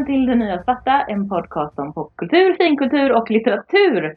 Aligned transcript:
välkommen 0.00 0.06
till 0.06 0.26
Det 0.26 0.44
Nya 0.44 0.62
Svarta, 0.62 1.04
en 1.08 1.28
podcast 1.28 1.78
om 1.78 1.92
popkultur, 1.94 2.54
finkultur 2.54 3.12
och 3.12 3.30
litteratur. 3.30 4.16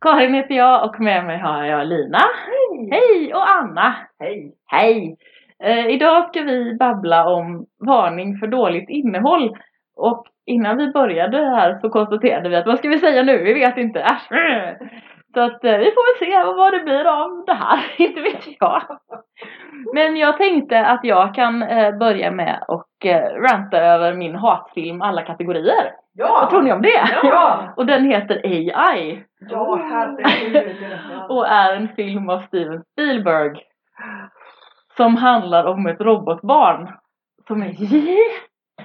Karin 0.00 0.34
heter 0.34 0.54
jag 0.54 0.84
och 0.84 1.00
med 1.00 1.24
mig 1.24 1.38
har 1.38 1.64
jag 1.64 1.86
Lina. 1.86 2.18
Hej! 2.18 2.88
Hej! 2.90 3.34
Och 3.34 3.50
Anna. 3.50 3.94
Hej! 4.18 4.54
Hej! 4.66 5.16
Eh, 5.62 5.86
idag 5.86 6.28
ska 6.28 6.42
vi 6.42 6.76
babbla 6.78 7.26
om 7.26 7.66
varning 7.86 8.38
för 8.38 8.46
dåligt 8.46 8.88
innehåll. 8.88 9.56
Och 9.96 10.24
innan 10.46 10.76
vi 10.76 10.92
började 10.92 11.36
här 11.36 11.78
så 11.80 11.90
konstaterade 11.90 12.48
vi 12.48 12.56
att 12.56 12.66
vad 12.66 12.78
ska 12.78 12.88
vi 12.88 12.98
säga 12.98 13.22
nu? 13.22 13.44
Vi 13.44 13.54
vet 13.54 13.76
inte. 13.76 14.00
Äsch. 14.00 14.28
Så 15.38 15.44
att 15.44 15.64
eh, 15.64 15.78
vi 15.78 15.84
får 15.84 16.20
väl 16.20 16.28
se 16.30 16.52
vad 16.56 16.72
det 16.72 16.78
blir 16.80 17.04
av 17.04 17.44
det 17.46 17.54
här. 17.54 17.94
inte 17.98 18.20
vet 18.20 18.44
jag. 18.60 18.82
Men 19.94 20.16
jag 20.16 20.38
tänkte 20.38 20.86
att 20.86 21.00
jag 21.04 21.34
kan 21.34 21.62
eh, 21.62 21.98
börja 21.98 22.30
med 22.30 22.64
och 22.68 23.06
eh, 23.06 23.40
ranta 23.40 23.78
över 23.78 24.14
min 24.14 24.34
hatfilm 24.34 25.02
alla 25.02 25.22
kategorier. 25.22 25.92
Ja! 26.12 26.38
Vad 26.40 26.50
tror 26.50 26.62
ni 26.62 26.72
om 26.72 26.82
det? 26.82 27.08
Ja! 27.22 27.72
och 27.76 27.86
den 27.86 28.04
heter 28.04 28.40
AI 28.44 29.24
Ja, 29.40 29.80
herregud. 29.90 30.74
och 31.28 31.46
är 31.46 31.76
en 31.76 31.88
film 31.88 32.28
av 32.28 32.40
Steven 32.40 32.82
Spielberg. 32.92 33.62
Som 34.96 35.16
handlar 35.16 35.64
om 35.64 35.86
ett 35.86 36.00
robotbarn 36.00 36.88
som 37.46 37.62
är 37.62 37.66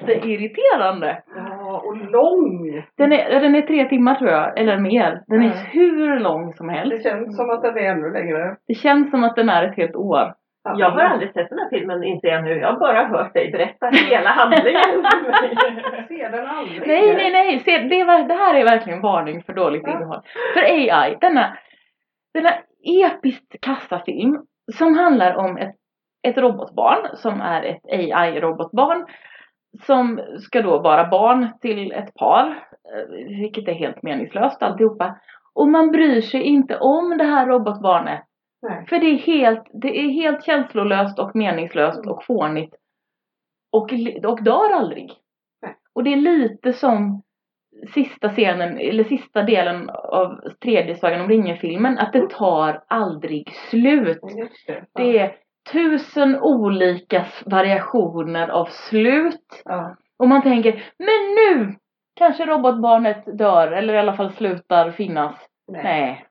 jätteirriterande. 0.01 1.23
Ja, 1.35 1.52
och 1.87 1.97
lång. 1.97 2.83
Den 2.97 3.13
är, 3.13 3.39
den 3.39 3.55
är 3.55 3.61
tre 3.61 3.85
timmar 3.89 4.15
tror 4.15 4.29
jag, 4.31 4.59
eller 4.59 4.77
mer. 4.77 5.21
Den 5.27 5.41
är 5.41 5.45
Mm. 5.45 5.57
hur 5.71 6.19
lång 6.19 6.53
som 6.53 6.69
helst. 6.69 6.97
Det 6.97 7.09
känns 7.09 7.35
som 7.37 7.49
att 7.49 7.61
den 7.61 7.77
är 7.77 7.81
ännu 7.81 8.13
längre. 8.13 8.55
Det 8.67 8.73
känns 8.73 9.11
som 9.11 9.23
att 9.23 9.35
den 9.35 9.49
är 9.49 9.63
ett 9.63 9.77
helt 9.77 9.95
år. 9.95 10.33
Ja. 10.65 10.75
Jag 10.77 10.89
har 10.89 10.99
aldrig 11.01 11.33
sett 11.33 11.49
den 11.49 11.57
här 11.59 11.69
filmen 11.69 12.03
inser 12.03 12.27
jag 12.27 12.43
nu. 12.43 12.57
Jag 12.59 12.67
har 12.71 12.79
bara 12.79 13.05
hört 13.07 13.33
dig 13.33 13.51
berätta 13.51 13.89
hela 14.09 14.29
handlingen 14.29 14.81
för 14.81 15.31
mig. 15.31 15.55
Ser 16.07 16.29
den 16.31 16.47
aldrig. 16.47 16.87
Nej, 16.87 17.15
nej, 17.15 17.31
nej! 17.31 17.59
Se, 17.59 17.77
det, 17.77 18.03
det 18.27 18.33
här 18.33 18.55
är 18.55 18.63
verkligen 18.65 19.01
varning 19.01 19.43
för 19.43 19.53
dåligt 19.53 19.83
Ja. 19.85 19.91
innehåll. 19.91 20.21
För 20.53 20.61
AI, 20.61 21.17
denna, 21.21 21.57
denna 22.33 22.49
episkt 23.05 23.61
kassafilm 23.61 24.37
som 24.77 24.97
handlar 24.97 25.35
om 25.35 25.57
ett, 25.57 25.75
ett 26.27 26.37
robotbarn 26.37 27.07
som 27.13 27.41
är 27.41 27.63
ett 27.63 27.81
AI-robotbarn 27.91 29.05
som 29.81 30.21
ska 30.39 30.61
då 30.61 30.79
vara 30.79 31.09
barn 31.09 31.47
till 31.61 31.91
ett 31.91 32.13
par, 32.13 32.47
eh, 32.47 33.27
vilket 33.27 33.67
är 33.67 33.73
helt 33.73 34.03
meningslöst 34.03 34.63
alltihopa. 34.63 35.19
Och 35.53 35.67
man 35.67 35.91
bryr 35.91 36.21
sig 36.21 36.41
inte 36.41 36.77
om 36.77 37.17
det 37.17 37.23
här 37.23 37.47
robotbarnet. 37.47 38.23
Nej. 38.61 38.85
För 38.89 38.99
det 38.99 39.05
är 39.05 39.17
helt, 39.17 39.63
det 39.73 39.99
är 39.99 40.09
helt 40.09 40.45
känslolöst 40.45 41.19
och 41.19 41.35
meningslöst 41.35 42.07
och 42.07 42.25
fånigt. 42.25 42.75
Och, 43.71 43.93
och 44.25 44.43
dör 44.43 44.73
aldrig. 44.73 45.11
Nej. 45.61 45.75
Och 45.95 46.03
det 46.03 46.13
är 46.13 46.17
lite 46.17 46.73
som 46.73 47.21
sista 47.93 48.29
scenen, 48.29 48.77
eller 48.77 49.03
sista 49.03 49.43
delen 49.43 49.89
av 49.89 50.39
tredje 50.63 50.95
Sagan 50.95 51.21
om 51.21 51.29
ringen-filmen, 51.29 51.97
att 51.97 52.13
det 52.13 52.29
tar 52.29 52.83
aldrig 52.87 53.53
slut. 53.69 54.21
Det. 54.67 54.85
Det 54.93 55.19
är 55.19 55.35
tusen 55.71 56.39
olika 56.41 57.25
variationer 57.45 58.47
av 58.47 58.65
slut. 58.65 59.61
Ja. 59.65 59.95
Och 60.19 60.27
man 60.27 60.41
tänker, 60.41 60.83
men 60.97 61.35
nu 61.35 61.75
kanske 62.15 62.45
robotbarnet 62.45 63.37
dör, 63.37 63.71
eller 63.71 63.93
i 63.93 63.97
alla 63.97 64.13
fall 64.13 64.33
slutar 64.33 64.91
finnas. 64.91 65.35
Nej. 65.71 65.83
Nej. 65.83 66.25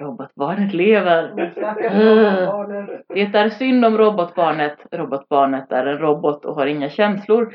Robotbarnet 0.00 0.74
lever. 0.74 1.52
Mm. 1.90 2.86
Det 3.08 3.38
är 3.38 3.48
synd 3.48 3.84
om 3.84 3.98
robotbarnet. 3.98 4.76
Robotbarnet 4.90 5.72
är 5.72 5.86
en 5.86 5.98
robot 5.98 6.44
och 6.44 6.54
har 6.54 6.66
inga 6.66 6.90
känslor. 6.90 7.54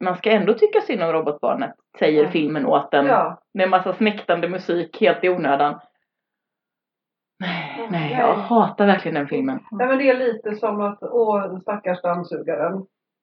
Man 0.00 0.16
ska 0.16 0.30
ändå 0.30 0.54
tycka 0.54 0.80
synd 0.80 1.02
om 1.02 1.12
robotbarnet, 1.12 1.74
säger 1.98 2.28
filmen 2.28 2.66
åt 2.66 2.94
en. 2.94 3.06
Ja. 3.06 3.42
Med 3.54 3.68
massa 3.70 3.92
smäktande 3.92 4.48
musik 4.48 5.00
helt 5.00 5.24
i 5.24 5.28
onödan. 5.28 5.80
Nej, 7.78 7.86
nej, 7.90 8.16
jag 8.20 8.34
hatar 8.34 8.86
verkligen 8.86 9.14
den 9.14 9.26
filmen. 9.28 9.60
Nej 9.70 9.86
men 9.88 9.98
det 9.98 10.10
är 10.10 10.16
lite 10.18 10.54
som 10.54 10.80
att, 10.80 10.98
åh 11.02 11.58
stackars 11.60 12.02
dammsugaren. 12.02 12.72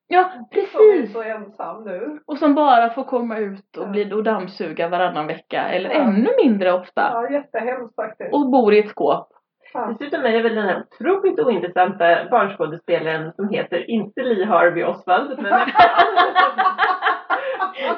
Ja, 0.10 0.30
Som 0.34 0.42
är 0.42 0.46
precis! 0.50 1.14
så 1.14 1.22
ensam 1.24 1.84
nu. 1.84 2.20
Och 2.28 2.38
som 2.38 2.56
bara 2.56 2.90
får 2.90 3.04
komma 3.04 3.38
ut 3.38 3.78
och, 3.78 3.84
Ja. 3.84 3.88
bli, 3.88 4.14
och 4.14 4.24
dammsuga 4.24 4.90
varannan 4.90 5.28
vecka. 5.28 5.62
Eller 5.62 5.90
Ja. 5.90 5.96
ännu 5.96 6.30
mindre 6.44 6.74
ofta. 6.74 7.02
Ja, 7.14 7.30
jättehemskt 7.30 7.96
faktiskt. 7.96 8.34
Och 8.34 8.52
bor 8.52 8.74
i 8.74 8.80
ett 8.80 8.90
skåp. 8.90 9.28
Ja. 9.74 9.96
Dessutom 10.00 10.26
är 10.26 10.32
det 10.32 10.42
väl 10.42 10.56
den 10.56 10.66
här 10.66 10.84
otroligt 10.92 11.40
ointressanta 11.40 12.18
barnskådespelaren 12.32 13.34
som 13.34 13.50
heter 13.50 13.90
inte 13.90 14.22
Lee 14.24 14.46
Harvey 14.46 14.84
Oswald 14.84 15.40
men 15.42 15.54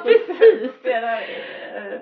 Precis. 0.02 0.72
spelar 0.80 1.20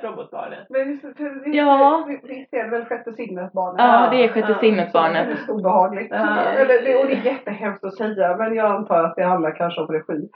eh, 0.04 0.10
robotbarnet. 0.10 0.66
Men 0.70 0.88
visst, 0.88 1.04
Ja. 1.46 2.04
visst 2.28 2.52
är 2.54 2.64
det 2.64 2.70
väl 2.70 2.84
sjätte 2.84 3.12
sinnet-barnet? 3.12 3.78
Ja, 3.78 4.08
det 4.10 4.24
är 4.24 4.28
sjätte 4.28 4.52
Ja. 4.52 4.58
sinnet-barnet. 4.60 5.28
Väldigt 5.28 5.48
obehagligt. 5.48 6.08
Ja. 6.10 6.40
Eller, 6.40 6.82
det, 6.82 6.96
och 6.96 7.06
det 7.06 7.12
är 7.14 7.24
jättehemskt 7.32 7.84
att 7.84 7.96
säga 7.96 8.36
men 8.36 8.54
jag 8.54 8.70
antar 8.70 9.04
att 9.04 9.16
det 9.16 9.24
handlar 9.24 9.56
kanske 9.56 9.80
om 9.80 9.86
regi. 9.88 10.28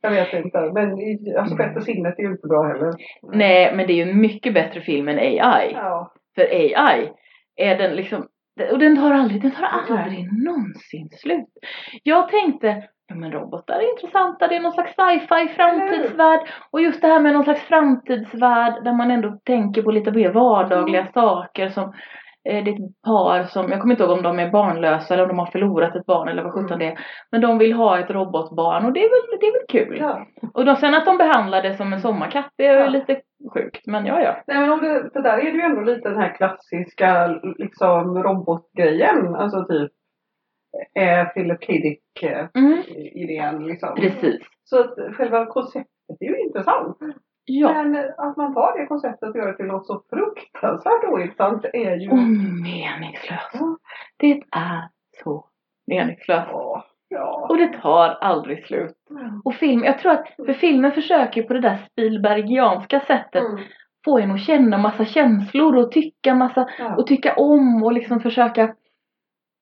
Jag 0.00 0.10
vet 0.10 0.32
inte. 0.32 0.60
Men 0.74 0.90
alltså 1.38 1.56
sjätte 1.56 1.80
sinnet 1.80 2.18
är 2.18 2.22
ju 2.22 2.30
inte 2.30 2.46
bra 2.48 2.62
heller. 2.62 2.92
Nej, 3.32 3.76
men 3.76 3.86
det 3.86 3.92
är 3.92 4.04
ju 4.04 4.10
en 4.10 4.20
mycket 4.20 4.54
bättre 4.54 4.80
film 4.80 5.08
än 5.08 5.18
AI. 5.18 5.72
Ja. 5.74 6.12
För 6.34 6.42
AI 6.42 7.10
är 7.56 7.78
den 7.78 7.96
liksom, 7.96 8.26
och 8.72 8.78
den 8.78 8.96
tar 8.96 9.14
aldrig, 9.14 9.42
den 9.42 9.50
tar 9.50 9.66
aldrig 9.96 10.26
någonsin 10.44 11.08
slut. 11.10 11.48
Jag 12.02 12.28
tänkte, 12.28 12.82
men 13.14 13.32
robotar 13.32 13.74
är 13.78 13.90
intressanta, 13.92 14.48
det 14.48 14.56
är 14.56 14.60
någon 14.60 14.72
slags 14.72 14.94
sci-fi 14.94 15.48
framtidsvärld. 15.56 16.40
Och 16.70 16.80
just 16.80 17.00
det 17.00 17.06
här 17.08 17.20
med 17.20 17.32
någon 17.32 17.44
slags 17.44 17.60
framtidsvärld 17.62 18.84
där 18.84 18.92
man 18.92 19.10
ändå 19.10 19.38
tänker 19.44 19.82
på 19.82 19.90
lite 19.90 20.12
mer 20.12 20.30
vardagliga 20.32 21.06
saker 21.14 21.68
som 21.68 21.84
eh, 22.48 22.64
det 22.64 22.70
är 22.70 22.74
ett 22.74 23.02
par 23.06 23.44
som, 23.44 23.70
jag 23.70 23.80
kommer 23.80 23.94
inte 23.94 24.04
ihåg 24.04 24.12
om 24.16 24.22
de 24.22 24.38
är 24.38 24.50
barnlösa 24.50 25.14
eller 25.14 25.22
om 25.22 25.28
de 25.28 25.38
har 25.38 25.46
förlorat 25.46 25.96
ett 25.96 26.06
barn 26.06 26.28
eller 26.28 26.42
vad 26.42 26.52
sjutton 26.52 26.78
det 26.78 26.86
är. 26.86 26.98
Men 27.32 27.40
de 27.40 27.58
vill 27.58 27.72
ha 27.72 27.98
ett 27.98 28.10
robotbarn 28.10 28.84
och 28.86 28.92
det 28.92 29.00
är 29.04 29.08
väl, 29.10 29.38
det 29.40 29.46
är 29.46 29.52
väl 29.52 29.66
kul. 29.86 29.98
ja. 30.00 30.26
Och 30.54 30.64
då, 30.64 30.76
sen 30.76 30.94
att 30.94 31.06
de 31.06 31.16
behandlar 31.18 31.62
det 31.62 31.76
som 31.76 31.92
en 31.92 32.00
sommarkatt, 32.00 32.50
det 32.56 32.66
är 32.66 32.80
Ja. 32.80 32.88
lite 32.88 33.20
sjukt. 33.54 33.86
Men 33.86 34.06
ja, 34.06 34.20
ja. 34.20 34.36
Nej 34.46 34.58
men 34.60 34.70
om 34.72 34.80
det, 34.80 35.10
för 35.12 35.22
där 35.22 35.38
är 35.38 35.42
det 35.52 35.58
ju 35.58 35.60
ändå 35.60 35.80
lite 35.80 36.08
den 36.08 36.18
här 36.20 36.34
klassiska 36.34 37.26
liksom 37.58 38.22
robotgrejen. 38.22 39.34
Alltså 39.34 39.64
typ 39.64 39.92
eh, 40.94 41.24
Philip 41.28 41.66
K. 41.66 41.72
Dick 41.72 42.22
eh, 42.22 42.46
Mm, 42.54 43.62
liksom. 43.66 43.94
precis. 43.94 44.40
Så 44.64 44.80
att 44.80 44.94
själva 45.16 45.46
konceptet 45.46 46.16
är 46.20 46.24
ju 46.26 46.38
intressant. 46.40 46.96
Ja. 47.44 47.72
Men 47.72 47.96
att 48.18 48.36
man 48.36 48.54
tar 48.54 48.78
det 48.78 48.86
konceptet 48.86 49.28
och 49.28 49.36
gör 49.36 49.46
det 49.46 49.56
till 49.56 49.66
något 49.66 49.86
så 49.86 50.02
fruktansvärt 50.10 51.04
ointressant 51.04 51.64
är 51.72 51.96
ju... 51.96 52.10
Och 52.10 52.16
meningslöst. 52.62 53.50
Ja. 53.52 53.76
Det 54.16 54.42
är 54.50 54.88
så 55.24 55.44
meningslöst. 55.86 56.48
Ja. 56.50 56.84
Ja. 57.08 57.46
Och 57.50 57.56
det 57.56 57.68
tar 57.82 58.08
aldrig 58.20 58.66
slut. 58.66 58.96
Och 59.44 59.54
film, 59.54 59.84
jag 59.84 59.98
tror 59.98 60.12
att, 60.12 60.28
för 60.46 60.52
filmen 60.52 60.92
försöker 60.92 61.42
på 61.42 61.52
det 61.52 61.60
där 61.60 61.78
Spielbergianska 61.90 63.00
sättet 63.00 63.42
Mm. 63.44 63.60
få 64.04 64.18
en 64.18 64.30
att 64.30 64.40
känna 64.40 64.78
massa 64.78 65.04
känslor 65.04 65.76
och 65.76 65.92
tycka 65.92 66.34
massa, 66.34 66.68
Ja. 66.78 66.96
och 66.96 67.06
tycka 67.06 67.34
om 67.36 67.82
och 67.84 67.92
liksom 67.92 68.20
försöka 68.20 68.74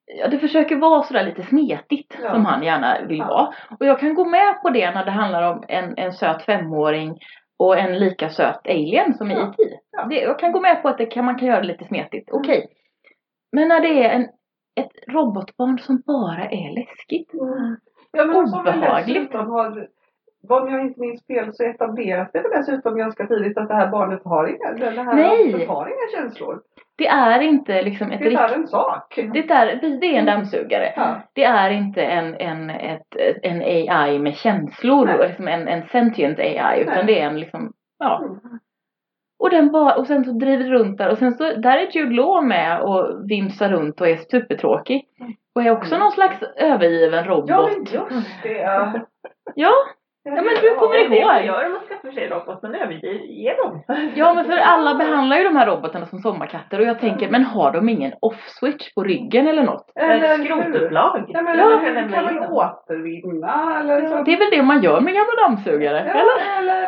Ja, 0.07 0.29
det 0.29 0.39
försöker 0.39 0.77
vara 0.77 1.03
sådär 1.03 1.25
lite 1.25 1.43
smetigt 1.43 2.19
Ja. 2.23 2.31
som 2.33 2.45
han 2.45 2.63
gärna 2.63 3.07
vill 3.07 3.19
Ja. 3.19 3.27
vara. 3.27 3.77
Och 3.81 3.87
jag 3.87 4.01
kan 4.01 4.15
gå 4.15 4.25
med 4.25 4.63
på 4.63 4.71
det 4.71 4.91
när 4.91 5.05
det 5.05 5.11
handlar 5.11 5.53
om 5.53 5.65
en, 5.69 5.95
en 5.99 6.13
söt 6.13 6.43
femåring 6.43 7.19
och 7.59 7.79
en 7.79 7.99
lika 7.99 8.29
söt 8.29 8.61
alien 8.69 9.15
som 9.15 9.31
i 9.31 9.35
Ja. 9.35 9.41
E.T. 9.49 9.63
Ja. 9.91 10.05
Det, 10.05 10.21
jag 10.21 10.39
kan 10.39 10.53
gå 10.53 10.61
med 10.61 10.83
på 10.83 10.89
att 10.89 10.99
det 10.99 11.07
kan, 11.07 11.25
man 11.25 11.39
kan 11.39 11.49
göra 11.49 11.61
det 11.61 11.67
lite 11.67 11.85
smetigt. 11.85 12.29
Okej. 12.33 12.67
Men 13.53 13.69
när 13.69 13.81
det 13.81 14.05
är 14.05 14.11
en, 14.11 14.23
ett 14.81 14.93
robotbarn 15.09 15.79
som 15.79 16.03
bara 16.07 16.45
är 16.45 16.75
läskigt. 16.75 17.35
Mm. 17.35 17.77
Ja 18.13 18.25
men 18.25 18.49
som 18.49 18.61
Obehagligt. 18.61 19.17
dessutom 19.17 19.51
har 19.51 19.89
om 20.51 20.73
jag 20.73 20.83
inte 20.83 21.01
minns 21.01 21.27
fel 21.27 21.55
så 21.55 21.65
etableras 21.65 22.33
det 22.33 22.43
dessutom 22.57 22.97
ganska 22.97 23.27
tidigt 23.27 23.59
att 23.59 23.69
det 23.69 23.75
här 23.75 23.89
barnet 23.89 24.21
har 24.25 24.47
inga, 24.47 24.73
det 24.73 25.03
här 25.03 25.15
Nej. 25.15 25.67
har 25.67 25.87
inga 25.87 26.21
känslor. 26.23 26.61
Det 26.99 27.07
är 27.07 27.41
inte 27.41 27.83
liksom 27.83 28.11
ett 28.11 28.21
Det 28.21 28.35
är 28.35 28.55
en 28.55 28.67
sak. 28.67 29.15
Det 29.17 29.51
är, 29.51 30.01
det 30.01 30.07
är 30.07 30.19
en 30.19 30.27
dammsugare. 30.27 30.93
Ja. 30.97 31.21
Det 31.33 31.45
är 31.45 31.71
inte 31.71 32.03
en, 32.03 32.35
en, 32.35 32.71
ett, 32.71 33.17
en 33.43 33.61
AI 33.63 34.19
med 34.19 34.35
känslor, 34.35 35.07
Nej. 35.07 35.29
liksom 35.29 35.49
en, 35.49 35.69
en 35.69 35.83
sentient 35.83 36.39
AI, 36.39 36.81
utan 36.81 36.95
Nej. 36.95 37.05
det 37.07 37.21
är 37.21 37.27
en 37.27 37.41
liksom, 37.41 37.73
ja. 37.99 38.19
Mm. 38.25 38.39
Och 39.39 39.51
den 39.51 39.73
bara, 39.73 39.97
och 39.97 40.07
sen 40.07 40.25
så 40.25 40.33
driver 40.33 40.65
runt 40.65 40.99
där 40.99 41.11
och 41.11 41.19
sen 41.19 41.33
så, 41.33 41.45
där 41.45 41.79
är 41.79 41.97
Jude 41.97 42.15
Law 42.15 42.47
med 42.47 42.81
och 42.81 43.31
vimsar 43.31 43.69
runt 43.69 44.01
och 44.01 44.09
är 44.09 44.17
supertråkig. 44.17 45.05
Och 45.55 45.63
är 45.63 45.71
också 45.71 45.95
Mm. 45.95 46.01
någon 46.05 46.13
slags 46.13 46.43
övergiven 46.57 47.25
robot. 47.25 47.51
Ja 47.51 47.69
men 47.73 47.85
just 47.85 48.43
det. 48.43 49.01
Ja. 49.55 49.73
Ja, 50.29 50.43
men 50.43 50.55
du 50.63 50.75
kommer 50.75 50.97
ihåg. 50.97 51.45
gör 51.45 51.67
om 51.67 51.73
man 51.73 51.81
skaffar 51.89 52.11
sig 52.11 52.29
robot, 52.29 52.63
man 52.63 52.75
överger 52.75 53.63
dem. 53.65 53.83
Ja 54.15 54.35
men 54.35 54.45
för 54.45 54.57
alla 54.57 54.95
behandlar 54.95 55.37
ju 55.37 55.45
de 55.45 55.57
här 55.57 55.67
robotarna 55.67 56.07
som 56.07 56.19
sommarkatter 56.19 56.79
och 56.81 56.87
jag 56.87 57.01
tänker, 57.01 57.31
men 57.31 57.45
har 57.45 57.73
de 57.73 57.89
ingen 57.89 58.13
off-switch 58.21 58.95
på 58.95 59.03
ryggen 59.05 59.47
eller 59.49 59.63
något? 59.63 59.93
Eller 59.95 60.39
skrotupplag. 60.45 61.25
Ja, 61.29 61.43
men 61.43 61.59
Ja, 61.59 61.81
kan 62.15 62.25
man 62.25 62.35
dem. 62.35 62.53
återvinna 62.53 63.81
eller 63.81 64.07
så. 64.09 64.23
Det 64.23 64.33
är 64.33 64.39
väl 64.39 64.51
det 64.51 64.63
man 64.63 64.83
gör 64.83 65.01
med 65.01 65.15
gamla 65.15 65.33
dammsugare? 65.43 66.05
Ja, 66.09 66.21
Eller? 66.21 66.59
eller 66.59 66.87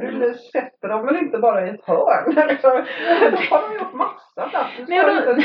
hur? 0.00 0.20
Du 0.20 0.34
sätter 0.34 0.88
dem 0.88 1.06
väl 1.06 1.16
inte 1.16 1.38
bara 1.38 1.66
i 1.66 1.70
ett 1.70 1.84
hörn? 1.86 2.34
Liksom. 2.48 2.70
Då 2.70 3.56
har 3.56 3.68
de 3.68 3.78
gjort 3.78 3.94
massa 3.94 4.48
plats. 4.50 4.70
Men 4.88 5.42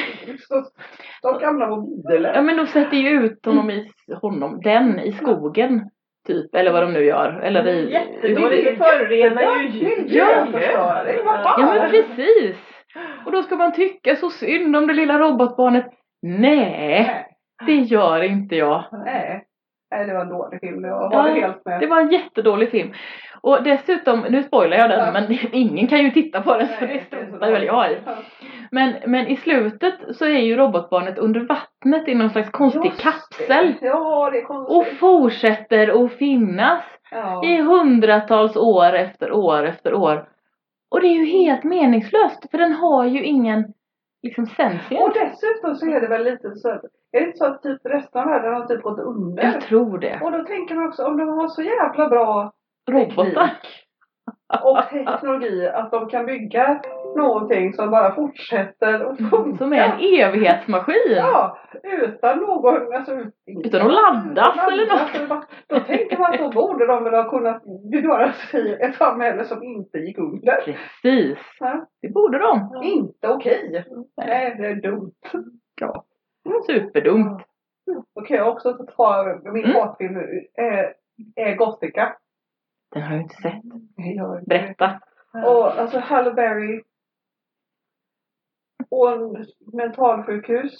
de 1.22 1.40
gamla 1.40 1.68
mobiler. 1.68 2.34
Ja 2.36 2.42
men 2.42 2.58
de 2.58 2.68
sätter 2.68 2.98
ju 2.98 3.10
ut 3.10 3.46
honom 3.46 3.70
i, 3.70 3.92
honom, 4.22 4.62
den 4.64 5.00
i 5.00 5.12
skogen. 5.12 5.90
Typ, 6.30 6.56
eller 6.56 6.72
vad 6.72 6.84
de 6.84 6.94
nu 6.94 7.06
gör. 7.06 7.40
Eller 7.44 7.68
i... 7.68 7.92
Jättedåligt, 7.92 8.66
Det 8.66 8.76
förorenar 8.76 9.42
ju 9.42 9.70
Miljöförstöring, 9.70 11.20
Ja 11.26 11.58
men 11.58 11.92
precis! 11.92 12.58
Och 13.26 13.32
då 13.32 13.44
ska 13.44 13.56
man 13.56 13.74
tycka 13.74 14.16
så 14.16 14.30
synd 14.30 14.76
om 14.76 14.88
det 14.88 14.94
lilla 14.94 15.20
robotbarnet. 15.20 15.86
Nej, 16.22 17.26
det 17.66 17.76
gör 17.76 18.24
inte 18.24 18.56
jag. 18.56 18.84
nej. 19.06 19.46
Nej, 19.92 20.06
det 20.06 20.14
var 20.14 20.22
en 20.22 20.30
dålig 20.30 20.60
film. 20.60 20.84
Jag 20.84 21.14
Ja, 21.14 21.22
håller 21.22 21.42
helt 21.42 21.66
med. 21.66 21.80
Det 21.80 21.88
var 21.88 22.02
en 22.02 22.12
jättedålig 22.12 22.72
film. 22.72 22.94
Och 23.42 23.64
dessutom, 23.64 24.20
nu 24.30 24.44
spoilar 24.44 24.78
jag 24.78 24.90
den, 24.90 25.06
Ja. 25.06 25.12
men 25.12 25.38
ingen 25.52 25.88
kan 25.88 26.00
ju 26.04 26.12
titta 26.12 26.42
på 26.42 26.58
den 26.58 26.68
så 26.68 26.74
Nej, 26.86 26.88
det 27.10 27.18
så 27.18 27.24
struntar 27.26 27.52
väl 27.52 27.64
jag 27.64 27.92
i. 27.92 27.98
Ja. 28.06 28.12
Men, 28.72 28.94
men 29.06 29.28
i 29.28 29.36
slutet 29.36 29.94
så 30.16 30.26
är 30.26 30.40
ju 30.40 30.56
robotbarnet 30.56 31.18
under 31.18 31.40
vattnet 31.40 32.08
i 32.08 32.16
någon 32.16 32.30
slags 32.30 32.50
konstig 32.50 32.86
Just 32.86 33.02
kapsel. 33.02 33.48
det. 33.80 33.86
Ja, 33.88 34.30
det 34.32 34.38
är 34.38 34.42
Och 34.42 34.48
konstigt. 34.48 35.00
fortsätter 35.00 36.06
att 36.06 36.12
finnas 36.12 36.84
Ja. 37.12 37.46
i 37.46 37.62
hundratals 37.62 38.56
år 38.58 38.94
efter 38.94 39.32
år 39.32 39.64
efter 39.66 39.94
år. 39.94 40.28
Och 40.92 41.02
det 41.02 41.08
är 41.08 41.14
ju 41.20 41.26
helt 41.26 41.64
meningslöst 41.64 42.52
för 42.52 42.58
den 42.58 42.74
har 42.74 43.06
ju 43.06 43.24
ingen 43.24 43.74
liksom 44.24 44.44
Och 44.44 44.50
sensient. 44.50 45.14
dessutom 45.14 45.76
så 45.76 45.86
är 45.86 46.02
det 46.02 46.08
väl 46.08 46.24
lite 46.24 46.56
så 46.56 46.70
att, 46.70 46.84
är 47.12 47.20
det 47.20 47.26
inte 47.26 47.38
så 47.38 47.46
att 47.46 47.64
typ 47.64 47.82
resten 47.84 48.22
av 48.22 48.28
världen 48.28 48.54
har 48.54 48.66
typ 48.66 48.82
gått 48.82 49.00
under? 49.00 49.44
Jag 49.44 49.62
tror 49.62 50.00
det. 50.00 50.20
Och 50.24 50.32
då 50.32 50.44
tänker 50.44 50.76
man 50.76 50.88
också 50.88 51.04
om 51.06 51.18
de 51.18 51.30
har 51.30 51.48
så 51.48 51.62
jävla 51.62 52.10
bra 52.10 52.52
Robotar. 52.92 53.50
Och 54.64 54.78
teknologi 54.90 55.68
att 55.68 55.92
de 55.92 56.10
kan 56.10 56.26
bygga 56.26 56.82
någonting 57.16 57.74
som 57.74 57.92
bara 57.92 58.16
fortsätter 58.16 59.04
och 59.06 59.18
funka. 59.18 59.58
Som 59.58 59.74
är 59.74 59.78
en 59.78 60.00
evighetsmaskin. 60.00 60.96
Ja, 61.18 61.58
utan 61.84 62.38
någon, 62.40 62.94
alltså 62.96 63.12
Utan 63.66 63.82
att 63.82 63.94
laddas 63.94 64.68
eller 64.72 64.86
något. 65.20 65.30
bara- 65.30 65.44
Då 65.68 65.80
tänker 65.80 66.18
man 66.18 66.34
att 66.34 66.40
då 66.40 66.52
borde 66.52 66.86
de 66.88 67.04
väl 67.04 67.14
ha 67.14 67.30
kunnat 67.30 67.64
göra 68.04 68.32
sig 68.32 68.74
ett 68.82 68.96
samhälle 68.96 69.44
som 69.46 69.64
inte 69.64 69.98
gick 69.98 70.18
under. 70.18 70.56
Precis. 70.66 71.38
Ja. 71.60 71.86
Det 72.02 72.10
borde 72.10 72.40
de. 72.40 72.82
Inte 72.84 73.28
okej. 73.28 73.86
Nej, 74.18 74.56
det 74.60 74.68
är 74.68 74.76
dumt. 74.76 75.12
Ja. 75.82 76.04
Superdumt. 76.68 77.42
Då 78.16 78.22
kan 78.22 78.38
jag 78.38 78.48
också 78.50 78.74
ta 78.98 79.38
min 79.54 79.66
Mm. 79.66 79.76
hatfilm 79.76 80.18
är, 80.54 80.94
är 81.36 81.56
Gothica. 81.56 82.16
Den 82.92 83.04
har 83.04 83.14
jag 83.14 83.22
inte 83.22 83.36
sett. 83.36 83.62
Jag. 83.96 84.46
Berätta. 84.46 85.00
Och 85.46 85.80
alltså 85.80 86.00
Halle 86.00 86.34
Berry. 86.34 86.82
Och 88.90 89.12
en 89.12 89.46
mentalsjukhus. 89.74 90.74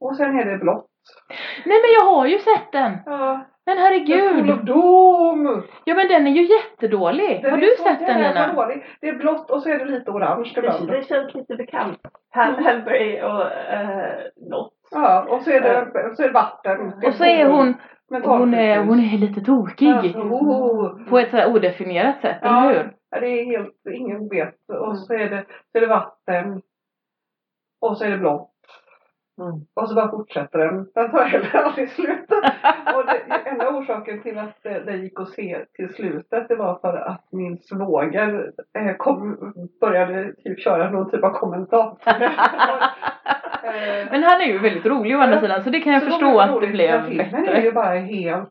Och 0.00 0.16
sen 0.16 0.38
är 0.38 0.44
det 0.44 0.58
blått. 0.58 0.88
Nej 1.66 1.78
men 1.82 1.92
jag 1.92 2.04
har 2.14 2.26
ju 2.26 2.38
sett 2.38 2.72
den. 2.72 2.98
Ja. 3.06 3.46
Men 3.66 3.78
herregud. 3.78 4.50
of 4.50 4.60
Doom! 4.60 5.62
Ja 5.84 5.94
men 5.94 6.08
den 6.08 6.26
är 6.26 6.30
ju 6.30 6.42
jättedålig. 6.42 7.42
Den 7.42 7.50
har 7.50 7.58
du 7.58 7.76
sett 7.78 7.98
den 7.98 8.22
Lina? 8.22 8.52
dålig. 8.52 8.84
Det 9.00 9.08
är 9.08 9.14
blått 9.14 9.50
och 9.50 9.62
så 9.62 9.68
är 9.68 9.78
det 9.78 9.84
lite 9.84 10.10
orange 10.10 10.52
Det, 10.54 10.86
det 10.86 11.06
känns 11.08 11.34
lite 11.34 11.56
bekant. 11.56 11.98
Hal 12.30 12.64
Hallberg 12.64 13.22
och 13.22 13.52
äh, 13.52 14.20
Lott. 14.36 14.74
Ja, 14.92 15.26
och 15.28 15.42
så 15.42 15.50
är 15.50 15.60
det, 15.60 16.16
så 16.16 16.22
är 16.22 16.26
det 16.26 16.32
vatten. 16.32 16.92
Det 17.00 17.06
Och 17.06 17.14
så 17.14 17.24
är 17.24 17.46
hon, 17.46 17.74
hon 18.24 18.54
är, 18.54 18.84
hon 18.84 19.00
är 19.00 19.18
lite 19.18 19.40
tokig. 19.40 19.88
Alltså, 19.88 20.18
oh. 20.18 21.08
På 21.08 21.18
ett 21.18 21.30
så 21.30 21.36
här 21.36 21.52
odefinierat 21.54 22.20
sätt, 22.20 22.38
Ja. 22.42 22.70
eller 22.70 22.82
hur? 22.82 22.96
Ja, 23.10 23.20
det 23.20 23.26
är 23.26 23.44
helt, 23.44 23.74
ingen 23.94 24.28
vet. 24.28 24.54
Och 24.68 24.84
Mm. 24.84 24.96
så 24.96 25.14
är 25.14 25.30
det, 25.30 25.44
så 25.72 25.78
är 25.78 25.80
det 25.80 25.86
vatten. 25.86 26.62
Och 27.80 27.98
så 27.98 28.04
är 28.04 28.10
det 28.10 28.18
blått. 28.18 28.51
Mm. 29.40 29.60
Och 29.74 29.88
så 29.88 29.94
bara 29.94 30.10
fortsätter 30.10 30.58
den. 30.58 30.86
Den 30.94 31.10
tar 31.10 31.24
heller 31.24 31.56
aldrig 31.56 31.90
slut. 31.90 32.30
och 32.94 33.06
det, 33.06 33.50
enda 33.50 33.70
orsaken 33.70 34.22
till 34.22 34.38
att 34.38 34.62
det, 34.62 34.80
det 34.80 34.96
gick 34.96 35.20
att 35.20 35.28
se 35.28 35.64
till 35.72 35.94
slutet 35.94 36.48
det 36.48 36.56
var 36.56 36.78
för 36.78 36.96
att 36.96 37.24
min 37.32 37.58
svåger 37.58 38.52
eh, 38.78 38.96
kom, 38.96 39.52
började 39.80 40.32
typ 40.32 40.60
köra 40.60 40.90
någon 40.90 41.10
typ 41.10 41.24
av 41.24 41.30
kommentator. 41.30 41.98
Eh, 43.64 44.06
Men 44.10 44.22
han 44.22 44.40
är 44.40 44.44
ju 44.44 44.58
väldigt 44.58 44.86
rolig 44.86 45.16
å 45.16 45.20
andra 45.20 45.40
sidan 45.40 45.62
så 45.62 45.70
det 45.70 45.80
kan 45.80 45.92
jag 45.92 46.02
förstå 46.02 46.40
att 46.40 46.60
det 46.60 46.66
blev 46.66 47.00
Men 47.00 47.10
filmen 47.10 47.34
är 47.34 47.46
bättre. 47.46 47.62
ju 47.62 47.72
bara 47.72 47.98
helt 47.98 48.48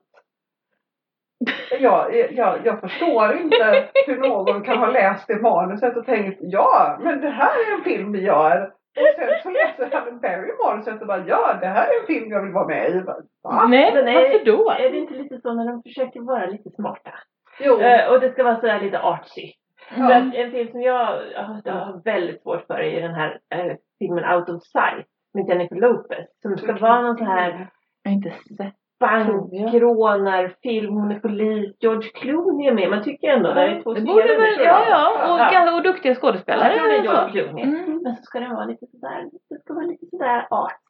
jag, 1.79 2.31
jag, 2.31 2.59
jag 2.63 2.79
förstår 2.79 3.37
inte 3.37 3.87
hur 4.07 4.17
någon 4.17 4.61
kan 4.63 4.77
ha 4.77 4.87
läst 4.87 5.27
det 5.27 5.41
manuset 5.41 5.97
och 5.97 6.05
tänkt 6.05 6.39
ja, 6.41 6.97
men 7.01 7.21
det 7.21 7.29
här 7.29 7.49
är 7.49 7.77
en 7.77 7.83
film 7.83 8.11
vi 8.11 8.21
gör. 8.21 8.71
Och 8.97 9.15
sen 9.15 9.29
så 9.43 9.49
läser 9.49 9.97
Halle 9.97 10.11
Berry 10.11 10.51
manuset 10.63 11.01
och 11.01 11.07
bara 11.07 11.27
ja, 11.27 11.57
det 11.61 11.67
här 11.67 11.87
är 11.87 11.99
en 12.01 12.07
film 12.07 12.31
jag 12.31 12.41
vill 12.43 12.51
vara 12.53 12.67
med 12.67 12.89
i. 12.89 13.01
Bara? 13.43 13.65
Nej, 13.67 13.93
Men 13.93 14.07
är- 14.07 14.13
varför 14.13 14.45
då? 14.45 14.71
Är 14.71 14.89
det 14.91 14.97
inte 14.97 15.13
lite 15.13 15.41
så 15.41 15.53
när 15.53 15.65
de 15.71 15.83
försöker 15.83 16.21
vara 16.21 16.45
lite 16.45 16.69
smarta? 16.69 17.13
Jo. 17.59 17.79
Eh, 17.81 18.11
och 18.13 18.19
det 18.19 18.31
ska 18.31 18.43
vara 18.43 18.55
sådär 18.59 18.79
lite 18.79 18.99
artsy. 19.01 19.51
Mm. 19.95 20.07
För 20.07 20.15
att 20.15 20.35
en 20.35 20.51
film 20.51 20.71
som 20.71 20.81
jag, 20.81 21.19
ja, 21.35 21.61
jag 21.63 21.73
har 21.73 22.01
väldigt 22.03 22.41
svårt 22.41 22.67
för 22.67 22.79
är 22.79 23.01
den 23.01 23.13
här 23.15 23.39
eh, 23.55 23.75
filmen 23.99 24.35
Out 24.35 24.49
of 24.49 24.63
Sight 24.63 25.07
med 25.33 25.47
Jennifer 25.47 25.75
Lopez. 25.75 26.27
Som 26.41 26.57
ska 26.57 26.73
vara 26.73 27.01
någon 27.01 27.17
sån 27.17 27.27
här 27.27 27.69
Jag 28.03 28.11
har 28.11 28.15
inte 28.15 28.29
sett. 28.57 28.73
Bankrånarfilm, 29.01 30.93
hon 30.93 31.11
är 31.11 31.19
polis, 31.19 31.75
George 31.79 32.09
Clooney 32.09 32.67
är 32.67 32.73
med. 32.73 32.89
Man 32.89 33.03
tycker 33.03 33.27
ändå 33.27 33.49
när 33.49 33.67
det 33.67 33.75
är 33.75 33.81
två 33.81 33.93
Det 33.93 34.01
borde 34.01 34.27
väl, 34.43 34.53
ja 34.65 34.79
ja, 34.89 35.33
och, 35.33 35.39
Ja. 35.53 35.75
och 35.75 35.83
duktiga 35.83 36.15
skådespelare. 36.15 36.67
Jag 36.73 36.77
tror 36.77 36.87
det 36.89 36.97
är 36.97 37.03
George. 37.03 37.31
Clooney. 37.31 37.63
Mm. 37.63 37.99
Men 38.03 38.15
så 38.15 38.23
ska 38.23 38.39
den 38.39 38.55
vara 38.55 38.65
lite 38.65 38.85
sådär, 38.91 39.19
det 39.49 39.59
ska 39.63 39.73
vara 39.73 39.85
lite 39.85 40.05
sådär 40.11 40.47
art, 40.49 40.81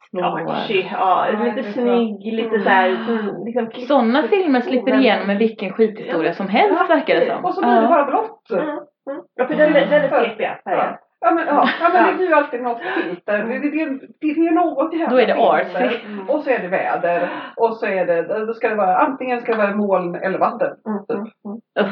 artsy, 0.49 0.83
ja, 0.91 1.27
Ja, 1.33 1.43
lite 1.43 1.63
snygg, 1.73 2.33
lite 2.33 2.59
såhär, 2.59 2.95
som, 3.05 3.45
liksom 3.45 3.71
Sådana 3.87 4.23
filmer 4.23 4.61
slipper 4.61 4.93
igenom 4.99 5.27
med 5.27 5.37
vilken 5.37 5.73
skithistoria 5.73 6.33
som 6.33 6.47
helst 6.47 6.89
verkar 6.89 7.15
det 7.19 7.25
som. 7.25 7.45
Och 7.45 7.53
så 7.53 7.61
blir 7.61 7.71
det 7.71 7.81
Ja. 7.81 7.87
bara 7.87 8.05
blått. 8.05 8.51
Mm, 8.51 8.63
mm. 8.69 9.21
Ja, 9.35 9.47
för 9.47 9.55
den, 9.55 9.73
den 9.73 9.93
är 10.03 10.09
sepiga 10.23 10.57
färgen. 10.63 10.93
Ja 11.23 11.31
men, 11.31 11.47
ja, 11.47 11.69
ja, 11.81 11.89
men 11.94 12.07
det 12.07 12.13
blir 12.18 12.27
ju 12.27 12.33
alltid 12.33 12.62
något 12.62 12.81
filter. 12.81 13.38
Det, 13.38 13.59
det, 13.59 13.69
det, 13.69 14.07
det 14.21 14.27
är 14.27 14.51
något 14.51 14.94
jävla 14.94 15.09
Då 15.09 15.21
är 15.21 15.28
det 15.28 15.33
filter. 15.33 15.85
artsy. 15.85 15.99
Och 16.33 16.44
så 16.44 16.49
är 16.49 16.59
det 16.59 16.68
väder. 16.68 17.30
Och 17.57 17.78
så 17.78 17.85
är 17.85 18.06
det, 18.06 18.45
då 18.45 18.54
ska 18.54 18.69
det 18.69 18.75
vara, 18.75 18.97
antingen 18.97 19.42
ska 19.42 19.51
det 19.51 19.57
vara 19.57 19.75
moln 19.75 20.16
eller 20.16 20.40
vatten. 20.40 20.75
Mm, 20.87 20.99
mm, 21.09 21.31
mm. 21.80 21.92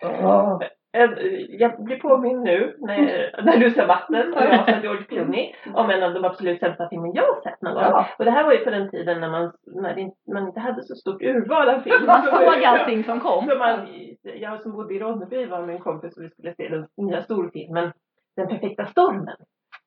Ja. 0.00 0.60
Eh, 0.96 1.10
Jag 1.48 1.84
blir 1.84 1.98
påminn 1.98 2.42
nu 2.42 2.76
när, 2.78 2.96
när 3.44 3.56
du 3.56 3.70
sa 3.70 3.86
vatten 3.86 4.34
och 4.34 4.42
jag 4.42 4.64
sa 4.64 4.78
George 4.82 5.04
Clooney 5.04 5.52
om 5.74 5.90
en 5.90 6.02
av 6.02 6.14
de 6.14 6.24
absolut 6.24 6.60
sämsta 6.60 6.88
filmer 6.88 7.10
jag 7.14 7.22
har 7.22 7.40
sett 7.42 7.62
någon 7.62 7.74
gång. 7.74 7.82
Ja. 7.82 8.06
Och 8.18 8.24
det 8.24 8.30
här 8.30 8.44
var 8.44 8.52
ju 8.52 8.58
på 8.64 8.70
den 8.70 8.90
tiden 8.90 9.20
när 9.20 9.30
man, 9.30 9.52
när 9.66 10.10
man 10.34 10.46
inte 10.46 10.60
hade 10.60 10.82
så 10.82 10.94
stort 10.94 11.22
urval 11.22 11.68
av 11.68 11.80
film. 11.80 12.06
Man 12.06 12.22
såg 12.22 12.64
allting 12.64 13.04
som 13.04 13.20
kom. 13.20 13.46
Så 13.48 13.58
man, 13.58 13.86
jag 14.22 14.62
som 14.62 14.72
bodde 14.72 14.94
i 14.94 14.98
Ronneby 14.98 15.46
var 15.46 15.62
med 15.66 15.74
en 15.74 15.80
kompis 15.80 16.16
och 16.16 16.22
vi 16.24 16.30
skulle 16.30 16.54
se 16.54 16.68
den 16.68 16.86
nya 16.96 17.22
storfilmen 17.22 17.92
Den 18.36 18.48
perfekta 18.48 18.86
stormen 18.86 19.36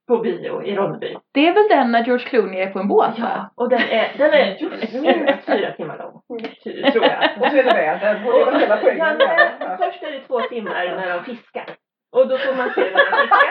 på 0.08 0.18
bio 0.18 0.64
i 0.64 0.76
Ronneby. 0.76 1.18
Det 1.34 1.48
är 1.48 1.54
väl 1.54 1.68
den 1.70 1.92
när 1.92 2.06
George 2.06 2.26
Clooney 2.26 2.60
är 2.62 2.70
på 2.72 2.80
en 2.80 2.88
båt 2.88 3.20
va? 3.20 3.52
Och 3.56 3.70
den 3.70 3.82
är, 3.82 4.12
den 4.18 4.34
är 4.34 4.58
minst 5.02 5.46
fyra 5.46 5.72
timmar 5.72 5.98
lång. 5.98 6.22
ty- 6.64 6.92
Tror 6.92 7.06
jag. 7.06 7.24
Och 7.40 7.48
så 7.52 7.58
är 7.58 7.64
det 7.64 7.74
väder. 7.74 8.28
Och 8.28 8.60
hela 8.60 8.82
Ja, 8.82 9.16
Ja. 9.60 9.78
först 9.78 10.04
är 10.04 10.12
det 10.12 10.20
två 10.28 10.42
timmar 10.42 10.86
när 10.86 11.14
de 11.14 11.24
fiskar. 11.24 11.66
Och 12.12 12.28
då 12.28 12.38
får 12.38 12.56
man 12.56 12.70
se 12.74 12.82
när 12.82 13.12
de 13.12 13.18
fiskar. 13.22 13.50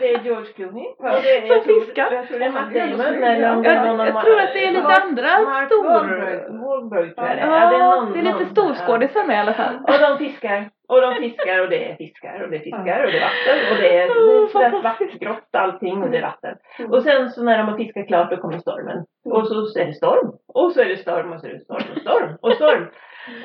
Det 0.00 0.14
är 0.14 0.20
George 0.24 0.52
Clooney. 0.56 0.86
Och 0.98 1.22
det 1.22 1.36
är, 1.36 1.40
Som 1.40 1.48
jag 1.48 1.64
tror- 1.64 1.80
fiskar. 1.80 2.12
Jag 2.12 2.28
tror 2.28 2.38
det 2.38 2.44
är 2.44 2.50
Matt 2.50 2.68
Ja, 2.74 2.86
Damon. 2.86 3.00
ja, 3.00 3.06
Eller 3.28 3.52
om 3.56 3.62
det 3.62 3.68
är 3.68 3.86
Jag, 3.86 3.96
någon 3.96 4.06
jag 4.06 4.24
tror 4.24 4.40
att 4.40 4.52
det 4.52 4.64
är 4.66 4.72
lite 4.72 4.94
andra 5.02 5.30
Mark 5.50 5.66
stor... 5.68 5.84
Wahlberg- 5.84 6.60
Wahlberg 6.64 7.14
tror 7.14 7.26
jag 7.28 7.36
det 7.36 7.42
är. 7.42 7.46
Ja, 7.46 7.94
någon- 7.94 8.12
det 8.12 8.18
är 8.18 8.22
lite 8.22 8.46
storskådisar 8.54 9.24
med 9.24 9.36
i 9.36 9.40
alla 9.40 9.54
fall. 9.54 9.74
Och 9.88 9.98
de 10.00 10.18
fiskar. 10.18 10.70
Och 10.88 11.00
de 11.00 11.14
fiskar 11.14 11.60
och 11.62 11.68
det 11.70 11.90
är 11.90 11.96
fiskar 11.96 12.40
och 12.42 12.50
det 12.50 12.56
är 12.56 12.60
fiskar 12.60 13.04
och 13.04 13.10
det 13.12 13.18
är 13.18 13.26
vatten 13.30 13.58
och 13.72 13.76
det 13.82 13.88
är, 13.98 14.06
det 14.06 14.12
är 14.12 14.44
Oh, 14.44 14.48
svartgrått 14.48 15.48
allting 15.52 16.02
och 16.02 16.10
det 16.10 16.18
är 16.18 16.22
vatten. 16.22 16.54
Mm. 16.78 16.90
Och 16.92 17.02
sen 17.02 17.30
så 17.30 17.42
när 17.44 17.58
de 17.58 17.68
har 17.68 17.76
fiskat 17.76 18.06
klart 18.06 18.30
då 18.30 18.36
kommer 18.36 18.58
stormen. 18.58 19.04
Och 19.32 19.46
så 19.48 19.78
är 19.78 19.86
det 19.86 19.92
storm. 19.94 20.32
Och 20.46 20.72
så 20.72 20.80
är 20.80 20.84
det 20.84 20.96
storm 20.96 21.32
och 21.32 21.40
så 21.40 21.46
är 21.46 21.52
det 21.52 21.60
storm 21.60 21.82
och 21.94 22.00
storm 22.00 22.36
och 22.40 22.52
storm. 22.52 22.86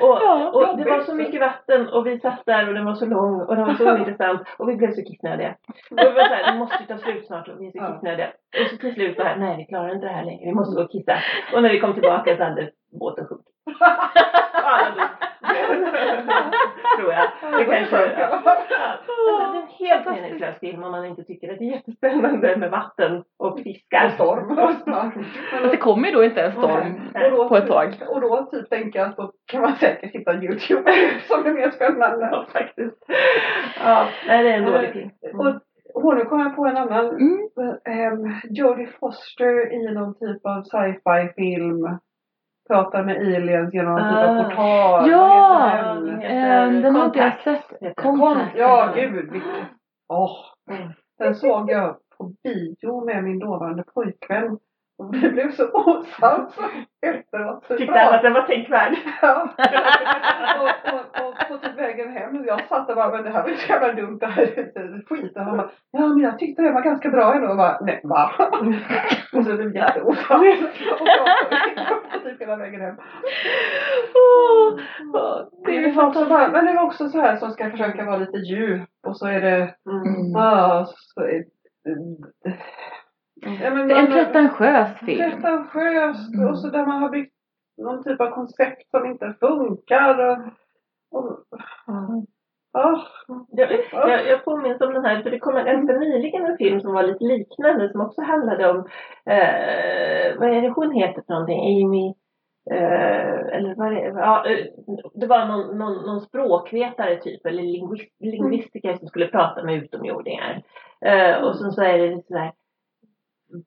Och, 0.00 0.18
Ja, 0.22 0.50
och 0.50 0.78
det 0.78 0.84
var 0.90 1.00
så 1.00 1.14
mycket 1.14 1.40
vatten 1.40 1.88
och 1.88 2.06
vi 2.06 2.18
satt 2.20 2.42
där 2.46 2.68
och 2.68 2.74
den 2.74 2.84
var 2.84 2.94
så 2.94 3.06
lång 3.06 3.40
och 3.40 3.56
den 3.56 3.66
var 3.66 3.74
så 3.74 3.84
ointressant 3.94 4.40
och 4.58 4.68
vi 4.68 4.76
blev 4.76 4.92
så 4.92 5.02
kissnödiga. 5.02 5.54
Och 5.90 5.98
vi 5.98 6.04
var 6.04 6.24
såhär, 6.28 6.52
det 6.52 6.58
måste 6.58 6.86
ta 6.88 6.98
slut 6.98 7.26
snart 7.26 7.48
och 7.48 7.60
vi 7.60 7.66
är 7.66 7.70
så 7.70 7.92
kissnödiga. 7.92 8.26
Och 8.60 8.70
så 8.70 8.76
till 8.76 8.94
slut 8.94 9.16
bara, 9.16 9.36
nej 9.36 9.56
vi 9.56 9.64
klarar 9.64 9.94
inte 9.94 10.06
det 10.06 10.12
här 10.12 10.24
längre, 10.24 10.44
vi 10.44 10.54
måste 10.54 10.76
gå 10.76 10.82
och 10.82 10.90
kissa. 10.90 11.16
Och 11.54 11.62
när 11.62 11.70
vi 11.70 11.80
kom 11.80 11.92
tillbaka 11.92 12.36
så 12.36 12.42
hade 12.44 12.70
båten 13.00 13.26
sjunkit. 13.26 13.53
Alla 14.64 15.10
dog. 15.40 15.84
Tror 16.98 17.12
jag. 17.12 17.28
Det 17.58 17.64
kanske. 17.64 17.96
Alltså, 18.26 18.50
det 19.26 19.56
är 19.56 19.62
en 19.62 19.68
helt 19.78 20.06
meningslös 20.06 20.58
film 20.60 20.82
om 20.84 20.90
man 20.90 21.06
inte 21.06 21.24
tycker 21.24 21.52
att 21.52 21.58
det 21.58 21.64
är 21.64 21.70
jättespännande 21.70 22.56
med 22.56 22.70
vatten 22.70 23.22
och 23.38 23.60
fiskar. 23.60 24.06
Och 24.06 24.12
storm. 24.12 24.56
Fast 24.56 25.70
det 25.70 25.76
kommer 25.76 26.08
ju 26.08 26.14
då 26.14 26.24
inte 26.24 26.42
en 26.42 26.52
storm 26.52 27.10
Och 27.14 27.30
då, 27.30 27.48
på 27.48 27.56
ett 27.56 27.66
tag. 27.66 27.94
Och 28.08 28.20
då 28.20 28.48
typ 28.52 28.70
tänker 28.70 28.98
jag 28.98 29.08
att 29.08 29.16
då 29.16 29.32
kan 29.46 29.60
man 29.60 29.76
säkert 29.76 30.14
hitta 30.14 30.34
Youtube 30.34 30.92
som 31.28 31.46
är 31.46 31.52
mer 31.52 31.70
spännande. 31.70 32.28
Ja, 32.32 32.46
faktiskt. 32.52 33.04
Ja, 33.84 34.08
nej, 34.26 34.44
det 34.44 34.50
är 34.50 34.58
en 34.58 34.72
dålig 34.72 34.92
film. 34.92 35.10
Och, 35.40 35.54
och 36.04 36.16
nu 36.16 36.24
kommer 36.24 36.44
jag 36.44 36.56
på 36.56 36.66
en 36.66 36.76
annan. 36.76 37.06
Mm. 37.06 37.38
Um, 38.12 38.34
Jodie 38.50 38.88
Foster 39.00 39.72
i 39.72 39.94
någon 39.94 40.14
typ 40.14 40.46
av 40.46 40.62
sci-fi 40.62 41.32
film. 41.36 41.98
Pratar 42.68 43.04
med 43.04 43.16
aliens 43.16 43.74
genom 43.74 43.94
någon 43.94 44.08
typ 44.08 44.18
av 44.28 44.36
Ah. 44.36 44.44
portal. 44.44 45.10
Ja! 45.10 45.70
Heter 46.20 46.82
den? 46.82 46.96
har 46.96 47.04
inte 47.04 47.18
jag 47.18 47.40
sett. 47.40 47.96
ja, 48.56 48.92
gud. 48.94 49.30
Åh. 50.08 50.36
Mm. 50.70 50.92
Den 51.18 51.34
såg 51.34 51.70
jag 51.70 51.96
på 52.18 52.32
bio 52.44 53.04
med 53.04 53.24
min 53.24 53.38
dåvarande 53.38 53.84
pojkvän. 53.94 54.58
Och 54.98 55.14
vi 55.14 55.30
blev 55.30 55.50
så 55.52 55.68
osams 55.72 56.58
efteråt. 57.06 57.64
Så 57.68 57.76
Tyckte 57.76 58.00
alla 58.00 58.16
att 58.16 58.22
den 58.22 58.32
var 58.32 58.42
tänkvärd. 58.42 58.96
Ja. 59.22 59.48
och, 60.60 60.94
och, 60.94 61.28
och 61.28 61.34
på 61.48 61.58
typ 61.58 61.78
vägen 61.78 62.12
hem, 62.12 62.44
jag 62.46 62.64
satt 62.68 62.90
och 62.90 62.96
bara, 62.96 63.10
men 63.10 63.22
det 63.24 63.30
här 63.30 63.42
var 63.42 63.48
så 63.50 63.72
jävla 63.72 63.92
dumt, 63.92 64.18
det 64.20 64.26
här 64.26 64.42
är 64.42 65.06
skit. 65.08 65.36
Och 65.36 65.42
han 65.42 65.56
bara, 65.56 65.70
ja 65.92 66.00
men 66.06 66.18
jag 66.20 66.38
tyckte 66.38 66.62
det 66.62 66.70
var 66.72 66.82
ganska 66.82 67.08
bra 67.10 67.34
ändå. 67.34 67.48
Och 67.48 67.56
bara, 67.56 67.78
nej 67.80 68.00
va? 68.04 68.30
och 69.32 69.44
så 69.44 69.56
blev 69.56 69.68
vi 69.68 69.78
jätteosams. 69.78 70.58
och 71.00 72.12
på 72.12 72.18
typ 72.28 72.40
hela 72.40 72.56
vägen 72.56 72.80
hem. 72.80 72.94
Åh, 74.14 74.80
åh, 75.14 75.40
det 75.66 75.70
Det 75.72 75.76
är 75.78 75.88
också 75.88 76.24
bara, 76.24 76.28
fantastiskt. 76.28 76.52
men 76.52 76.66
det 76.66 76.72
var 76.72 76.82
också 76.82 77.08
så 77.08 77.20
här 77.20 77.36
som 77.36 77.50
ska 77.50 77.70
försöka 77.70 78.04
vara 78.04 78.16
lite 78.16 78.36
djup 78.38 78.88
och 79.06 79.16
så 79.16 79.26
är 79.26 79.40
det, 79.40 79.74
Mm. 79.90 80.30
ja, 80.34 80.86
så 81.14 81.20
är, 81.20 81.44
ja, 83.42 83.70
men 83.74 83.88
Det 83.88 83.94
är 83.94 83.98
en 83.98 84.06
pretentiös 84.12 84.98
film. 84.98 85.30
pretentiöst 85.30 86.34
Mm. 86.34 86.48
och 86.48 86.58
så 86.58 86.68
där 86.70 86.86
man 86.86 87.02
har 87.02 87.08
byggt 87.10 87.34
någon 87.82 88.04
typ 88.04 88.20
av 88.20 88.30
koncept 88.30 88.90
som 88.90 89.06
inte 89.06 89.34
funkar. 89.40 90.18
Och, 90.30 90.38
och, 91.20 91.38
ja, 92.72 93.02
Jag, 93.50 93.70
jag, 93.92 94.26
jag 94.26 94.44
påminns 94.44 94.80
om 94.80 94.94
den 94.94 95.04
här, 95.04 95.22
för 95.22 95.30
det 95.30 95.38
kom 95.38 95.56
en 95.56 95.64
ganska 95.66 95.98
nyligen 95.98 96.44
en 96.46 96.56
film 96.56 96.80
som 96.80 96.92
var 96.92 97.02
lite 97.02 97.24
liknande 97.24 97.88
som 97.92 98.00
också 98.00 98.20
handlade 98.22 98.70
om, 98.70 98.76
eh, 99.26 100.38
vad 100.38 100.48
är 100.50 100.62
det 100.62 100.68
hon 100.76 100.92
heter 100.92 101.22
för 101.26 101.32
någonting? 101.32 101.60
Amy, 101.84 102.14
eh, 102.70 103.56
eller 103.56 103.74
vad 103.76 103.86
är 103.86 103.92
det? 104.12 104.20
Ja, 104.20 104.46
eh, 104.46 104.66
det 105.14 105.26
var 105.26 105.46
någon, 105.46 105.78
någon, 105.78 106.06
någon 106.06 106.20
språkvetare 106.20 107.16
typ, 107.16 107.46
eller 107.46 107.62
lingvist, 107.62 108.16
lingvistiker 108.20 108.94
som 108.94 109.08
skulle 109.08 109.26
prata 109.28 109.62
med 109.64 109.74
utomjordingar. 109.74 110.62
Eh, 111.04 111.44
och 111.44 111.56
sen 111.58 111.72
så 111.72 111.82
är 111.82 111.98
det 111.98 112.08
lite 112.08 112.26
sådär, 112.26 112.52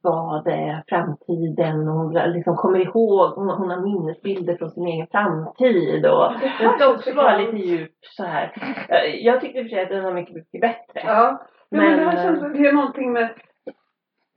vad 0.02 0.48
är 0.48 0.84
framtiden? 0.88 1.88
Och 1.88 1.94
hon 1.96 2.14
liksom 2.14 2.56
kommer 2.56 2.80
ihåg, 2.80 3.30
hon, 3.36 3.50
hon 3.50 3.70
har 3.70 3.82
minnesbilder 3.82 4.58
från 4.58 4.70
sin 4.72 4.88
egen 4.88 5.08
framtid. 5.12 6.06
Och, 6.06 6.32
den 6.60 6.74
ska 6.74 6.90
också 6.94 7.14
vara 7.14 7.38
lite 7.38 7.58
djup 7.58 7.92
så 8.02 8.24
här. 8.24 8.52
Eh, 8.90 9.16
Jag 9.26 9.42
tyckte 9.42 9.60
i 9.60 9.62
och 9.62 9.66
för 9.66 9.70
sig 9.76 9.84
att 9.84 9.90
den 9.90 10.04
var 10.04 10.14
mycket, 10.14 10.36
mycket 10.36 10.62
bättre. 10.62 11.02
Ja, 11.06 11.42
men, 11.72 11.80
men 11.86 11.98
det 12.00 12.06
här 12.06 12.24
känns 12.24 12.40
som 12.40 12.54
det 12.54 12.68
är 12.68 12.74
någonting 12.74 13.12
med 13.14 13.30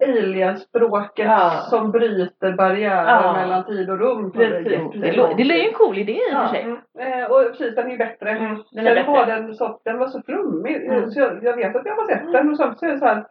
alienspråket 0.08 1.26
Ja. 1.26 1.50
som 1.70 1.90
bryter 1.90 2.52
barriärer 2.52 3.22
Ja. 3.24 3.32
mellan 3.32 3.64
tid 3.64 3.90
och 3.90 3.98
rum. 3.98 4.32
Precis. 4.32 4.64
Det, 5.00 5.12
lå- 5.12 5.34
det 5.36 5.42
är 5.42 5.68
en 5.68 5.74
cool 5.74 5.98
idé 5.98 6.12
i 6.12 6.34
och 6.34 6.38
för 6.40 6.46
sig. 6.48 6.62
Eh, 6.98 7.24
och 7.30 7.50
precis, 7.50 7.74
den 7.74 7.90
är 7.90 7.98
bättre. 7.98 8.30
Mm, 8.30 8.62
den 8.72 8.86
är 8.86 8.94
Sen 8.94 9.12
var 9.12 9.26
bättre. 9.26 9.40
den 9.42 9.54
så, 9.54 9.80
den 9.84 9.98
var 9.98 10.06
så 10.08 10.22
flummig. 10.22 10.76
Mm. 10.76 11.10
Så 11.10 11.20
jag, 11.20 11.44
jag 11.44 11.56
vet 11.56 11.76
att 11.76 11.86
jag 11.86 11.96
har 11.96 12.06
sett 12.06 12.32
den 12.32 12.50
och 12.50 12.56
samtidigt 12.56 12.78
så 12.78 12.86
är 12.86 12.92
det 12.92 12.98
så 12.98 13.06
här. 13.06 13.24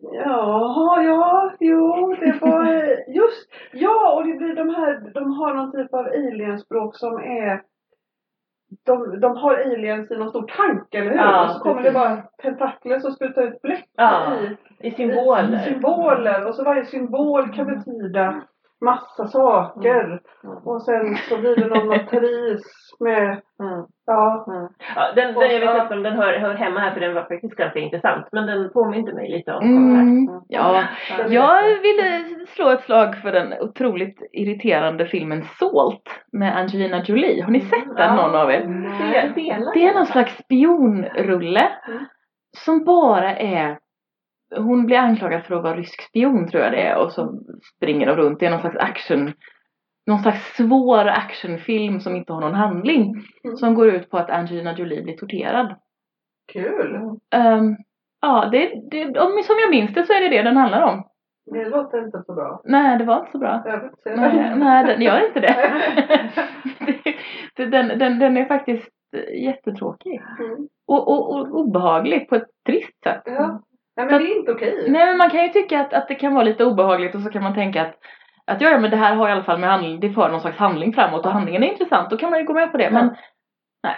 Jaha, 0.00 1.02
ja, 1.02 1.52
jo, 1.60 2.14
det 2.20 2.38
var 2.40 2.64
just, 3.08 3.48
ja 3.72 4.12
och 4.14 4.26
det 4.26 4.32
blir 4.34 4.54
de 4.54 4.68
här, 4.74 5.10
de 5.14 5.32
har 5.32 5.54
någon 5.54 5.72
typ 5.72 5.94
av 5.94 6.06
alienspråk 6.06 6.96
som 6.96 7.18
är 7.18 7.62
de, 8.86 9.20
de 9.20 9.36
har 9.36 9.54
aliens 9.54 10.10
i 10.10 10.16
någon 10.16 10.28
stor 10.30 10.46
tank, 10.56 10.94
eller 10.94 11.10
hur? 11.10 11.16
Ja, 11.16 11.44
och 11.44 11.50
så 11.50 11.58
kommer 11.58 11.74
precis. 11.74 11.92
det 11.92 11.98
bara 11.98 12.22
tentakler 12.42 13.00
som 13.00 13.12
sprutar 13.12 13.42
ut 13.42 13.62
bläck 13.62 13.84
Ja, 13.96 14.34
i, 14.80 14.88
I 14.88 14.90
symboler. 14.90 15.54
i 15.54 15.72
symboler. 15.72 16.46
Och 16.46 16.54
så 16.54 16.64
varje 16.64 16.84
symbol 16.84 17.52
kan 17.54 17.66
betyda 17.66 18.42
massa 18.84 19.26
saker. 19.26 20.04
Mm. 20.44 20.56
Och 20.64 20.82
sen 20.82 21.16
så 21.16 21.38
blir 21.38 21.56
det 21.56 21.66
någon 21.66 21.88
matris 21.96 22.62
med, 23.00 23.40
Mm. 23.60 23.84
ja, 24.06 24.44
Mm. 24.48 24.68
Ja, 24.96 25.12
den, 25.16 25.34
den, 25.34 25.50
jag 25.50 25.60
vet 25.60 25.82
inte 25.82 25.94
om 25.94 26.02
den 26.02 26.12
hör, 26.16 26.38
hör 26.38 26.54
hemma 26.54 26.80
här 26.80 26.90
för 26.94 27.00
den 27.00 27.14
var 27.14 27.22
faktiskt 27.22 27.54
ganska 27.56 27.78
intressant. 27.78 28.26
Men 28.32 28.46
den 28.46 28.70
påminde 28.72 29.12
mig 29.14 29.30
lite 29.30 29.52
om 29.52 29.64
Mm, 29.64 30.26
ja. 30.48 30.82
Ja. 31.10 31.24
Jag 31.28 31.62
ville 31.82 32.24
slå 32.48 32.70
ett 32.70 32.82
slag 32.82 33.16
för 33.16 33.32
den 33.32 33.54
otroligt 33.60 34.22
irriterande 34.32 35.06
filmen 35.06 35.42
Salt 35.42 36.02
med 36.32 36.56
Angelina 36.56 37.02
Jolie. 37.04 37.42
Har 37.42 37.50
ni 37.50 37.60
sett 37.60 37.96
den 37.96 38.16
någon 38.16 38.34
av 38.34 38.50
er? 38.50 38.60
Det 39.74 39.86
är 39.86 39.94
någon 39.94 40.06
slags 40.06 40.36
spionrulle 40.38 41.68
Mm. 41.88 42.04
som 42.56 42.84
bara 42.84 43.36
är 43.36 43.78
hon 44.56 44.86
blir 44.86 44.96
anklagad 44.96 45.44
för 45.44 45.54
att 45.54 45.62
vara 45.62 45.76
rysk 45.76 46.02
spion 46.02 46.48
tror 46.48 46.62
jag 46.62 46.72
det 46.72 46.82
är 46.82 46.96
och 46.96 47.12
så 47.12 47.40
springer 47.76 48.06
de 48.06 48.16
runt. 48.16 48.40
Det 48.40 48.46
är 48.46 48.50
någon 48.50 48.60
slags 48.60 48.76
action 48.76 49.32
någon 50.06 50.18
slags 50.18 50.56
svår 50.56 51.06
actionfilm 51.06 52.00
som 52.00 52.16
inte 52.16 52.32
har 52.32 52.40
någon 52.40 52.54
handling 52.54 53.14
Mm. 53.44 53.56
som 53.56 53.74
går 53.74 53.88
ut 53.88 54.10
på 54.10 54.18
att 54.18 54.30
Angelina 54.30 54.72
Jolie 54.72 55.02
blir 55.02 55.16
torterad. 55.16 55.74
kul. 56.52 56.94
Ehm, 57.34 57.76
ja, 58.20 58.48
det, 58.52 58.72
det, 58.90 59.04
om, 59.20 59.42
som 59.42 59.56
jag 59.60 59.70
minns 59.70 59.94
det 59.94 60.06
så 60.06 60.12
är 60.12 60.20
det 60.20 60.28
det 60.36 60.42
den 60.42 60.56
handlar 60.56 60.82
om. 60.82 61.04
Det 61.52 61.64
låter 61.68 62.04
inte 62.04 62.22
så 62.26 62.34
bra. 62.34 62.60
Nej, 62.64 62.98
det 62.98 63.04
var 63.04 63.18
inte 63.18 63.30
så 63.32 63.38
bra. 63.38 63.62
Jag. 63.66 63.90
Nej, 64.16 64.56
nej 64.56 64.86
den 64.86 65.02
gör 65.02 65.26
inte 65.26 65.40
det. 65.40 65.54
det, 66.86 67.02
det 67.56 67.66
den, 67.66 67.98
den, 67.98 68.18
den 68.18 68.36
är 68.36 68.44
faktiskt 68.44 68.88
jättetråkig. 69.44 70.22
Mm. 70.40 70.68
Och, 70.86 71.08
och, 71.08 71.30
och 71.30 71.58
obehaglig 71.60 72.28
på 72.28 72.34
ett 72.34 72.48
trist 72.66 73.02
sätt. 73.02 73.22
Ja. 73.24 73.60
Nej 73.98 74.06
men 74.06 74.22
det 74.22 74.32
är 74.32 74.38
inte 74.38 74.52
okej. 74.52 74.86
Nej 74.88 75.06
men 75.06 75.18
man 75.18 75.30
kan 75.30 75.42
ju 75.42 75.48
tycka 75.48 75.80
att, 75.80 75.92
att 75.92 76.08
det 76.08 76.14
kan 76.14 76.34
vara 76.34 76.44
lite 76.44 76.64
obehagligt 76.64 77.14
och 77.14 77.20
så 77.20 77.30
kan 77.30 77.42
man 77.42 77.54
tänka 77.54 77.82
att 77.82 77.94
att 78.46 78.60
ja, 78.60 78.70
ja 78.70 78.78
men 78.78 78.90
det 78.90 78.96
här 78.96 79.14
har 79.14 79.28
i 79.28 79.32
alla 79.32 79.44
fall 79.44 79.58
med 79.58 79.70
handling, 79.70 80.00
det 80.00 80.10
för 80.10 80.28
någon 80.28 80.40
slags 80.40 80.58
handling 80.58 80.92
framåt 80.92 81.26
och 81.26 81.32
handlingen 81.32 81.62
är 81.62 81.72
intressant, 81.72 82.10
då 82.10 82.16
kan 82.16 82.30
man 82.30 82.40
ju 82.40 82.46
gå 82.46 82.52
med 82.52 82.72
på 82.72 82.78
det. 82.78 82.90
Men 82.90 83.16
nej, 83.82 83.96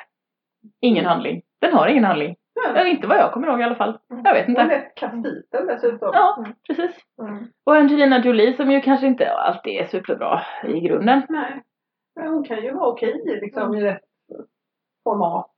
ingen 0.81 1.05
handling. 1.05 1.43
Den 1.61 1.73
har 1.73 1.89
ingen 1.89 2.05
handling. 2.05 2.37
Ja, 2.55 2.87
inte 2.87 3.07
vad 3.07 3.19
jag 3.19 3.33
kommer 3.33 3.49
ihåg 3.49 3.61
i 3.61 3.65
alla 3.65 3.75
fall. 3.75 3.99
Jag 4.25 4.35
vet 4.35 4.49
inte. 4.49 4.65
lätt 4.65 4.95
kastiten 4.95 5.67
dessutom. 5.67 6.11
Ja, 6.13 6.45
precis. 6.67 6.97
Mm. 7.23 7.47
Och 7.65 7.77
Angelina 7.77 8.19
Jolie 8.19 8.57
som 8.57 8.71
ju 8.71 8.81
kanske 8.81 9.07
inte 9.07 9.33
alltid 9.33 9.73
är 9.73 9.87
superbra 9.87 10.41
i 10.65 10.81
grunden. 10.81 11.23
Nej. 11.29 11.63
Men 12.17 12.29
hon 12.29 12.45
kan 12.45 12.63
ju 12.63 12.75
vara 12.75 12.89
okej 12.89 13.41
liksom 13.43 13.75
i 13.75 13.81
rätt 13.81 14.03
format. 15.05 15.51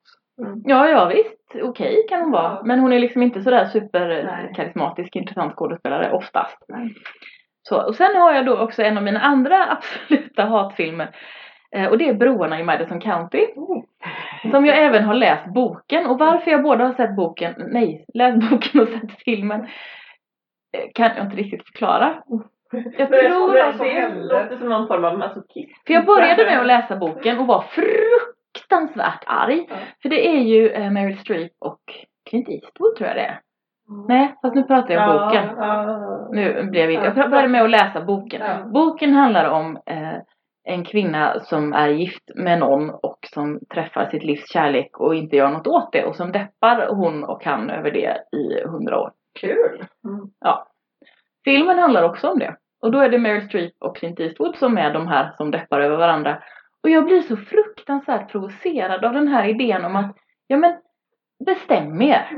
Ja, 0.65 0.89
ja 0.89 1.07
visst. 1.07 1.63
Okej 1.63 2.07
kan 2.09 2.21
hon 2.21 2.31
vara. 2.31 2.63
Men 2.63 2.81
hon 2.81 2.93
är 2.93 2.99
liksom 2.99 3.23
inte 3.23 3.43
sådär 3.43 3.65
superkarismatisk, 3.67 5.17
intressant 5.17 5.55
skådespelare 5.55 6.13
oftast. 6.13 6.65
Nej. 6.69 6.95
Så, 7.69 7.87
och 7.87 7.95
sen 7.95 8.17
har 8.17 8.33
jag 8.35 8.47
då 8.47 8.59
också 8.59 8.83
en 8.83 8.97
av 8.97 9.03
mina 9.05 9.21
andra 9.21 9.67
absoluta 9.71 10.45
hatfilmer. 10.45 11.17
Eh, 11.77 11.87
och 11.87 11.99
det 11.99 12.09
är 12.09 12.15
Broarna 12.15 12.61
i 12.61 12.65
Madison 12.65 13.01
County. 13.01 13.47
Oh. 13.57 13.85
Som 14.51 14.67
jag 14.67 14.79
även 14.79 15.05
har 15.05 15.15
läst 15.15 15.47
boken. 15.47 16.07
Och 16.07 16.19
varför 16.19 16.51
jag 16.51 16.63
både 16.63 16.85
har 16.85 16.93
sett 16.93 17.17
boken, 17.17 17.55
nej, 17.59 18.05
läst 18.15 18.41
boken 18.51 18.81
och 18.81 18.89
sett 18.89 19.23
filmen. 19.25 19.61
eh, 20.73 20.91
Kan 20.95 21.11
jag 21.17 21.27
inte 21.27 21.37
riktigt 21.37 21.67
förklara. 21.67 22.15
Jag 22.99 23.09
tror 23.09 23.73
som 23.73 23.87
det 23.87 24.09
låter 24.15 24.57
som 24.59 24.69
någon 24.69 24.87
form 24.89 25.05
av 25.05 25.19
masochism. 25.19 25.73
För 25.87 25.95
jag 25.95 26.05
började 26.07 26.45
med 26.45 26.61
att 26.61 26.67
läsa 26.67 26.97
boken 26.97 27.39
och 27.39 27.47
var 27.47 27.61
fruktansvärt 27.61 28.22
arg. 29.27 29.67
Ja. 29.69 29.77
För 30.03 30.09
det 30.09 30.29
är 30.29 30.41
ju 30.41 30.69
eh, 30.69 30.91
Meryl 30.91 31.19
Streep 31.19 31.53
och 31.59 31.81
Clint 32.31 32.49
Eastwood 32.49 32.97
tror 32.97 33.09
jag 33.09 33.17
det 33.17 33.25
är. 33.25 33.41
Nej, 34.09 34.35
fast 34.43 34.55
nu 34.55 34.63
pratar 34.63 34.95
jag 34.95 35.11
om 35.11 35.27
boken. 35.27 35.45
Ja. 35.57 36.29
Nu 36.33 36.69
blev 36.71 36.91
jag, 36.91 37.05
jag 37.05 37.31
började 37.31 37.49
med 37.49 37.63
att 37.63 37.71
läsa 37.71 38.05
boken. 38.05 38.41
Ja. 38.41 38.65
Boken 38.73 39.15
handlar 39.15 39.51
om 39.51 39.77
eh, 39.87 40.17
en 40.65 40.85
kvinna 40.85 41.41
som 41.41 41.73
är 41.73 41.89
gift 41.89 42.31
med 42.35 42.59
någon 42.59 42.91
och 42.91 43.19
som 43.35 43.61
träffar 43.75 44.11
sitt 44.11 44.25
livs 44.25 44.53
kärlek 44.53 45.01
och 45.01 45.15
inte 45.15 45.37
gör 45.37 45.51
något 45.51 45.67
åt 45.67 45.93
det 45.93 46.05
och 46.05 46.17
som 46.17 46.33
deppar 46.33 46.89
hon 46.95 47.25
och 47.25 47.45
han 47.45 47.71
över 47.71 47.91
det 47.91 48.17
i 48.37 48.69
hundra 48.69 49.01
år. 49.01 49.13
Kul. 49.41 49.85
Filmen 51.45 51.79
handlar 51.79 52.03
också 52.03 52.29
om 52.29 52.39
det. 52.39 52.57
Och 52.83 52.93
då 52.93 52.99
är 52.99 53.09
det 53.09 53.19
Meryl 53.19 53.49
Streep 53.49 53.73
och 53.81 53.97
Clint 53.97 54.21
Eastwood 54.21 54.57
som 54.57 54.79
är 54.79 54.93
de 54.93 55.09
här 55.09 55.33
som 55.37 55.51
deppar 55.51 55.81
över 55.81 55.97
varandra. 55.97 56.43
Och 56.83 56.91
jag 56.91 57.05
blir 57.05 57.21
så 57.21 57.37
fruktansvärt 57.37 58.31
provocerad 58.33 59.05
av 59.05 59.13
den 59.13 59.29
här 59.29 59.49
idén 59.49 59.85
om 59.85 59.97
att, 59.97 60.17
ja 60.47 60.57
men, 60.57 60.73
bestäm 61.47 62.03
er. 62.03 62.29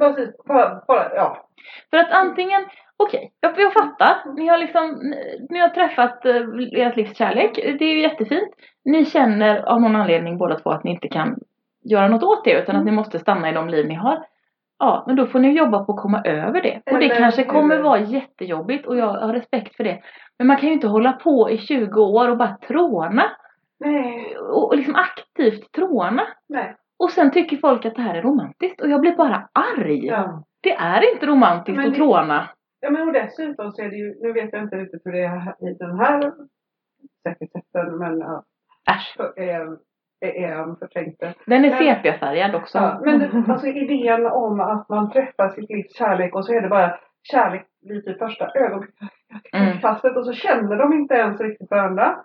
Bara, 0.48 0.80
bara, 0.88 1.14
ja. 1.14 1.48
För 1.90 1.96
att 1.96 2.10
antingen, 2.12 2.64
okej, 2.96 3.32
jag, 3.40 3.52
jag 3.60 3.72
fattar. 3.72 4.34
Ni 4.36 4.46
har 4.48 4.58
liksom, 4.58 5.12
ni- 5.50 5.58
har 5.58 5.68
träffat 5.68 6.24
eh, 6.26 6.36
ert 6.86 6.96
livs 6.96 7.16
kärlek. 7.16 7.50
Det 7.78 7.84
är 7.84 7.94
ju 7.94 8.00
jättefint. 8.00 8.48
Ni 8.84 9.04
känner 9.04 9.62
av 9.62 9.80
någon 9.80 9.96
anledning 9.96 10.38
båda 10.38 10.58
två 10.58 10.70
att 10.70 10.84
ni 10.84 10.90
inte 10.90 11.08
kan 11.08 11.38
göra 11.84 12.08
något 12.08 12.22
åt 12.22 12.44
det 12.44 12.52
utan 12.62 12.76
att 12.76 12.84
ni 12.84 12.90
måste 12.92 13.18
stanna 13.18 13.50
i 13.50 13.52
de 13.52 13.68
liv 13.68 13.86
ni 13.88 13.94
har. 13.94 14.24
Ja, 14.78 15.04
men 15.06 15.16
då 15.16 15.26
får 15.26 15.38
ni 15.38 15.50
jobba 15.52 15.84
på 15.84 15.92
att 15.92 16.02
komma 16.02 16.22
över 16.24 16.62
det. 16.62 16.80
Och 16.92 16.98
det 16.98 17.08
kanske 17.18 17.44
kommer 17.44 17.78
vara 17.82 17.98
jättejobbigt 18.00 18.86
och 18.86 18.96
jag 18.96 19.06
har 19.06 19.32
respekt 19.32 19.76
för 19.76 19.84
det. 19.84 20.00
Men 20.38 20.46
man 20.46 20.56
kan 20.56 20.68
ju 20.68 20.72
inte 20.74 20.86
hålla 20.88 21.12
på 21.12 21.50
i 21.50 21.58
20 21.58 22.02
år 22.02 22.28
och 22.28 22.36
bara 22.36 22.56
tråna. 22.68 23.24
Nej, 23.80 24.36
Och 24.38 24.68
och 24.68 24.76
liksom 24.76 24.94
aktivt 24.94 25.72
tråna. 25.72 26.22
nej. 26.48 26.76
Och 26.98 27.10
sen 27.10 27.30
tycker 27.30 27.56
folk 27.56 27.84
att 27.84 27.94
det 27.94 28.02
här 28.02 28.14
är 28.14 28.22
romantiskt 28.22 28.80
och 28.80 28.88
jag 28.88 29.00
blir 29.00 29.16
bara 29.16 29.48
arg. 29.52 30.06
Ja. 30.06 30.44
Det 30.60 30.72
är 30.72 31.12
inte 31.14 31.26
romantiskt 31.26 31.76
Men 31.76 31.86
att 31.86 31.92
det- 31.92 31.98
tråna. 31.98 32.48
Ja 32.80 32.90
men 32.90 33.08
och 33.08 33.12
dessutom 33.14 33.72
så 33.72 33.82
är 33.82 33.88
det 33.90 33.96
ju, 33.96 34.14
nu 34.22 34.32
vet 34.32 34.52
jag 34.52 34.62
inte 34.62 34.76
riktigt 34.76 35.02
hur 35.06 35.12
det 35.12 35.22
är 35.24 35.70
i 35.70 35.74
den 35.78 35.98
här 35.98 36.32
säkerheten 37.22 37.98
men 37.98 38.18
ja, 38.18 38.44
Äsch. 38.90 39.14
för- 39.16 39.40
är, 39.40 40.54
han 40.54 40.76
förträngt 40.76 41.20
det. 41.20 41.34
Den 41.46 41.64
är 41.64 41.70
sepia-färgad 41.78 42.54
också. 42.54 42.78
Ja, 42.78 43.00
men 43.04 43.18
det, 43.18 43.52
alltså 43.52 43.66
idén 43.66 44.26
om 44.26 44.60
att 44.60 44.88
man 44.88 45.10
träffar 45.10 45.48
sitt 45.48 45.70
livs 45.70 45.96
kärlek 45.96 46.34
och 46.34 46.44
så 46.46 46.52
är 46.52 46.60
det 46.60 46.68
bara 46.68 46.98
kärlek 47.22 47.66
lite 47.82 48.10
i 48.10 48.14
första 48.14 48.50
Mm. 48.50 48.82
ögonkastet 49.52 50.16
och 50.16 50.24
så 50.26 50.32
känner 50.32 50.76
de 50.76 50.92
inte 50.92 51.14
ens 51.14 51.40
riktigt 51.40 51.70
varandra. 51.70 52.16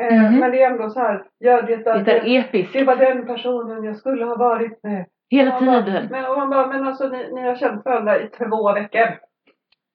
Eh, 0.00 0.22
Mhm. 0.22 0.38
Men 0.40 0.50
det 0.50 0.62
är 0.62 0.70
ändå 0.70 0.90
så 0.90 1.00
här, 1.00 1.24
ja 1.38 1.62
det, 1.62 1.76
Det 1.76 1.90
är 1.90 2.04
det, 2.04 2.36
episkt. 2.36 2.72
det 2.72 2.84
var 2.84 2.96
den 2.96 3.26
personen 3.26 3.84
jag 3.84 3.96
skulle 3.96 4.24
ha 4.24 4.36
varit 4.36 4.82
med. 4.82 5.06
Hela 5.30 5.50
man 5.50 5.66
bara- 5.66 5.82
tiden. 5.82 6.08
Men, 6.10 6.24
och 6.30 6.36
man 6.38 6.50
bara, 6.50 6.66
men 6.66 6.86
alltså 6.86 7.08
ni, 7.08 7.32
ni 7.34 7.42
har 7.42 7.54
känt 7.54 7.84
varandra 7.84 8.20
i 8.20 8.28
två 8.28 8.72
veckor. 8.72 9.08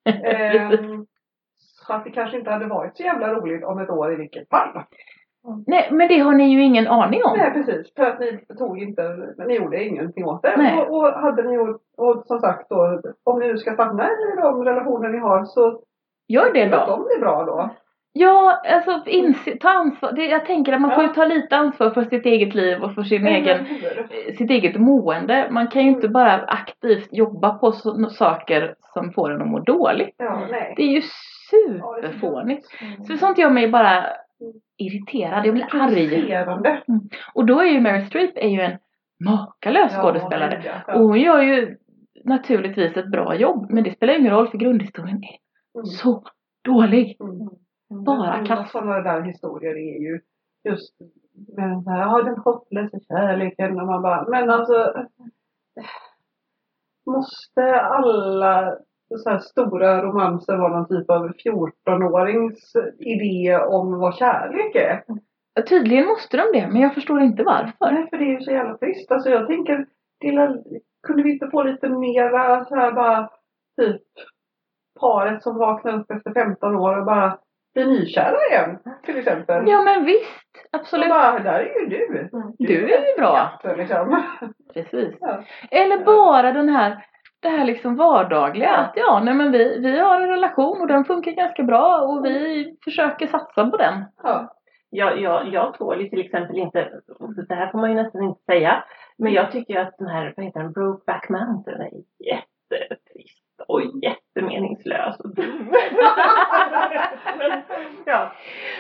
Ehm, 0.24 1.06
så 1.58 1.94
att 1.94 2.04
det 2.04 2.12
kanske 2.12 2.38
inte 2.38 2.52
hade 2.52 2.66
varit 2.66 2.98
så 2.98 3.04
jävla 3.04 3.34
roligt 3.34 3.64
om 3.66 3.80
ett 3.80 3.90
år 3.90 4.14
i 4.14 4.16
vilket 4.16 4.50
fall. 4.50 4.84
Nej, 5.68 5.90
men 5.92 6.08
det 6.08 6.20
har 6.20 6.34
ni 6.34 6.44
ju 6.54 6.64
ingen 6.64 6.88
aning 6.88 7.22
om. 7.24 7.38
Nej 7.38 7.54
precis, 7.54 7.94
för 7.96 8.04
att 8.04 8.20
ni 8.20 8.46
tog 8.58 8.80
inte, 8.82 9.02
ni 9.48 9.56
gjorde 9.56 9.84
ingenting 9.84 10.26
åt 10.26 10.42
det. 10.42 10.54
Nej. 10.58 10.78
Och, 10.82 10.98
och 10.98 11.14
hade 11.14 11.44
ni 11.44 11.54
gjort, 11.56 11.82
och 11.98 12.24
som 12.26 12.40
sagt 12.40 12.70
då, 12.70 13.02
om 13.24 13.40
ni 13.40 13.48
nu 13.48 13.58
ska 13.58 13.74
stanna 13.74 14.04
i 14.10 14.36
de 14.42 14.64
relationer 14.66 15.10
ni 15.10 15.18
har 15.18 15.46
så 15.46 15.82
Gör 16.28 16.54
det 16.54 16.66
då. 16.66 16.86
de 16.88 17.04
blir 17.04 17.20
bra 17.20 17.44
då. 17.44 17.70
Ja, 18.20 18.62
alltså 18.66 19.10
inse, 19.10 19.58
ta 19.58 19.70
ansvar. 19.70 20.12
Det, 20.12 20.26
jag 20.26 20.46
tänker 20.46 20.74
att 20.74 20.82
man 20.82 20.92
får 20.92 21.04
ju 21.04 21.10
Ja. 21.10 21.14
ta 21.14 21.26
lite 21.26 21.58
ansvar 21.58 21.90
för 21.90 22.04
sitt 22.04 22.26
eget 22.26 22.56
liv 22.56 22.84
och 22.84 22.96
för 22.96 23.04
sin 23.04 23.28
egen, 23.28 23.66
hur? 23.66 24.34
sitt 24.36 24.50
eget 24.52 24.76
mående. 24.80 25.48
Man 25.52 25.68
kan 25.68 25.84
ju 25.84 25.90
inte 25.90 26.08
bara 26.10 26.32
aktivt 26.38 27.10
jobba 27.12 27.50
på 27.58 27.72
så, 27.72 28.10
saker 28.10 28.76
som 28.94 29.12
får 29.12 29.32
en 29.32 29.42
att 29.42 29.48
må 29.48 29.60
dåligt. 29.60 30.16
Ja, 30.18 30.48
nej. 30.52 30.74
Det 30.78 30.84
är 30.84 30.88
ju 30.88 31.02
Ja, 31.02 31.04
superfånigt. 31.52 32.68
Mm. 32.82 33.04
Så 33.04 33.18
sånt 33.18 33.38
gör 33.38 33.50
mig 33.50 33.68
bara 33.68 34.06
irriterad. 34.78 35.46
Jag 35.46 35.54
blir 35.54 35.68
arg. 35.72 36.10
Provocerande. 36.10 36.82
Och 37.34 37.46
då 37.46 37.60
är 37.62 37.66
ju 37.66 37.80
Mary 37.82 38.06
Streep 38.06 38.32
är 38.36 38.48
ju 38.50 38.62
en 38.62 38.78
makalös 39.26 39.92
Ja, 39.96 40.02
skådespelare. 40.02 40.62
ja, 40.66 40.72
ja. 40.88 40.94
Och 40.94 41.08
hon 41.08 41.20
gör 41.20 41.42
ju 41.42 41.78
naturligtvis 42.26 42.98
ett 42.98 43.12
bra 43.12 43.36
jobb. 43.36 43.68
Men 43.70 43.84
det 43.84 43.92
spelar 43.92 44.14
ju 44.14 44.20
ingen 44.20 44.32
roll 44.34 44.48
för 44.48 44.58
grundhistorien 44.58 45.18
är 45.24 45.38
Mm. 45.80 45.86
så 45.86 46.24
dålig. 46.66 47.18
Bara 47.90 48.46
kass. 48.46 48.72
sådana 48.72 49.02
där 49.02 49.22
historier 49.22 49.76
är 49.76 50.00
ju 50.00 50.20
just 50.64 51.00
med 51.58 51.70
den 51.70 51.88
här, 51.88 52.00
ja 52.00 52.22
den 52.22 52.38
hopplösa 52.38 53.00
kärleken 53.00 53.80
och 53.80 53.88
man 53.88 54.02
bara, 54.02 54.30
men 54.30 54.50
alltså 54.50 54.94
Måste 57.08 57.82
alla 57.82 58.78
så 59.24 59.30
här 59.30 59.40
stora 59.40 60.04
romanser 60.04 60.58
vara 60.58 60.78
någon 60.78 60.88
typ 60.88 61.10
av 61.10 61.30
14-årings 61.30 62.76
idé 63.00 63.58
om 63.58 64.00
vad 64.00 64.16
kärlek 64.16 64.76
är? 64.76 65.04
Tydligen 65.64 66.06
måste 66.06 66.38
de 66.38 66.44
det, 66.54 66.68
men 66.68 66.82
jag 66.82 66.94
förstår 66.94 67.22
inte 67.22 67.44
varför. 67.44 67.92
Nej, 67.92 68.10
för 68.10 68.18
det 68.18 68.24
är 68.24 68.40
ju 68.40 68.42
så 68.42 68.52
jävla 68.52 68.78
trist. 68.78 69.12
Alltså 69.12 69.30
jag 69.30 69.48
tänker, 69.48 69.86
till, 70.20 70.64
kunde 71.08 71.24
vi 71.24 71.34
inte 71.34 71.48
få 71.48 71.64
lite 71.64 71.90
mera 71.90 72.66
så 72.66 72.76
här 72.76 72.92
bara 72.92 73.30
typ 73.82 74.04
paret 75.00 75.44
som 75.44 75.58
vaknar 75.58 76.00
upp 76.00 76.12
efter 76.12 76.34
15 76.34 76.76
år 76.76 77.00
och 77.00 77.06
bara 77.06 77.40
blir 77.78 78.00
nykära 78.00 78.38
igen 78.52 78.80
till 79.04 79.18
exempel. 79.18 79.64
Ja 79.68 79.82
men 79.82 80.06
visst, 80.06 80.68
absolut. 80.72 81.10
bara, 81.10 81.40
där 81.40 81.60
är 81.60 81.80
ju 81.80 81.86
du. 81.86 82.30
Du 82.58 82.94
är 82.94 83.08
ju 83.08 83.18
bra. 83.18 83.60
jätte, 83.64 83.76
Liksom. 83.76 84.24
Precis. 84.74 85.16
Ja. 85.20 85.44
Eller 85.72 86.06
bara 86.06 86.52
den 86.52 86.70
här, 86.70 87.06
det 87.42 87.50
här 87.50 87.66
liksom 87.66 87.96
vardagliga. 87.96 88.76
Att 88.76 88.94
ja, 88.96 89.22
nej 89.24 89.34
men 89.34 89.52
vi, 89.52 89.80
vi 89.80 90.00
har 90.00 90.22
en 90.22 90.30
relation 90.30 90.82
och 90.82 90.88
den 90.88 91.06
funkar 91.06 91.32
ganska 91.32 91.64
bra 91.64 92.02
och 92.02 92.26
vi 92.26 92.66
försöker 92.84 93.28
satsa 93.28 93.66
på 93.66 93.78
den. 93.78 94.06
Ja. 94.24 94.54
Jag, 94.90 95.22
jag, 95.22 95.48
jag 95.48 95.74
tål 95.74 96.02
ju 96.02 96.10
till 96.10 96.26
exempel 96.26 96.58
inte, 96.58 96.90
det 97.48 97.56
här 97.56 97.72
får 97.72 97.80
man 97.80 97.90
ju 97.90 97.96
nästan 97.96 98.24
inte 98.24 98.42
säga, 98.44 98.84
men 99.18 99.34
jag 99.34 99.52
tycker 99.52 99.80
att 99.80 99.98
den 99.98 100.08
här, 100.08 100.34
vad 100.38 100.46
heter 100.46 100.60
den, 100.60 100.72
Brokeback 100.72 101.30
Mountain 101.30 101.82
är 101.82 101.92
jättetrist 102.26 103.62
och 103.68 103.82
jättemeningslös 104.04 105.20
och 105.20 105.36
ja, 108.08 108.32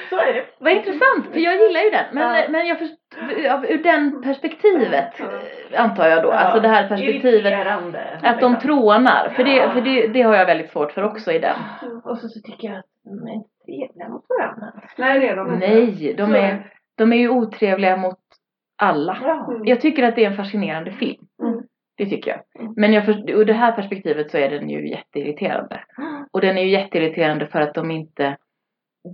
så 0.10 0.18
är 0.18 0.34
det. 0.34 0.46
Vad 0.60 0.74
intressant, 0.74 1.26
för 1.32 1.40
jag 1.40 1.54
gillar 1.62 1.82
ju 1.82 1.90
den. 1.90 2.06
Men, 2.12 2.36
Ja. 2.36 2.46
men 2.50 2.68
jag 2.68 2.80
först, 2.80 2.94
ja, 3.44 3.64
ur 3.70 3.84
den 3.84 4.22
perspektivet 4.22 5.14
antar 5.76 6.08
jag 6.08 6.24
då. 6.24 6.30
Ja. 6.30 6.34
Alltså 6.34 6.60
det 6.60 6.68
här 6.68 6.88
perspektivet 6.88 7.68
att 7.68 8.40
de 8.42 8.52
liksom. 8.52 8.56
trånar. 8.56 9.30
För, 9.36 9.44
det, 9.44 9.70
för 9.74 9.82
det, 9.82 10.08
det 10.08 10.22
har 10.22 10.36
jag 10.36 10.46
väldigt 10.46 10.72
svårt 10.72 10.92
för 10.92 11.04
också 11.04 11.32
i 11.32 11.40
den. 11.40 11.56
Och 12.04 12.18
så, 12.18 12.28
så 12.28 12.40
tycker 12.42 12.68
jag 12.68 12.78
att 12.78 12.86
de 13.04 13.28
är 13.28 13.34
inte 13.34 13.50
trevliga 13.66 14.10
mot 14.10 14.26
varandra. 14.30 14.82
Nej, 14.98 15.20
det 15.20 15.28
är 15.28 15.36
de 15.36 15.54
inte. 15.54 15.68
Nej, 15.68 16.14
de 16.18 16.36
är, 16.36 16.72
de 16.98 17.14
är 17.14 17.18
ju 17.18 17.30
otrevliga 17.30 17.98
mot 17.98 18.20
alla. 18.78 19.18
Ja. 19.22 19.48
Mm. 19.54 19.66
Jag 19.66 19.82
tycker 19.82 20.04
att 20.04 20.16
det 20.16 20.26
är 20.26 20.30
en 20.30 20.38
fascinerande 20.38 20.92
film. 20.92 21.26
Mm. 21.44 21.62
Det 21.98 22.06
tycker 22.06 22.32
jag. 22.32 22.62
Mm. 22.62 22.74
Men 22.78 22.94
jag 22.94 23.06
för, 23.06 23.30
ur 23.30 23.46
det 23.46 23.54
här 23.54 23.72
perspektivet 23.72 24.32
så 24.32 24.38
är 24.38 24.50
den 24.50 24.70
ju 24.70 24.90
jätteirriterande. 24.90 25.80
Och 26.32 26.42
den 26.42 26.58
är 26.58 26.62
ju 26.62 26.70
jätteirriterande 26.70 27.48
för 27.48 27.62
att 27.62 27.74
de 27.74 27.92
inte 27.92 28.38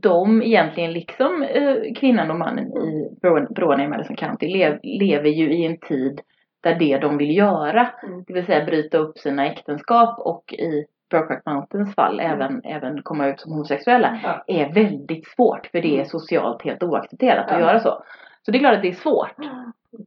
de 0.01 0.41
egentligen 0.41 0.91
liksom 0.93 1.43
eh, 1.43 1.75
kvinnan 1.95 2.32
och 2.32 2.38
mannen 2.39 2.67
i 2.77 3.10
Brona 3.56 3.84
i 3.84 3.88
Madison 3.88 4.15
County 4.15 4.47
lev, 4.47 4.79
lever 4.84 5.29
ju 5.29 5.53
i 5.53 5.65
en 5.65 5.77
tid 5.77 6.21
där 6.62 6.75
det 6.75 6.97
de 6.97 7.17
vill 7.17 7.38
göra, 7.38 7.89
Mm. 8.03 8.23
det 8.27 8.34
vill 8.34 8.45
säga 8.45 8.65
bryta 8.65 8.97
upp 8.97 9.17
sina 9.17 9.47
äktenskap 9.47 10.19
och 10.19 10.53
i 10.53 10.86
Brokeback 11.10 11.45
Mountains 11.45 11.95
fall 11.95 12.19
Mm. 12.19 12.32
även, 12.32 12.62
även 12.63 13.03
komma 13.03 13.27
ut 13.27 13.39
som 13.39 13.51
homosexuella 13.51 14.19
Ja. 14.23 14.43
är 14.47 14.73
väldigt 14.73 15.27
svårt 15.27 15.67
för 15.67 15.82
det 15.82 15.99
är 15.99 16.03
socialt 16.03 16.62
helt 16.63 16.84
oaccepterat 16.84 17.45
Ja. 17.49 17.53
att 17.56 17.62
göra 17.62 17.79
så. 17.79 18.03
Så 18.45 18.51
det 18.51 18.58
är 18.58 18.60
klart 18.60 18.75
att 18.75 18.82
det 18.82 18.88
är 18.88 18.91
svårt. 18.93 19.36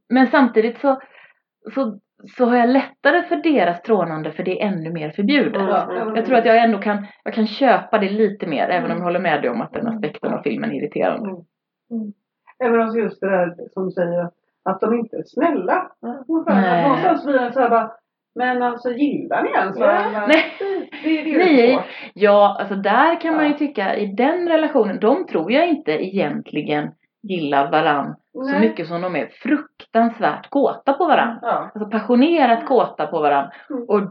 Men 0.09 0.27
samtidigt 0.27 0.79
så, 0.79 0.99
så, 1.73 1.99
så 2.37 2.45
har 2.45 2.57
jag 2.57 2.69
lättare 2.69 3.23
för 3.23 3.35
deras 3.35 3.81
trånande 3.81 4.31
för 4.31 4.43
det 4.43 4.61
är 4.61 4.67
ännu 4.67 4.91
mer 4.91 5.09
förbjudet. 5.09 5.55
Mm. 5.55 5.67
Ja. 5.67 6.11
Jag 6.15 6.25
tror 6.25 6.37
att 6.37 6.45
jag 6.45 6.63
ändå 6.63 6.77
kan, 6.77 7.05
jag 7.23 7.33
kan 7.33 7.47
köpa 7.47 7.97
det 7.97 8.09
lite 8.09 8.47
mer 8.47 8.69
även 8.69 8.91
om 8.91 8.97
jag 8.97 9.03
håller 9.03 9.19
med 9.19 9.41
dig 9.41 9.49
om 9.51 9.61
att 9.61 9.73
den 9.73 9.87
aspekten 9.87 10.33
av 10.33 10.41
filmen 10.41 10.71
är 10.71 10.75
irriterande. 10.75 11.43
Även 12.63 12.81
alltså 12.81 12.99
just 12.99 13.21
det 13.21 13.29
där 13.29 13.55
som 13.73 13.85
du 13.85 13.91
säger 13.91 14.29
att, 14.63 14.81
de 14.81 14.93
inte 14.99 15.17
är 15.17 15.23
snälla. 15.23 15.91
Mm. 16.03 16.83
Någonstans 16.83 17.25
blir 17.25 17.39
det 17.39 17.51
så 17.53 17.59
här 17.59 17.69
bara, 17.69 17.91
men 18.35 18.63
alltså 18.63 18.91
gillar 18.91 19.43
ni 19.43 19.49
ens 19.49 19.79
Ja. 19.79 19.85
varandra? 19.85 20.27
Nej. 20.27 20.43
Det, 21.03 21.21
det 21.21 21.33
är 21.33 21.37
Nej. 21.37 21.73
svårt. 21.73 21.83
Ja, 22.13 22.57
alltså 22.59 22.75
där 22.75 23.21
kan 23.21 23.35
man 23.35 23.45
ju 23.45 23.51
Ja. 23.51 23.57
tycka 23.57 23.95
i 23.95 24.05
den 24.05 24.47
relationen, 24.49 24.99
de 24.99 25.25
tror 25.27 25.51
jag 25.51 25.67
inte 25.67 25.91
egentligen 26.05 26.91
gillar 27.23 27.71
varann 28.39 28.47
så 28.53 28.59
Nej. 28.59 28.69
mycket 28.69 28.87
som 28.87 29.01
de 29.01 29.15
är 29.15 29.25
fruktansvärt 29.27 30.49
kåta 30.49 30.93
på 30.93 31.05
varann. 31.05 31.39
Ja. 31.41 31.71
Alltså 31.75 31.89
passionerat 31.89 32.65
kåta 32.65 33.07
på 33.07 33.19
varann. 33.21 33.49
Mm. 33.69 33.83
Och 33.89 34.01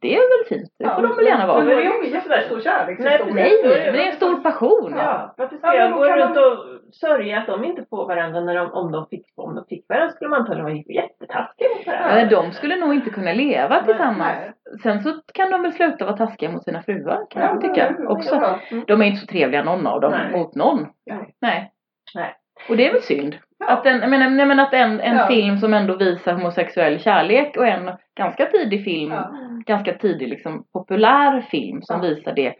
det 0.00 0.14
är 0.16 0.18
väl 0.38 0.48
fint, 0.58 0.70
det 0.78 0.84
Ja, 0.84 0.94
får 0.94 1.02
de 1.02 1.16
väl 1.16 1.26
gärna 1.26 1.38
Men 1.46 1.48
vara. 1.48 1.64
det 1.64 1.72
är 1.74 1.80
ju 1.80 2.06
en 2.06 2.10
jättestor 2.12 2.60
kärlekshistoria. 2.60 3.34
Nej, 3.34 3.60
men 3.62 3.70
det 3.94 4.02
är 4.02 4.10
en 4.10 4.16
stor 4.16 4.36
passion. 4.42 4.94
Ja, 4.96 5.34
varför 5.36 5.56
ska 5.56 5.66
Ja, 5.66 5.72
men 5.90 5.98
jag 6.08 6.18
gå 6.18 6.24
runt 6.26 6.36
och 6.36 6.64
sörja 6.94 7.38
att 7.38 7.46
de 7.46 7.64
inte 7.64 7.84
får 7.90 8.06
varandra 8.06 8.40
när 8.40 8.54
de, 8.54 8.72
om 8.72 8.92
de 8.92 9.06
fick, 9.06 9.26
om 9.36 9.54
de 9.54 9.64
fick 9.68 9.88
varandra 9.88 10.12
skulle 10.12 10.28
man 10.30 10.40
antagligen 10.40 10.64
vara 10.64 10.74
jättetaskiga 10.74 11.68
mot 11.76 11.86
varandra. 11.86 12.20
Ja, 12.20 12.26
de 12.42 12.52
skulle 12.52 12.76
nog 12.76 12.94
inte 12.94 13.10
kunna 13.10 13.32
leva 13.32 13.74
Nej, 13.76 13.84
tillsammans. 13.86 14.18
nej. 14.18 14.52
Sen 14.82 15.02
så 15.02 15.20
kan 15.34 15.50
de 15.50 15.62
väl 15.62 15.72
sluta 15.72 16.04
vara 16.04 16.16
taskiga 16.16 16.50
mot 16.50 16.64
sina 16.64 16.82
fruar 16.82 17.26
kan 17.30 17.42
jag 17.42 17.50
men 17.54 17.60
tycka 17.62 17.96
också. 18.08 18.38
bra. 18.38 18.60
De 18.86 19.02
är 19.02 19.06
inte 19.06 19.20
så 19.20 19.26
trevliga 19.26 19.64
någon 19.64 19.86
av 19.86 20.00
dem 20.00 20.10
Nej. 20.12 20.32
mot 20.40 20.54
någon. 20.54 20.86
Nej. 21.06 21.34
Nej. 21.40 21.72
Nej. 22.14 22.34
Och 22.68 22.76
det 22.76 22.88
är 22.88 22.92
väl 22.92 23.02
synd. 23.02 23.36
Att, 23.68 23.86
en, 23.86 24.10
menar, 24.10 24.30
nej, 24.30 24.46
men 24.46 24.60
att 24.60 24.74
en, 24.74 25.00
en 25.00 25.16
Ja. 25.16 25.26
film 25.26 25.58
som 25.58 25.74
ändå 25.74 25.96
visar 25.96 26.32
homosexuell 26.32 27.00
kärlek 27.00 27.56
och 27.56 27.66
en 27.66 27.90
ganska 28.18 28.46
tidig 28.46 28.84
film, 28.84 29.12
Ja. 29.12 29.30
ganska 29.66 29.92
tidig 29.94 30.28
liksom 30.28 30.64
populär 30.72 31.40
film 31.40 31.82
som 31.82 32.02
Ja. 32.02 32.08
visar 32.08 32.32
det, 32.32 32.54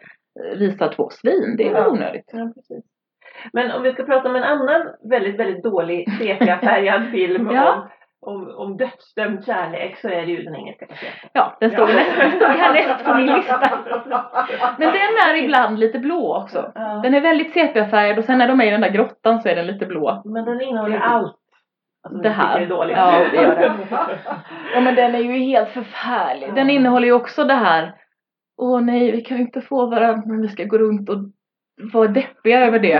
visar 0.59 0.89
två 0.93 1.09
svin. 1.11 1.55
Det 1.59 1.69
är 1.69 1.73
Ja. 1.73 1.89
onödigt. 1.89 2.33
Men 3.53 3.71
om 3.71 3.83
vi 3.83 3.93
ska 3.93 4.03
prata 4.03 4.29
om 4.29 4.37
en 4.37 4.43
annan 4.43 4.89
väldigt, 5.11 5.41
väldigt 5.41 5.65
dålig 5.65 6.09
sepia-färgad 6.19 7.11
film 7.11 7.51
Ja. 7.53 7.73
om 7.75 7.89
om, 8.23 8.55
om 8.57 8.77
dödsdömd 8.77 9.45
kärlek 9.45 9.99
så 9.99 10.09
är 10.09 10.27
det 10.27 10.33
ju 10.33 10.43
den 10.43 10.57
engelska 10.57 10.87
kassetten. 10.87 11.31
Ja, 11.33 11.57
den 11.61 11.71
stod, 11.71 11.89
Ja. 11.89 11.95
den 12.41 12.51
härnäst 12.59 13.05
på 13.05 13.15
min 13.15 13.27
lista. 13.27 13.61
Men 14.79 14.93
den 14.93 15.31
är 15.31 15.35
ibland 15.45 15.79
lite 15.79 15.99
blå 15.99 16.37
också. 16.43 16.73
Ja. 16.75 17.01
Den 17.03 17.15
är 17.15 17.21
väldigt 17.21 17.53
sepia-färgad 17.53 18.19
och 18.19 18.25
sen 18.25 18.39
när 18.39 18.49
de 18.49 18.61
är 18.61 18.65
i 18.67 18.71
den 18.71 18.81
där 18.81 18.91
grottan 18.91 19.43
så 19.43 19.49
är 19.49 19.57
den 19.57 19.67
lite 19.67 19.87
blå. 19.87 20.23
Men 20.25 20.45
den 20.45 20.61
innehåller 20.61 20.99
allt. 20.99 21.37
Alltså, 22.05 22.23
Det 22.23 22.31
här. 22.31 22.61
är 22.61 22.67
dåligt. 22.67 22.97
Ja, 22.97 23.25
det 23.33 23.37
gör 23.37 23.57
det. 23.57 23.73
Ja 24.75 24.81
men 24.81 24.95
den 24.95 25.15
är 25.15 25.19
ju 25.19 25.33
helt 25.39 25.69
förfärlig. 25.69 26.55
Den 26.55 26.71
innehåller 26.71 27.07
ju 27.07 27.13
också 27.13 27.45
det 27.45 27.55
här 27.55 27.95
Åh 28.57 28.81
nej, 28.81 29.13
vi 29.13 29.21
kan 29.21 29.37
ju 29.37 29.43
inte 29.43 29.61
få 29.61 29.87
varandra 29.87 30.23
men 30.27 30.43
vi 30.43 30.49
ska 30.49 30.65
gå 30.65 30.79
runt 30.79 31.09
och 31.09 31.17
vara 31.93 32.09
deppiga 32.09 32.61
över 32.67 32.79
det 32.79 32.99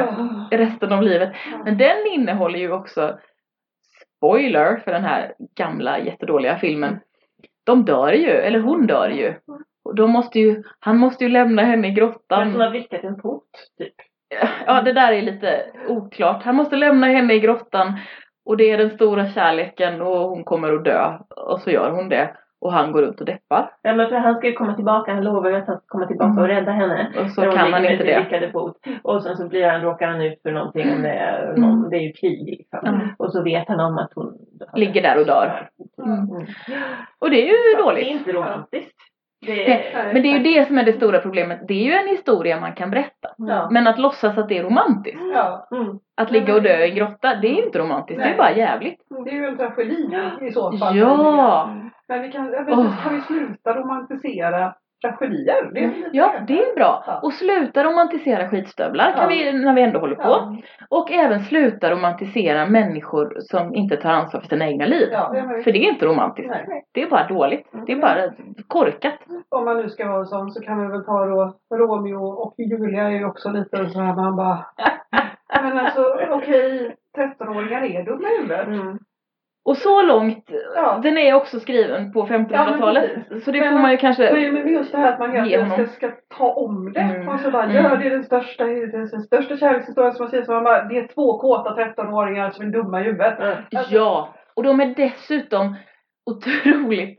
resten 0.51 0.93
av 0.93 1.03
livet. 1.03 1.33
Men 1.65 1.79
den 1.79 1.97
innehåller 2.13 2.59
ju 2.59 2.73
också 2.73 3.19
spoiler 4.23 4.77
för 4.85 4.93
den 4.93 5.05
här 5.05 5.35
gamla 5.57 5.99
jättedåliga 5.99 6.59
filmen. 6.59 7.01
De 7.65 7.85
dör 7.85 8.13
ju, 8.13 8.31
eller 8.31 8.59
hon 8.59 8.87
dör 8.87 9.09
ju. 9.09 9.35
Och 9.85 9.95
då 9.95 10.07
måste 10.07 10.39
ju, 10.39 10.63
han 10.81 10.99
måste 10.99 11.25
ju 11.25 11.31
lämna 11.31 11.63
henne 11.63 11.89
i 11.89 11.91
grottan. 11.91 12.53
som 12.53 12.61
har 12.61 12.71
vrickat 12.71 13.05
en 13.05 13.21
pot, 13.21 13.51
typ. 13.79 13.95
Ja, 14.67 14.83
det 14.83 14.93
där 14.93 15.13
är 15.13 15.23
lite 15.23 15.65
oklart. 15.89 16.43
Han 16.43 16.57
måste 16.57 16.77
lämna 16.77 17.07
henne 17.07 17.35
i 17.35 17.41
grottan 17.41 17.93
och 18.45 18.57
det 18.57 18.71
är 18.71 18.79
den 18.79 18.91
stora 18.91 19.29
kärleken 19.31 20.03
och 20.03 20.29
hon 20.29 20.45
kommer 20.45 20.73
att 20.73 20.85
dö. 20.85 21.19
Och 21.37 21.61
så 21.61 21.71
gör 21.71 21.91
hon 21.91 22.09
det. 22.09 22.37
Och 22.63 22.73
han 22.73 22.93
går 22.93 23.03
runt 23.03 23.21
och 23.21 23.27
deppar. 23.27 23.71
Ja 23.83 23.95
men 23.95 24.09
för 24.09 24.17
han 24.17 24.35
ska 24.35 24.47
ju 24.47 24.53
komma 24.53 24.75
tillbaka, 24.75 25.15
han 25.15 25.25
lovar 25.25 25.51
ju 25.51 25.57
att 25.57 25.67
han 25.67 25.77
ska 25.77 25.87
komma 25.87 26.07
tillbaka 26.07 26.41
och 26.41 26.49
rädda 26.49 26.73
henne. 26.73 27.13
Och 27.21 27.31
så 27.31 27.43
kan 27.43 27.57
han 27.57 27.71
med 27.83 27.93
inte 27.93 28.05
det. 28.41 28.51
fot. 28.53 28.77
Och 29.03 29.23
sen 29.23 29.37
så 29.37 29.49
blir 29.49 29.67
han, 29.69 29.81
råkar 29.81 30.07
han 30.09 30.21
ut 30.23 30.43
för 30.43 30.53
någonting, 30.53 31.03
det 31.03 31.09
är, 31.09 31.43
Mm. 31.49 31.61
någon, 31.61 31.91
det 31.91 31.97
är 31.97 32.01
ju 32.01 32.13
krig 32.13 32.47
liksom. 32.47 32.79
Mm. 32.87 33.09
Och 33.19 33.33
så 33.33 33.43
vet 33.43 33.69
han 33.69 33.81
om 33.81 33.99
att 33.99 34.13
hon 34.15 34.39
Ligger 34.75 35.03
där 35.03 35.19
och 35.21 35.27
dör. 35.27 35.69
Mm. 36.05 36.19
Mm. 36.19 36.47
Och 37.19 37.31
det 37.31 37.37
är 37.43 37.47
ju 37.47 37.53
Det 37.53 37.83
är 37.83 37.85
dåligt. 37.85 38.07
inte 38.07 38.33
romantiskt. 38.33 38.97
Det 39.47 39.73
är, 39.73 40.13
men 40.13 40.23
det 40.23 40.29
är 40.29 40.39
ju 40.39 40.43
det 40.43 40.67
som 40.67 40.79
är 40.79 40.85
det 40.85 40.93
stora 40.93 41.19
problemet. 41.19 41.69
Det 41.69 41.75
är 41.75 41.85
ju 41.85 41.93
en 41.93 42.09
historia 42.09 42.61
man 42.61 42.73
kan 42.73 42.91
berätta. 42.91 43.29
Ja. 43.37 43.69
Men 43.71 43.87
att 43.87 43.99
låtsas 43.99 44.39
att 44.39 44.49
det 44.49 44.59
är 44.59 44.63
romantiskt. 44.63 45.21
Ja, 45.35 45.69
mm. 45.71 45.99
Att 46.17 46.31
ligga 46.31 46.55
och 46.55 46.63
dö 46.63 46.85
i 46.85 46.91
en 46.91 46.97
grotta, 46.97 47.35
det 47.35 47.49
är 47.49 47.65
inte 47.65 47.79
romantiskt. 47.79 48.19
Det 48.19 48.25
är 48.25 48.29
Nej. 48.29 48.37
bara 48.37 48.53
jävligt. 48.53 49.01
det 49.25 49.31
är 49.31 49.35
ju 49.35 49.47
en 49.47 49.57
tragedi 49.57 50.09
i 50.41 50.53
så 50.53 50.79
fall. 50.79 50.99
Ja! 50.99 51.71
Men 52.09 52.23
vi 52.23 52.33
kan, 52.33 52.51
vet, 52.51 52.69
Åh. 52.69 53.03
kan 53.03 53.15
vi 53.15 53.21
sluta 53.21 53.75
romantisera 53.75 54.75
tragedier? 55.03 55.71
Det 55.75 55.85
är 55.85 55.89
lite 55.89 56.11
Ja, 56.13 56.35
det 56.47 56.63
är 56.63 56.75
bra. 56.75 57.05
Ja. 57.07 57.21
Och 57.23 57.33
sluta 57.33 57.85
romantisera 57.85 58.49
skitstövlar 58.49 59.13
kan 59.13 59.23
Ja. 59.23 59.29
vi, 59.29 59.53
när 59.53 59.75
vi 59.75 59.83
ändå 59.83 59.99
håller 60.01 60.15
på. 60.17 60.23
Ja. 60.23 60.57
Och 60.91 61.13
även 61.13 61.41
sluta 61.41 61.91
romantisera 61.91 62.67
människor 62.67 63.37
som 63.41 63.75
inte 63.75 63.97
tar 63.97 64.11
ansvar 64.11 64.41
för 64.41 64.49
sina 64.49 64.69
egna 64.69 64.87
liv. 64.87 65.09
För 65.65 65.73
det 65.73 65.79
är 65.79 65.91
inte 65.93 66.07
romantiskt. 66.07 66.51
Nej. 66.51 66.85
Det 66.93 67.03
är 67.03 67.11
bara 67.11 67.27
dåligt. 67.27 67.69
Det 67.87 67.93
är 67.93 68.01
bara 68.01 68.33
korkat. 68.69 69.15
Om 69.51 69.65
man 69.65 69.77
nu 69.77 69.89
ska 69.89 70.09
vara 70.09 70.25
sån 70.25 70.51
så 70.51 70.63
kan 70.63 70.83
vi 70.83 70.89
väl 70.93 71.05
ta 71.05 71.27
då 71.27 71.55
Romeo 71.75 72.25
och 72.25 72.55
Julia 72.59 73.03
är 73.03 73.11
ju 73.11 73.25
också 73.25 73.51
lite 73.51 73.91
så 73.91 74.01
här 74.01 74.15
man 74.15 74.37
bara 74.37 74.67
Men 75.63 75.79
alltså 75.79 76.17
okej 76.31 76.97
13-åringar 77.19 77.83
är 77.83 78.05
dumma 78.05 78.29
i 78.29 78.37
huvudet. 78.37 78.67
Mm. 78.67 78.99
Och 79.65 79.77
så 79.77 80.03
långt, 80.03 80.51
Ja. 80.77 81.01
den 81.03 81.19
är 81.19 81.35
också 81.35 81.61
skriven 81.61 82.13
på 82.13 82.27
1500-talet. 82.27 83.11
Ja, 83.31 83.41
så 83.41 83.51
det 83.53 83.61
Men- 83.61 83.73
får 83.73 83.79
man 83.79 83.91
ju 83.91 83.97
kanske... 83.97 84.33
Men, 84.33 84.55
men 84.55 84.73
just 84.73 84.93
det 84.93 84.99
här 84.99 85.13
att 85.13 85.19
man 85.19 85.47
Ge 85.49 85.87
ska, 85.87 86.11
ta 86.39 86.51
om 86.53 86.93
det. 86.93 87.01
Mm. 87.01 87.39
Så 87.39 87.51
bara, 87.51 87.65
Mm. 87.65 87.77
ja 87.77 87.97
det 87.97 88.07
är 88.07 88.11
den 88.11 88.25
största, 88.25 88.65
den 88.65 89.07
största 89.09 89.57
kärlekshistorien 89.57 90.13
som 90.13 90.25
man 90.25 90.31
säger. 90.31 90.45
Så 90.45 90.53
man 90.53 90.65
bara, 90.65 90.85
det 90.85 90.99
är 90.99 91.07
två 91.15 91.39
kåta 91.39 91.75
13-åringar 91.77 92.51
som 92.51 92.67
är 92.67 92.71
dumma 92.71 93.01
i 93.01 93.05
huvudet. 93.05 93.41
Alltså, 93.41 93.95
Ja, 93.95 94.35
och 94.57 94.63
de 94.63 94.81
är 94.81 94.95
dessutom 94.97 95.75
otroligt 96.31 97.19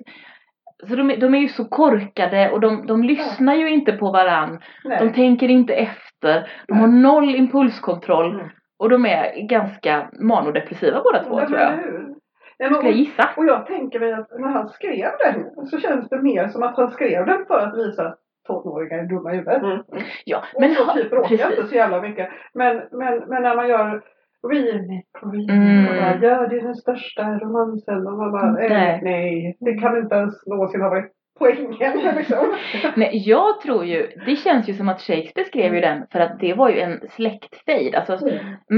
så 0.90 0.96
de 0.96 1.12
är, 1.12 1.18
de 1.18 1.34
är 1.34 1.40
ju 1.40 1.48
så 1.48 1.66
korkade 1.66 2.50
och 2.50 2.60
de, 2.60 2.86
de 2.88 3.04
lyssnar 3.04 3.56
ju 3.56 3.70
inte 3.70 3.92
på 3.92 4.12
varann. 4.12 4.60
nej. 4.84 4.98
De 5.00 5.14
tänker 5.14 5.50
inte 5.50 5.74
efter. 5.74 6.52
De 6.68 6.78
har 6.80 6.88
noll 6.88 7.36
impulskontroll. 7.36 8.34
Mm. 8.34 8.48
Och 8.80 8.90
de 8.90 9.06
är 9.06 9.48
ganska 9.48 10.10
manodepressiva 10.22 11.02
båda 11.04 11.24
två 11.24 11.40
Ja, 11.40 11.48
tror 11.48 11.60
jag. 11.60 11.72
hur? 11.72 12.14
Men, 12.60 12.74
jag 12.74 12.92
gissa. 12.92 13.30
Och 13.38 13.46
jag 13.46 13.66
tänker 13.66 14.00
mig 14.00 14.14
att 14.14 14.28
när 14.40 14.48
han 14.48 14.70
skrev 14.70 15.10
den 15.20 15.66
så 15.68 15.80
känns 15.80 16.10
det 16.10 16.22
mer 16.22 16.48
som 16.48 16.64
att 16.64 16.78
han 16.78 16.92
skrev 16.92 17.26
den 17.26 17.46
för 17.46 17.60
att 17.60 17.78
visa 17.78 18.16
tonåringar 18.48 18.98
är 18.98 19.04
dumma 19.04 19.34
i 19.34 19.38
huvudet. 19.38 19.62
Mm. 19.64 19.82
Ja, 20.26 20.44
Och 20.56 20.62
men 20.62 20.76
så 20.76 20.84
ha- 20.84 20.94
typ 20.94 21.10
precis. 21.10 21.46
inte 21.46 21.68
så 21.68 21.76
jävla 21.76 22.02
mycket. 22.02 22.30
Men, 22.54 22.76
men, 22.92 23.18
men 23.28 23.44
när 23.44 23.56
man 23.56 23.68
gör 23.70 24.02
remake 24.52 25.04
på 25.22 25.30
remake 25.30 25.54
Mm. 25.54 25.88
och 25.88 25.96
ja 25.96 26.18
det 26.48 26.56
är 26.58 26.62
den 26.62 26.76
största 26.76 27.24
romansen 27.24 28.08
och 28.08 28.18
man 28.18 28.32
bara, 28.32 28.52
Nej. 28.52 28.70
nej, 28.70 29.00
nej 29.04 29.58
det 29.60 29.74
kan 29.74 29.98
inte 29.98 30.16
ens 30.16 30.46
någonsin 30.48 30.82
ha 30.82 30.90
varit 30.90 31.12
poängen 31.40 32.16
liksom. 32.18 32.56
Nej, 32.96 33.24
jag 33.30 33.62
tror 33.62 33.86
ju, 33.86 34.08
det 34.26 34.36
känns 34.36 34.70
ju 34.70 34.74
som 34.74 34.90
att 34.90 35.02
Shakespeare 35.02 35.48
skrev 35.48 35.76
ju 35.76 35.82
den 35.82 36.06
för 36.12 36.20
att 36.20 36.40
det 36.40 36.54
var 36.54 36.70
ju 36.70 36.80
en 36.80 37.00
släktfejd, 37.10 37.96
alltså 37.96 38.20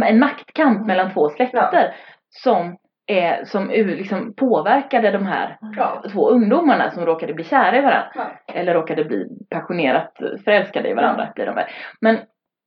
en 0.05 0.19
maktkamp 0.19 0.87
mellan 0.87 1.11
två 1.13 1.29
släkter 1.29 1.95
som, 2.29 2.77
är, 3.07 3.45
som 3.45 3.69
liksom 3.69 4.33
påverkade 4.35 5.11
de 5.11 5.25
här 5.25 5.57
Ja. 5.77 6.03
två 6.11 6.29
ungdomarna 6.29 6.91
som 6.91 7.05
råkade 7.05 7.33
bli 7.33 7.43
kära 7.43 7.77
i 7.77 7.81
varandra. 7.81 8.11
Ja. 8.15 8.53
Eller 8.53 8.73
råkade 8.73 9.03
bli 9.05 9.27
passionerat 9.49 10.13
förälskade 10.45 10.89
i 10.89 10.93
varandra. 10.93 11.27
Blir 11.35 11.45
de 11.45 11.55
väl. 11.55 11.65
Men 12.01 12.17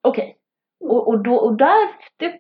okej. 0.08 0.34
Och, 0.84 1.08
och, 1.08 1.22
då, 1.22 1.34
och 1.34 1.56
där, 1.56 1.88
det, 2.18 2.34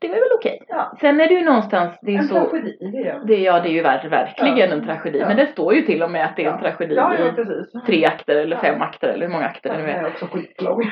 det 0.00 0.06
är 0.06 0.10
väl 0.10 0.20
okej. 0.38 0.58
Ja. 0.68 0.92
Sen 1.00 1.20
är 1.20 1.28
det 1.28 1.34
ju 1.34 1.44
någonstans, 1.44 1.98
det 2.02 2.14
är 2.14 2.18
En 2.18 2.24
så, 2.24 2.34
tragedi 2.34 2.76
det 2.92 2.98
är 3.08 3.20
det, 3.26 3.36
ja 3.36 3.60
det 3.60 3.68
är 3.68 3.72
ju 3.72 3.82
ver- 3.82 4.08
verkligen 4.08 4.58
Ja. 4.58 4.76
en 4.76 4.84
tragedi. 4.86 5.18
Ja. 5.18 5.28
Men 5.28 5.36
det 5.36 5.46
står 5.46 5.74
ju 5.74 5.82
till 5.82 6.02
och 6.02 6.10
med 6.10 6.24
att 6.24 6.36
det 6.36 6.44
är 6.44 6.52
en 6.52 6.58
tragedi 6.60 6.94
i 6.94 7.80
tre 7.86 8.04
akter 8.06 8.36
eller 8.36 8.56
fem 8.56 8.82
akter 8.82 9.08
eller 9.08 9.26
hur 9.26 9.32
många 9.32 9.46
akter 9.46 9.70
det 9.70 9.76
nu 9.78 9.86
Den 9.86 9.96
är. 9.96 10.02
är 10.02 10.06
också 10.08 10.26
skitlång. 10.26 10.82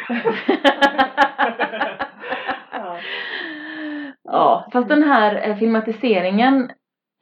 Ja. 4.33 4.69
fast 4.73 4.89
den 4.89 5.03
här 5.03 5.49
eh, 5.49 5.57
filmatiseringen, 5.57 6.71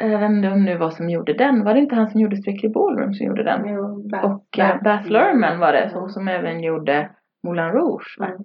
eh, 0.02 0.12
jag 0.12 0.18
vet 0.18 0.30
inte 0.30 0.48
om 0.50 0.64
nu 0.64 0.76
vad 0.76 0.94
som 0.94 1.10
gjorde 1.10 1.32
den. 1.32 1.64
Var 1.64 1.74
det 1.74 1.80
inte 1.80 1.94
han 1.94 2.08
som 2.10 2.20
gjorde 2.20 2.36
Strictly 2.36 2.68
Ballroom 2.68 3.14
som 3.14 3.26
gjorde 3.26 3.42
den? 3.42 3.68
Jo, 3.68 4.08
Baz- 4.10 4.24
Och 4.24 4.58
eh, 4.58 4.82
Baz 4.82 5.10
Luhrmann 5.10 5.58
var 5.58 5.72
det, 5.72 5.78
Mm. 5.78 5.90
som, 5.90 6.08
som 6.08 6.28
även 6.28 6.60
gjorde 6.62 7.10
Moulin 7.46 7.64
Rouge. 7.72 8.16
Mm. 8.20 8.38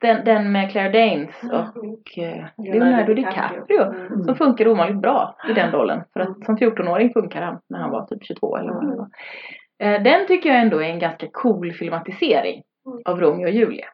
Den, 0.00 0.24
den 0.24 0.52
med 0.52 0.70
Claire 0.70 0.92
Danes 0.92 1.42
Mm. 1.42 1.56
och 1.56 2.18
eh, 2.18 2.44
Leonardo 2.58 3.14
DiCaprio. 3.14 3.82
Mm. 3.82 4.22
Som 4.24 4.34
funkar 4.36 4.68
ovanligt 4.68 5.00
bra 5.02 5.36
i 5.50 5.52
den 5.52 5.70
rollen. 5.72 6.00
För 6.12 6.20
Mm. 6.20 6.32
att 6.32 6.44
som 6.44 6.56
14-åring 6.56 7.12
funkar 7.12 7.42
han 7.42 7.58
när 7.68 7.78
han 7.78 7.90
var 7.90 8.06
typ 8.06 8.24
22 8.24 8.56
eller 8.56 8.72
vad 8.72 8.90
det 8.90 8.96
var. 8.96 9.08
Eh, 9.82 10.02
Den 10.02 10.26
tycker 10.26 10.48
jag 10.48 10.60
ändå 10.60 10.78
är 10.82 10.88
en 10.88 10.98
ganska 10.98 11.26
cool 11.32 11.72
filmatisering 11.72 12.62
Mm. 12.86 12.98
av 13.04 13.20
Romeo 13.20 13.44
och 13.44 13.50
Julia. 13.50 13.86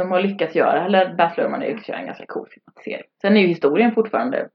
Mm. 0.00 0.08
De 0.10 0.14
har 0.14 0.20
lyckats 0.22 0.54
göra, 0.54 0.84
eller 0.84 1.06
Luhrmann 1.36 1.60
har 1.60 1.68
lyckats 1.68 1.88
göra 1.88 1.98
en 1.98 2.06
ganska 2.06 2.26
cool 2.26 2.46
filmatisering. 2.50 3.06
Sen 3.20 3.36
är 3.36 3.40
ju 3.40 3.46
historien 3.46 3.92
fortfarande 3.94 4.48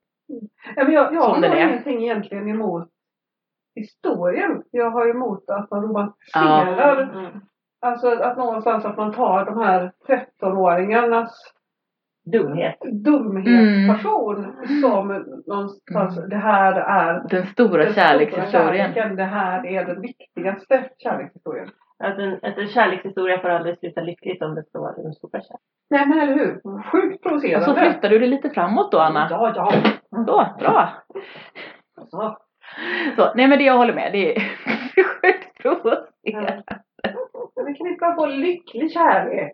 Ja, 0.75 0.83
men 0.83 0.91
jag, 0.93 1.13
jag 1.13 1.23
Som 1.23 1.33
har 1.33 1.41
den 1.41 1.51
är. 1.51 1.67
ingenting 1.67 2.03
egentligen 2.03 2.47
emot 2.49 2.89
historien. 3.75 4.63
Jag 4.71 4.89
har 4.91 5.09
emot 5.09 5.49
att 5.49 5.71
man 5.71 5.81
romantiserar. 5.83 7.01
Mm. 7.01 7.41
Alltså 7.81 8.07
att 8.09 8.37
någonstans 8.37 8.85
att 8.85 8.97
man 8.97 9.13
tar 9.13 9.45
de 9.45 9.57
här 9.59 9.91
13-åringarnas 10.07 11.29
Dumhet. 12.31 12.77
dumhetspassion 12.91 14.53
som 14.81 15.07
någonstans, 15.47 16.17
Mm. 16.17 16.29
det 16.29 16.35
här 16.37 16.73
är 16.73 17.27
den 17.29 17.45
stora 17.45 17.83
den 17.85 17.93
kärlekshistorien. 17.93 18.49
stora 18.49 18.73
kärleken, 18.93 19.15
det 19.15 19.23
här 19.23 19.65
är 19.65 19.85
den 19.85 20.01
viktigaste 20.01 20.89
kärlekshistorien. 20.97 21.69
Att 22.03 22.19
en, 22.19 22.33
att 22.33 22.57
en 22.57 22.67
kärlekshistoria 22.67 23.39
får 23.39 23.49
aldrig 23.49 23.77
sluta 23.79 24.01
lyckligt 24.01 24.41
om 24.41 24.55
det 24.55 24.63
ska 24.63 24.79
vara 24.79 24.93
en 25.05 25.13
stor 25.13 25.29
kärlek. 25.31 25.61
Nej 25.89 26.05
men 26.07 26.19
eller 26.19 26.33
hur? 26.33 26.81
Sjukt 26.91 27.15
Och 27.15 27.21
provocerande. 27.21 27.65
så 27.65 27.75
flyttar 27.75 28.09
du 28.09 28.19
det 28.19 28.27
lite 28.27 28.49
framåt 28.49 28.91
då 28.91 28.99
Anna. 28.99 29.27
Ja, 29.29 29.53
ja. 29.55 29.71
Så, 30.09 30.25
bra. 30.59 30.93
ja. 32.11 32.37
Så, 33.15 33.33
nej 33.35 33.47
men 33.47 33.57
det 33.57 33.63
jag 33.65 33.77
håller 33.77 33.93
med, 33.93 34.11
det 34.11 34.35
är 34.35 34.39
sjukt 35.21 35.57
provocerande. 35.61 36.63
Men 37.55 37.65
vi 37.65 37.73
kan 37.73 37.87
inte 37.87 37.99
bara 37.99 38.15
få 38.15 38.25
lycklig 38.25 38.91
kärlek. 38.91 39.53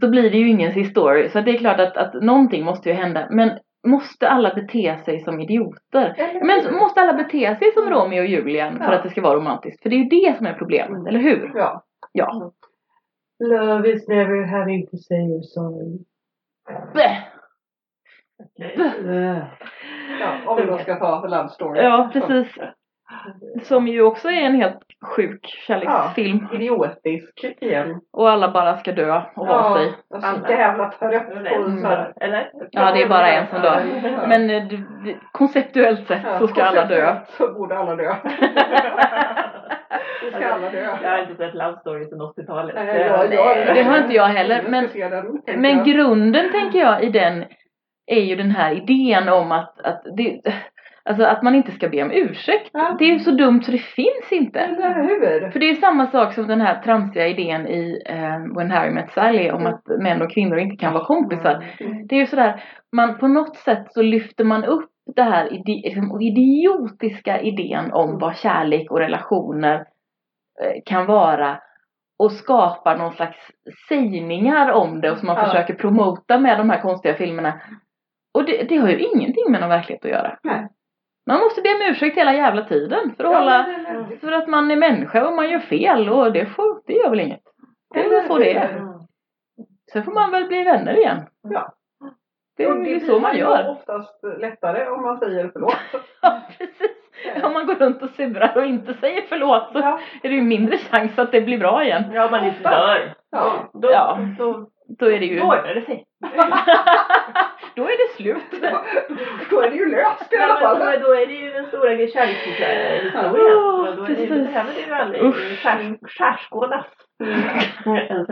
Då 0.00 0.08
blir 0.08 0.30
det 0.30 0.38
ju 0.38 0.48
ingen 0.48 0.84
story. 0.84 1.28
Så 1.28 1.40
det 1.40 1.50
är 1.50 1.58
klart 1.58 1.80
att, 1.80 1.96
att 1.96 2.14
någonting 2.14 2.64
måste 2.64 2.88
ju 2.88 2.94
hända. 2.94 3.26
Men 3.30 3.50
måste 3.86 4.28
alla 4.28 4.54
bete 4.54 4.98
sig 5.04 5.20
som 5.20 5.40
idioter? 5.40 6.14
Eller 6.18 6.44
Men 6.44 6.64
hur? 6.64 6.70
måste 6.80 7.00
alla 7.00 7.12
bete 7.12 7.56
sig 7.58 7.72
som 7.74 7.90
Romeo 7.90 8.20
och 8.20 8.26
Julian 8.26 8.76
för 8.78 8.84
Ja. 8.84 8.94
att 8.94 9.02
det 9.02 9.10
ska 9.10 9.20
vara 9.22 9.36
romantiskt? 9.36 9.82
För 9.82 9.90
det 9.90 9.96
är 9.96 9.98
ju 9.98 10.04
det 10.08 10.36
som 10.36 10.46
är 10.46 10.52
problemet, 10.54 11.06
eller 11.08 11.18
hur? 11.20 11.52
Ja. 11.54 11.84
Ja. 12.12 12.52
Love 13.44 13.88
is 13.92 14.08
never 14.08 14.46
having 14.46 14.86
to 14.86 14.96
say 14.96 15.16
you're 15.18 15.42
sorry. 15.42 15.98
Bäh. 16.94 17.18
Ja, 20.20 20.36
om 20.46 20.56
vi 20.56 20.62
då 20.66 20.78
ska 20.78 20.94
ta 20.96 21.26
Love 21.26 21.48
Story. 21.48 21.80
Ja, 21.82 22.10
precis. 22.12 22.56
Som 23.62 23.88
ju 23.88 24.02
också 24.02 24.28
är 24.28 24.40
en 24.42 24.54
helt 24.54 24.78
sjuk 25.16 25.46
kärleksfilm. 25.66 26.46
Idiotisk 26.52 27.44
igen. 27.60 28.00
Och 28.12 28.30
alla 28.30 28.50
bara 28.50 28.76
ska 28.76 28.92
dö 28.92 29.22
och 29.36 29.46
vara 29.46 29.74
sig. 29.74 29.92
jag 30.10 30.24
är 30.24 30.40
så 30.46 30.52
jävla 30.52 30.90
trött 30.90 31.28
dör, 31.82 32.12
eller? 32.20 32.50
Ja, 32.70 32.92
det 32.92 33.02
är 33.02 33.08
bara 33.08 33.28
en 33.32 33.46
som 33.46 33.62
dör. 33.62 33.82
Ja. 34.02 34.26
Men 34.26 34.50
eh, 34.50 34.62
det- 34.68 34.76
det- 35.04 35.16
konceptuellt 35.32 36.06
sett 36.06 36.22
Ja, 36.24 36.38
så 36.38 36.48
ska 36.48 36.64
alla 36.64 36.84
dö. 36.84 37.16
Så 37.28 37.52
borde 37.52 37.78
alla 37.78 37.96
dö. 37.96 38.14
Så 40.20 40.30
ska 40.36 40.46
alla 40.48 40.70
dö. 40.70 40.96
Jag 41.02 41.10
har 41.10 41.18
inte 41.18 41.36
sett 41.36 41.54
Love 41.54 41.76
Story 41.80 42.04
sedan 42.04 42.20
80-talet. 42.20 42.74
Nej, 42.74 42.86
ja, 43.00 43.24
ja. 43.24 43.74
Det 43.74 43.82
har 43.82 43.98
inte 43.98 44.14
jag 44.14 44.26
heller. 44.26 44.62
Men, 44.68 44.88
men 45.60 45.84
grunden 45.84 46.52
tänker 46.52 46.78
jag 46.78 47.02
i 47.04 47.08
den 47.10 47.44
är 48.06 48.20
ju 48.20 48.36
den 48.36 48.50
här 48.50 48.72
idén 48.72 49.28
om 49.28 49.52
att, 49.52 49.80
att, 49.80 50.02
det, 50.16 50.40
alltså 51.08 51.24
att 51.24 51.42
man 51.42 51.54
inte 51.54 51.72
ska 51.72 51.88
be 51.88 52.02
om 52.02 52.10
ursäkt. 52.10 52.70
Ja. 52.72 52.96
Det 52.98 53.04
är 53.04 53.08
ju 53.08 53.18
så 53.18 53.30
dumt 53.30 53.62
så 53.62 53.70
det 53.70 53.78
finns 53.78 54.32
inte. 54.32 54.60
Eller 54.60 55.02
hur? 55.02 55.50
För 55.50 55.58
det 55.60 55.70
är 55.70 55.74
samma 55.74 56.06
sak 56.06 56.34
som 56.34 56.46
den 56.46 56.60
här 56.60 56.82
tramsiga 56.82 57.26
idén 57.28 57.66
i 57.66 58.02
eh, 58.06 58.56
When 58.56 58.70
Harry 58.70 58.90
Met 58.90 59.10
Sally 59.10 59.50
om 59.50 59.66
att 59.66 59.86
män 59.86 60.22
och 60.22 60.30
kvinnor 60.30 60.58
inte 60.58 60.76
kan 60.76 60.92
vara 60.92 61.04
kompisar. 61.04 61.64
Mm. 61.80 62.06
Det 62.06 62.14
är 62.14 62.20
ju 62.20 62.26
sådär, 62.26 62.62
man 62.92 63.18
på 63.18 63.28
något 63.28 63.56
sätt 63.56 63.92
så 63.92 64.02
lyfter 64.02 64.44
man 64.44 64.64
upp 64.64 64.90
det 65.16 65.22
här 65.22 65.52
ide, 65.52 65.88
liksom, 65.88 66.20
idiotiska 66.20 67.40
idén 67.40 67.92
om 67.92 68.18
vad 68.18 68.36
kärlek 68.36 68.90
och 68.90 68.98
relationer 68.98 69.74
eh, 70.62 70.82
kan 70.86 71.06
vara 71.06 71.60
och 72.18 72.32
skapar 72.32 72.96
någon 72.96 73.12
slags 73.12 73.36
sägningar 73.88 74.70
om 74.72 75.00
det 75.00 75.10
och 75.10 75.18
som 75.18 75.26
man 75.26 75.36
Ja. 75.36 75.44
försöker 75.46 75.74
promota 75.74 76.38
med 76.38 76.58
de 76.58 76.70
här 76.70 76.80
konstiga 76.80 77.14
filmerna. 77.14 77.60
Och 78.34 78.44
det, 78.44 78.62
det 78.68 78.76
har 78.76 78.88
ju 78.88 78.98
ingenting 78.98 79.44
med 79.50 79.60
någon 79.60 79.70
verklighet 79.70 80.04
att 80.04 80.10
göra. 80.10 80.38
Nej. 80.42 80.68
Man 81.28 81.40
måste 81.40 81.62
be 81.62 81.68
om 81.74 81.90
ursäkt 81.90 82.16
hela 82.18 82.34
jävla 82.34 82.62
tiden 82.64 83.14
för 83.16 83.24
att 83.24 83.32
Ja, 83.32 83.38
hålla, 83.38 83.66
för 84.20 84.32
att 84.32 84.48
man 84.48 84.70
är 84.70 84.76
människa 84.76 85.26
och 85.26 85.32
man 85.36 85.50
gör 85.50 85.58
fel 85.58 86.08
och 86.08 86.32
det, 86.32 86.46
får, 86.46 86.80
det 86.86 86.92
gör 86.92 87.10
väl 87.10 87.20
inget. 87.20 87.42
Det 87.94 88.04
är 88.04 88.10
väl 88.10 88.26
så 88.26 88.38
det 88.38 88.56
är. 88.56 88.82
Sen 89.92 90.04
får 90.04 90.12
man 90.12 90.30
väl 90.30 90.46
bli 90.48 90.62
vänner 90.64 90.96
igen. 90.98 91.26
Ja. 91.42 91.72
Det 92.56 92.64
är 92.64 92.74
ju 92.76 92.94
det 92.98 93.06
så 93.06 93.18
man 93.18 93.30
blir 93.30 93.40
gör. 93.40 93.62
ju 93.64 93.68
oftast 93.68 94.20
lättare 94.38 94.88
om 94.88 95.02
man 95.02 95.18
säger 95.18 95.50
förlåt. 95.52 95.74
Ja, 96.22 96.40
precis. 96.58 97.44
Om 97.44 97.52
man 97.52 97.66
går 97.66 97.74
runt 97.74 98.02
och 98.02 98.10
surar 98.10 98.52
och 98.56 98.64
inte 98.66 98.94
säger 98.94 99.22
förlåt 99.28 99.72
så 99.72 99.78
Ja. 99.78 100.00
är 100.22 100.28
det 100.28 100.34
ju 100.34 100.42
mindre 100.42 100.78
chans 100.78 101.18
att 101.18 101.32
det 101.32 101.40
blir 101.40 101.58
bra 101.58 101.84
igen. 101.84 102.04
Ja, 102.12 102.28
man 102.30 102.44
inte 102.44 102.62
dör. 102.70 103.14
Ja. 103.30 103.70
Då, 103.72 103.90
Ja. 103.92 104.18
då, 104.38 104.66
Då 104.98 105.06
är 105.06 105.18
det 105.18 105.26
ju... 105.26 105.40
då 105.40 105.46
ordnar 105.46 105.74
det 105.74 105.82
sig. 105.84 106.04
Då 107.78 107.84
är 107.84 107.96
det 108.08 108.12
slut. 108.16 108.50
Då, 108.62 108.80
då 109.50 109.60
är 109.62 109.70
det 109.70 109.76
ju 109.76 109.86
löst 109.90 110.32
i 110.32 110.36
Ja, 110.36 110.44
alla 110.44 110.60
fall. 110.60 110.78
då, 110.78 111.06
då 111.08 111.14
är 111.14 111.26
det 111.26 111.32
ju 111.34 111.50
den 111.52 111.66
stora 111.66 111.90
kärlekshistorien. 111.90 113.10
Ja, 113.14 113.30
Och 113.30 113.96
då 113.96 114.04
är 114.04 114.08
det, 114.08 114.26
behöver 114.26 114.72
det 114.74 114.80
ju 114.86 114.92
aldrig 114.92 116.00
skärskådas. 116.10 116.86
Det 117.18 117.24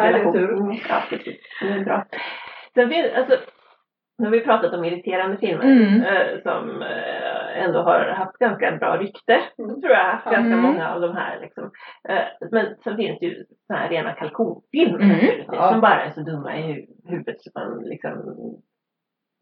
är 0.03 0.33
tur. 0.33 0.53
Mm, 0.53 0.77
Ja, 0.89 1.03
precis. 1.11 1.37
Det 1.63 1.69
är 1.69 1.85
bra. 1.85 2.05
Sen 2.75 2.89
finns, 2.91 3.07
alltså, 3.15 3.37
nu 4.19 4.25
har 4.27 4.33
vi 4.33 4.41
pratat 4.41 4.75
om 4.75 4.85
irriterande 4.85 5.37
filmer 5.37 5.65
Mm. 5.65 6.03
eh, 6.03 6.43
som 6.43 6.83
eh, 6.83 7.63
ändå 7.65 7.79
har 7.83 8.01
haft 8.17 8.39
ganska 8.39 8.73
bra 8.77 8.97
rykte, 8.97 9.41
Mm. 9.59 9.81
tror 9.81 9.93
jag. 9.93 10.11
Ganska 10.25 10.37
Mm. 10.39 10.61
många 10.61 10.95
av 10.95 11.01
de 11.01 11.17
här. 11.17 11.41
Liksom. 11.41 11.71
Eh, 12.09 12.49
men 12.51 12.67
sen 12.85 12.97
finns 12.97 13.19
det 13.21 13.27
ju 13.27 13.45
såna 13.67 13.79
här 13.79 13.89
rena 13.89 14.13
kalkonfilmer 14.13 15.01
Mm. 15.01 15.45
Ja. 15.53 15.71
som 15.73 15.81
bara 15.81 16.05
är 16.05 16.11
så 16.11 16.21
dumma 16.21 16.57
i 16.57 16.63
hu- 16.63 17.11
huvudet 17.11 17.41
så 17.41 17.51
man 17.55 17.83
liksom 17.85 18.15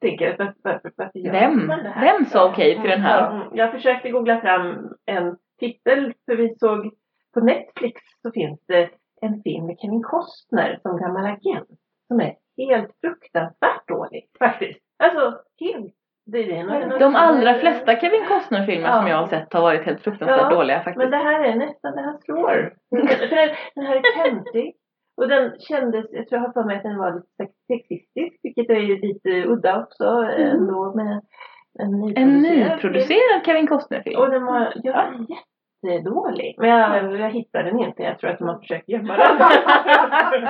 tänker 0.00 0.36
varför, 0.38 0.54
varför, 0.62 0.92
varför 0.96 1.18
gör 1.18 1.32
Vem? 1.32 1.66
man 1.66 1.82
det 1.82 1.88
här? 1.88 2.12
Vem 2.12 2.24
sa 2.24 2.50
okej 2.50 2.80
till 2.80 2.90
den 2.90 3.00
här? 3.00 3.30
Mm, 3.30 3.46
Jag 3.52 3.72
försökte 3.72 4.10
googla 4.10 4.40
fram 4.40 4.88
en 5.06 5.36
titel 5.60 6.12
för 6.26 6.36
vi 6.36 6.54
såg 6.58 6.90
på 7.34 7.40
Netflix 7.40 8.02
så 8.22 8.30
finns 8.32 8.60
det 8.66 8.90
en 9.20 9.42
film 9.42 9.66
med 9.66 9.76
Kevin 9.78 10.02
Costner 10.02 10.78
som 10.82 10.96
gammal 10.98 11.26
agent 11.26 11.68
som 12.08 12.20
är 12.20 12.34
helt 12.56 12.90
fruktansvärt 13.00 13.88
dålig 13.88 14.24
faktiskt. 14.38 14.80
Alltså 14.98 15.40
helt. 15.60 15.94
Det. 16.26 16.98
De 16.98 17.14
allra 17.16 17.54
flesta 17.54 17.96
Kevin 18.00 18.24
Costner-filmer 18.28 18.92
som 18.92 19.06
jag 19.06 19.16
har 19.16 19.26
sett 19.26 19.52
har 19.52 19.60
varit 19.60 19.86
helt 19.86 20.00
fruktansvärt 20.02 20.40
Ja, 20.40 20.50
dåliga 20.50 20.76
Men 20.76 20.84
faktiskt. 20.84 21.10
det 21.10 21.16
här 21.16 21.44
är 21.44 21.54
nästan 21.56 21.96
det 21.96 22.02
här 22.02 22.18
slår. 22.24 22.74
Den- 23.74 23.86
här 23.86 23.96
är 23.96 24.24
töntig. 24.24 24.74
Och 25.16 25.28
den 25.28 25.52
kändes, 25.60 26.06
jag 26.12 26.28
tror 26.28 26.40
jag 26.40 26.46
har 26.46 26.52
för 26.52 26.64
mig 26.64 26.76
att 26.76 26.82
den 26.82 26.98
var 26.98 27.14
lite 27.14 27.26
sex- 27.36 27.66
sexistisk, 27.66 28.40
vilket 28.42 28.70
är 28.70 28.80
ju 28.80 29.00
lite 29.00 29.28
udda 29.48 29.82
också 29.82 30.04
ändå 30.38 30.94
med 30.94 31.20
en 31.78 31.94
En 31.94 32.00
nyproducerad 32.00 32.80
film. 32.80 32.92
nyproducerad 32.92 33.44
Kevin 33.46 33.66
Costner-film. 33.66 34.20
Och 34.20 34.30
den 34.30 34.44
var, 34.44 34.72
ja, 34.82 35.12
jättedålig. 35.88 36.54
Men 36.58 36.68
jag, 36.70 37.20
jag 37.20 37.30
hittade 37.30 37.64
den 37.70 37.80
inte. 37.80 38.02
Jag 38.02 38.18
tror 38.18 38.30
att 38.30 38.38
de 38.38 38.48
har 38.48 38.58
försökt 38.58 38.88
gömma 38.88 39.16
den. 39.16 40.48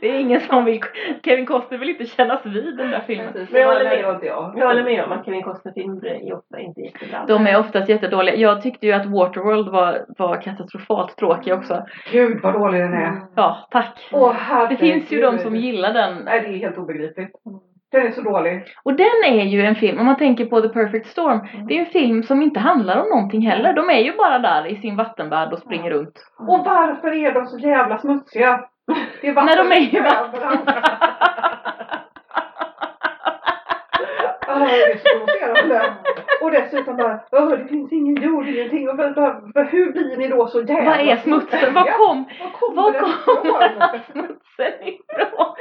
Det 0.00 0.08
är 0.10 0.20
ingen 0.20 0.40
som 0.40 0.64
vill... 0.64 0.80
Kevin 1.24 1.46
Costner 1.46 1.78
vill 1.78 1.88
inte 1.88 2.06
kännas 2.06 2.46
vid 2.46 2.76
den 2.76 2.90
där 2.90 3.00
filmen. 3.06 3.32
Precis, 3.32 3.52
Men 3.52 3.60
jag 3.62 3.70
det 3.70 3.74
håller 3.78 3.90
med. 3.96 4.04
det 4.04 4.14
inte 4.14 4.26
jag. 4.26 4.42
Håller 4.66 4.84
med 4.84 5.04
om 5.04 5.12
att 5.12 5.24
Kevin 5.24 5.42
Costner-filmer 5.42 6.04
är 6.06 6.34
ofta 6.34 6.58
inte 6.60 6.80
jättebra. 6.80 7.24
De 7.28 7.46
är 7.46 7.58
oftast 7.60 7.88
jättedåliga. 7.88 8.34
Jag 8.36 8.62
tyckte 8.62 8.86
ju 8.86 8.92
att 8.92 9.06
Waterworld 9.06 9.68
var, 9.68 10.04
var 10.18 10.42
katastrofalt 10.42 11.16
tråkig 11.16 11.54
också. 11.54 11.82
Gud 12.12 12.40
vad 12.42 12.52
dålig 12.54 12.80
den 12.80 12.92
är. 12.94 13.12
Ja, 13.34 13.68
tack. 13.70 14.08
Åh, 14.12 14.68
Det 14.68 14.76
finns 14.76 15.12
ju 15.12 15.20
de 15.20 15.38
som 15.38 15.56
gillar 15.56 15.92
den. 15.92 16.14
Nej, 16.24 16.40
det 16.40 16.46
är 16.46 16.58
helt 16.58 16.78
obegripligt. 16.78 17.30
Den 17.92 18.06
är 18.06 18.10
så 18.10 18.20
dålig. 18.20 18.64
Och 18.84 18.94
den 18.94 19.24
är 19.24 19.44
ju 19.44 19.62
en 19.62 19.74
film, 19.74 19.98
om 19.98 20.06
man 20.06 20.16
tänker 20.16 20.46
på 20.46 20.60
The 20.60 20.68
Perfect 20.68 21.06
Storm, 21.06 21.66
det 21.68 21.74
är 21.74 21.78
ju 21.78 21.84
en 21.84 21.92
film 21.92 22.22
som 22.22 22.42
inte 22.42 22.60
handlar 22.60 23.02
om 23.02 23.08
någonting 23.08 23.46
heller. 23.46 23.72
De 23.72 23.90
är 23.90 23.98
ju 23.98 24.16
bara 24.16 24.38
där 24.38 24.66
i 24.66 24.76
sin 24.76 24.96
vattenvärld 24.96 25.52
och 25.52 25.58
springer 25.58 25.90
runt. 25.90 26.26
Och 26.38 26.64
varför 26.64 27.12
är 27.12 27.32
de 27.34 27.46
så 27.46 27.58
jävla 27.58 27.98
smutsiga? 27.98 28.64
Det 29.20 29.28
är 29.28 29.34
När 29.34 29.56
de 29.56 29.72
är 29.72 29.80
i 29.80 29.98
överallt. 29.98 30.34
Det 34.46 34.82
är 34.82 34.98
så 34.98 35.26
provocerande. 35.26 35.94
Och 36.44 36.50
dessutom 36.50 36.96
bara, 36.96 37.20
"Åh, 37.32 37.48
det 37.50 37.68
finns 37.68 37.92
ingen 37.92 38.22
jord, 38.22 38.48
ingenting. 38.48 38.88
Och 38.88 38.96
bara, 38.96 39.10
bara, 39.54 39.64
hur 39.64 39.92
blir 39.92 40.16
ni 40.16 40.28
då 40.28 40.46
så 40.46 40.60
jävla 40.62 40.90
Vad 40.90 41.00
är 41.00 41.16
smutsen? 41.16 41.74
Var 41.74 41.82
kom, 41.98 42.24
Var 42.74 42.92
kommer 42.92 43.60
den 43.60 43.76
ifrån? 43.76 44.00
smutsen 44.12 44.88
ifrån? 44.88 45.54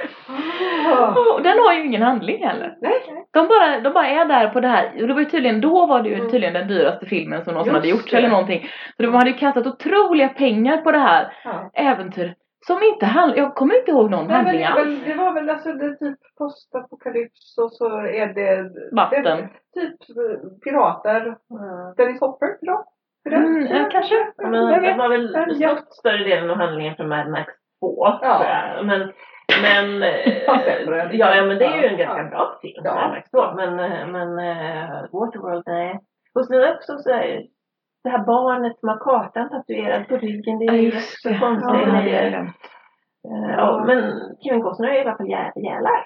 Och 1.35 1.41
den 1.43 1.59
har 1.59 1.73
ju 1.73 1.85
ingen 1.85 2.01
handling 2.01 2.45
heller. 2.47 2.77
Nej, 2.81 3.25
De 3.31 3.47
bara, 3.47 3.79
de 3.79 3.93
bara 3.93 4.07
är 4.07 4.25
där 4.25 4.47
på 4.47 4.59
det 4.59 4.67
här, 4.67 4.91
och 5.01 5.07
det 5.07 5.13
var 5.13 5.19
ju 5.21 5.25
tydligen, 5.25 5.61
då 5.61 5.85
var 5.85 6.01
det 6.01 6.09
ju 6.09 6.15
Mm. 6.15 6.29
tydligen 6.29 6.53
den 6.53 6.67
dyraste 6.67 7.05
filmen 7.05 7.43
som 7.45 7.55
Just 7.55 7.71
hade 7.71 7.87
gjorts 7.87 8.11
det. 8.11 8.17
eller 8.17 8.29
någonting. 8.29 8.67
Så 8.97 9.03
de 9.03 9.13
hade 9.13 9.29
ju 9.29 9.35
kastat 9.35 9.67
otroliga 9.67 10.29
pengar 10.29 10.77
på 10.77 10.91
det 10.91 10.97
här 10.99 11.33
ja. 11.43 11.71
äventyret. 11.73 12.37
Som 12.67 12.83
inte 12.83 13.05
handlar, 13.05 13.37
jag 13.37 13.55
kommer 13.55 13.79
inte 13.79 13.91
ihåg 13.91 14.09
någon 14.11 14.27
Nej, 14.27 14.35
men 14.37 14.45
handling 14.45 14.59
det, 14.59 14.63
är 14.65 14.71
alls. 14.71 14.87
väl, 14.87 15.03
det 15.09 15.13
var 15.23 15.33
väl 15.33 15.49
alltså 15.49 15.73
det 15.73 15.85
är 15.85 15.95
typ 15.95 16.19
postapokalyps 16.37 17.57
och 17.57 17.71
så 17.73 17.85
är 17.99 18.27
det 18.33 18.71
Vatten. 18.95 19.23
Det, 19.23 19.49
typ 19.81 20.17
eh, 20.17 20.49
pirater. 20.63 21.21
Mm. 21.21 21.93
Dennis 21.97 22.21
Hopper 22.21 22.47
det? 23.29 23.35
Mm, 23.35 23.65
ja, 23.67 23.89
kanske. 23.91 24.15
Ja, 24.37 24.47
Men 24.49 24.67
Jag 24.67 24.81
det 24.81 24.87
vet. 24.87 24.97
var 24.97 25.09
väl 25.09 25.35
En 25.35 25.77
större 25.89 26.23
delen 26.23 26.49
av 26.49 26.57
handlingen 26.57 26.95
från 26.95 27.07
Mad 27.09 27.29
Max 27.29 27.53
2. 27.79 28.07
Ja. 28.21 28.81
Men, 28.83 28.99
men, 29.61 30.03
eh, 30.09 30.43
Ja, 30.47 30.61
ja, 31.11 31.35
ja, 31.35 31.45
men 31.45 31.57
det 31.57 31.65
är 31.65 31.81
ju 31.81 31.87
en 31.87 31.97
Ja. 31.97 32.05
ganska 32.05 32.23
bra 32.23 32.59
film, 32.61 32.81
Ja. 32.85 32.95
Mad 32.95 33.09
Max 33.11 33.31
2. 33.31 33.53
Men, 33.55 33.79
eh, 33.79 34.07
men 34.07 34.39
eh, 34.39 34.89
Waterworld, 35.11 35.63
nej. 35.65 35.99
Och 36.35 36.45
sen 36.45 36.73
också 36.75 36.97
så 36.97 37.09
här, 37.13 37.41
det 38.03 38.09
här 38.09 38.19
barnet 38.25 38.79
som 38.79 38.89
har 38.89 38.97
kartan 38.97 39.49
tatuerad 39.49 40.07
på 40.07 40.17
ryggen. 40.17 40.59
Det 40.59 40.65
Ja, 40.65 40.73
är 40.73 40.77
ju 40.77 40.91
så 40.91 41.29
det. 41.29 41.39
konstigt. 41.39 41.69
Ja, 41.73 41.85
det 41.85 41.91
hade 41.91 42.09
jag 42.09 42.33
Eh, 43.29 43.51
ja, 43.57 43.83
men 43.87 44.13
Kevin 44.43 44.61
Costner 44.61 44.89
är 44.89 44.93
i 44.93 45.01
alla 45.01 45.17
fall 45.17 45.29
jälar. 45.29 46.05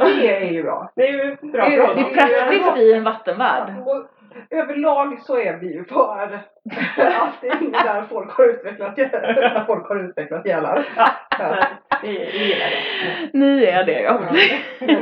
Och 0.00 0.06
det 0.06 0.36
är 0.36 0.50
ju 0.52 0.62
bra. 0.62 0.92
Det 0.96 1.08
är 1.08 1.12
ju 1.12 1.36
bra 1.52 1.64
Det 1.68 1.74
är- 1.76 1.94
Det 1.94 2.00
är 2.00 2.14
praktiskt 2.14 2.76
i 2.76 2.92
en 2.92 3.04
vattenvärld. 3.04 3.74
Och 3.86 4.06
överlag 4.50 5.18
så 5.22 5.38
är 5.38 5.56
vi 5.56 5.72
ju 5.74 5.84
för 5.84 6.22
att 6.22 7.34
det 7.40 7.48
är 7.48 7.56
ingen 7.62 7.72
där 7.72 8.02
folk 8.10 8.32
har 8.36 8.44
utvecklat 8.44 8.96
när 8.96 9.64
folk 9.66 9.88
har 9.88 9.96
utvecklat 10.08 10.46
gälar. 10.46 10.88
Ja, 10.96 11.08
Ja. 11.38 11.56
vi 12.02 12.08
gillar 12.48 12.66
det. 12.70 13.38
Ni 13.38 13.64
är 13.64 13.84
det 13.84 14.00
ja. 14.00 14.20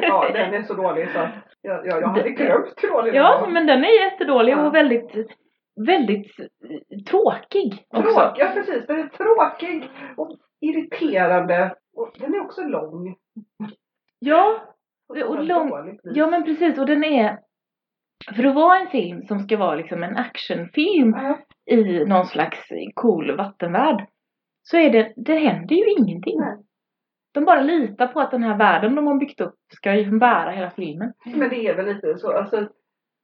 ja, 0.02 0.26
den 0.32 0.54
är 0.54 0.62
så 0.62 0.74
dålig 0.74 1.08
så 1.10 1.18
att 1.18 1.28
jag, 1.62 1.86
jag, 1.86 2.02
jag 2.02 2.08
hade 2.08 2.30
glömt 2.30 2.74
hur 2.82 2.88
dålig 2.90 3.12
den 3.12 3.22
Ja, 3.22 3.38
var. 3.40 3.48
men 3.48 3.66
den 3.66 3.84
är 3.84 4.04
jättedålig 4.04 4.52
Ja. 4.52 4.66
och 4.66 4.74
väldigt, 4.74 5.12
väldigt 5.86 6.38
eh, 6.40 6.98
tråkig 7.10 7.86
också. 7.88 8.02
Tråkig, 8.14 8.42
ja 8.42 8.50
precis. 8.54 8.86
Den 8.86 8.98
är 8.98 9.08
tråkig 9.08 9.88
och 10.16 10.38
irriterande. 10.60 11.74
Och 11.96 12.10
den 12.18 12.34
är 12.34 12.40
också 12.40 12.62
lång. 12.62 13.16
Ja, 14.18 14.62
Och 15.08 15.16
Och 15.16 15.44
lång- 15.44 15.98
ja 16.02 16.26
men 16.30 16.44
precis 16.44 16.78
och 16.78 16.86
den 16.86 17.04
är 17.04 17.38
för 18.36 18.44
att 18.44 18.54
vara 18.54 18.78
en 18.78 18.88
film 18.90 19.22
som 19.26 19.38
ska 19.38 19.56
vara 19.56 19.74
liksom 19.74 20.02
en 20.02 20.16
actionfilm 20.16 21.10
Ja. 21.16 21.38
i 21.74 22.04
någon 22.04 22.26
slags 22.26 22.58
cool 22.94 23.36
vattenvärld 23.36 24.06
så 24.62 24.76
är 24.76 24.90
det, 24.90 25.12
det 25.16 25.38
händer 25.38 25.74
ju 25.76 25.90
ingenting. 25.98 26.40
Nej. 26.40 26.56
De 27.34 27.44
bara 27.44 27.60
litar 27.62 28.06
på 28.06 28.20
att 28.20 28.30
den 28.30 28.42
här 28.42 28.58
världen 28.58 28.94
de 28.94 29.06
har 29.06 29.14
byggt 29.14 29.40
upp 29.40 29.54
ska 29.72 29.94
ju 29.94 30.18
bära 30.18 30.50
hela 30.50 30.70
filmen. 30.70 31.12
Men 31.24 31.48
det 31.48 31.66
är 31.68 31.76
väl 31.76 31.86
lite 31.94 32.18
så, 32.18 32.32
alltså 32.32 32.68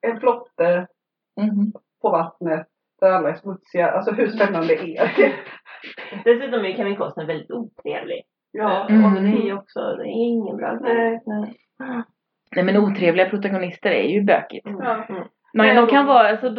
en 0.07 0.21
flotte 0.21 0.87
Mhm. 1.41 1.73
På 2.03 2.11
vattnet. 2.11 2.67
där 3.01 3.11
alla 3.13 3.29
är 3.29 3.35
smutsiga. 3.35 3.91
Alltså 3.91 4.11
hur 4.11 4.29
spännande 4.29 4.75
är 4.75 5.13
det? 5.17 5.33
Dessutom 6.25 6.65
är 6.65 6.77
Kevin 6.77 6.97
Costner 6.97 7.27
väldigt 7.27 7.51
otrevlig. 7.51 8.23
Ja. 8.53 8.89
Mm. 8.89 9.05
Och 9.05 9.23
det 9.23 9.29
är 9.29 9.45
ju 9.47 9.55
också, 9.59 9.81
det 9.81 10.03
är 10.03 10.25
ingen 10.29 10.57
bra 10.57 10.75
grej. 10.77 11.21
Nej. 11.27 11.55
Nej 12.57 12.65
men 12.65 12.77
otrevliga 12.77 13.29
protagonister 13.29 13.91
är 13.91 14.09
ju 14.09 14.23
bökigt. 14.25 14.67
Ja. 14.67 15.05
Mm. 15.09 15.23
Men 15.53 15.67
Nej, 15.67 15.77
de 15.77 15.87
kan 15.87 16.07
vara, 16.07 16.29
alltså, 16.29 16.51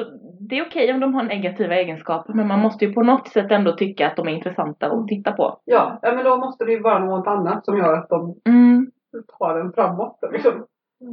det 0.50 0.58
är 0.58 0.66
okej 0.66 0.94
om 0.94 1.00
de 1.00 1.14
har 1.14 1.24
negativa 1.24 1.76
egenskaper 1.76 2.34
men 2.34 2.48
man 2.48 2.60
måste 2.60 2.86
ju 2.86 2.94
på 2.94 3.04
något 3.04 3.28
sätt 3.28 3.52
ändå 3.52 3.72
tycka 3.72 4.08
att 4.08 4.16
de 4.16 4.28
är 4.28 4.32
intressanta 4.32 4.92
att 4.92 5.08
titta 5.08 5.32
på. 5.32 5.58
Ja, 5.66 6.00
ja, 6.02 6.12
men 6.16 6.26
då 6.26 6.38
måste 6.38 6.66
det 6.66 6.72
ju 6.72 6.80
vara 6.80 7.00
något 7.06 7.28
annat 7.28 7.66
som 7.66 7.78
gör 7.78 7.94
att 7.98 8.10
de 8.10 8.36
Mm, 8.46 8.92
tar 9.40 9.60
en 9.60 9.74
framåt. 9.74 10.20
Liksom. 10.32 10.66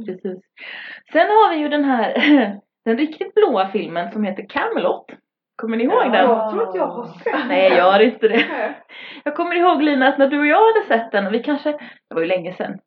precis. 0.05 0.39
Sen 1.11 1.27
har 1.27 1.49
vi 1.55 1.61
ju 1.61 1.69
den 1.69 1.83
här, 1.83 2.13
den 2.85 2.97
riktigt 2.97 3.33
blåa 3.35 3.67
filmen 3.67 4.11
som 4.11 4.23
heter 4.23 4.45
Camelot. 4.49 5.05
Kommer 5.55 5.77
ni 5.77 5.83
ihåg 5.83 5.93
Ja. 6.05 6.09
den? 6.09 6.29
Jag 6.29 6.51
tror 6.51 6.69
att 6.69 6.75
jag 6.75 6.87
har 6.87 7.05
sett 7.05 7.47
Nej, 7.47 7.73
jag 7.73 7.91
har 7.91 7.99
inte 7.99 8.27
det. 8.27 8.45
Jag 9.23 9.35
kommer 9.35 9.55
ihåg 9.55 9.81
Lina 9.81 10.07
att 10.07 10.17
när 10.17 10.27
du 10.27 10.39
och 10.39 10.47
jag 10.47 10.73
hade 10.73 10.85
sett 10.87 11.11
den, 11.11 11.27
och 11.27 11.33
vi 11.33 11.43
kanske, 11.43 11.71
det 12.09 12.15
var 12.15 12.21
ju 12.21 12.27
länge 12.27 12.53
sedan. 12.53 12.79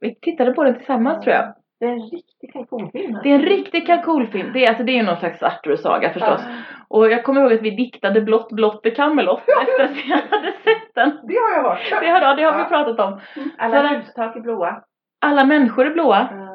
Vi 0.00 0.14
tittade 0.14 0.52
på 0.52 0.64
den 0.64 0.74
tillsammans 0.74 1.24
tror 1.24 1.34
jag. 1.34 1.54
Det 1.80 1.86
är 1.86 1.90
en 1.90 2.00
riktig 2.10 2.52
Cancún-film. 2.52 3.18
Det 3.22 3.30
är 3.30 3.34
en 3.34 3.42
riktig 3.42 3.86
Cancun-film. 3.86 4.50
Det 4.52 4.64
är, 4.64 4.68
alltså, 4.68 4.84
det 4.84 4.92
är 4.92 4.96
ju 4.96 5.02
någon 5.02 5.16
slags 5.16 5.42
Arthur-saga 5.42 6.12
förstås. 6.12 6.40
Och 6.88 7.10
jag 7.12 7.24
kommer 7.24 7.40
ihåg 7.40 7.52
att 7.52 7.62
vi 7.62 7.70
diktade 7.70 8.20
blått 8.20 8.52
blått 8.52 8.86
i 8.86 8.90
Camelot 8.90 9.40
efter 9.48 9.84
att 9.84 9.90
vi 9.90 10.12
hade 10.12 10.52
sett 10.52 10.94
den. 10.94 11.10
Det 11.28 11.34
har 11.36 11.50
jag 11.56 11.62
hört. 11.62 11.78
Det 12.00 12.08
har, 12.08 12.20
det 12.36 12.42
har 12.42 12.52
vi 12.56 12.62
Ja. 12.62 12.66
pratat 12.68 13.00
om. 13.00 13.20
Alla 13.58 13.88
hustak 13.88 14.36
är 14.36 14.40
blåa. 14.40 14.82
Alla 15.20 15.44
människor 15.44 15.86
är 15.86 15.90
blåa. 15.90 16.28
Mm. 16.28 16.48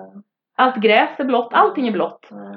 Allt 0.57 0.75
gräs 0.75 1.09
är 1.19 1.23
blått. 1.23 1.53
Allting 1.53 1.87
är 1.87 1.91
blått. 1.91 2.31
Mm. 2.31 2.50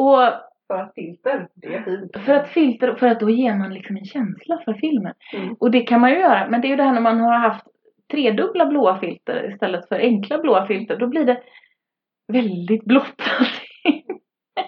Och 0.00 0.32
För 0.66 0.74
att 0.78 0.94
filter, 0.94 1.48
det 1.54 1.74
är 1.74 1.82
fint. 1.82 2.16
för 2.24 2.32
att 2.34 2.48
filter, 2.48 2.94
för 2.94 3.06
att 3.06 3.20
då 3.20 3.30
ger 3.30 3.54
man 3.54 3.74
liksom 3.74 3.96
en 3.96 4.04
känsla 4.04 4.62
för 4.64 4.74
filmen. 4.74 5.14
Mm. 5.34 5.54
Och 5.60 5.70
det 5.70 5.80
kan 5.80 6.00
man 6.00 6.10
ju 6.10 6.16
göra. 6.18 6.46
Men 6.48 6.60
det 6.60 6.66
är 6.66 6.70
ju 6.70 6.76
det 6.76 6.82
här 6.82 6.92
när 6.92 7.00
man 7.00 7.20
har 7.20 7.38
haft 7.38 7.66
tredubbla 8.10 8.66
blåa 8.66 8.98
filter 8.98 9.50
istället 9.52 9.88
för 9.88 9.96
enkla 9.98 10.38
blåa 10.38 10.66
filter. 10.66 10.96
Då 10.96 11.06
blir 11.06 11.24
det 11.24 11.42
väldigt 12.32 12.84
blått 12.84 13.22
allting. 13.38 14.04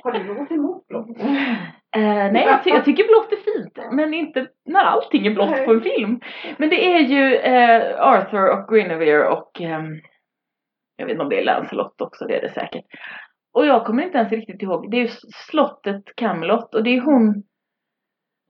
Har 0.03 0.13
du 0.13 0.25
något 0.25 0.51
emot 0.51 0.87
blått? 0.89 1.07
Eh, 1.97 2.33
nej, 2.33 2.45
jag, 2.47 2.65
ty- 2.65 2.71
jag 2.71 2.85
tycker 2.85 3.05
blått 3.09 3.33
är 3.33 3.37
fint. 3.37 3.79
Men 3.93 4.15
inte 4.15 4.47
när 4.65 4.81
allting 4.85 5.27
är 5.27 5.35
blått 5.35 5.51
Nej. 5.51 5.67
på 5.67 5.73
en 5.73 5.81
film. 5.81 6.21
Men 6.57 6.69
det 6.69 6.95
är 6.95 6.99
ju 6.99 7.35
eh, 7.37 8.01
Arthur 8.01 8.51
och 8.51 8.69
Guinevere 8.69 9.29
och 9.29 9.61
ehm, 9.61 10.01
jag 10.97 11.07
vet 11.07 11.13
inte 11.13 11.23
om 11.23 11.29
det 11.29 11.41
är 11.41 11.45
Lancelot 11.45 12.01
också, 12.01 12.25
det 12.27 12.37
är 12.37 12.41
det 12.43 12.49
säkert. 12.49 12.85
Och 13.53 13.67
jag 13.67 13.87
kommer 13.87 14.03
inte 14.03 14.19
ens 14.19 14.33
riktigt 14.33 14.63
ihåg. 14.63 14.91
Det 14.91 14.97
är 14.97 15.01
ju 15.01 15.11
slottet 15.49 16.03
Camelot 16.17 16.75
och 16.75 16.85
det 16.85 16.91
är 16.91 17.01
hon, 17.01 17.43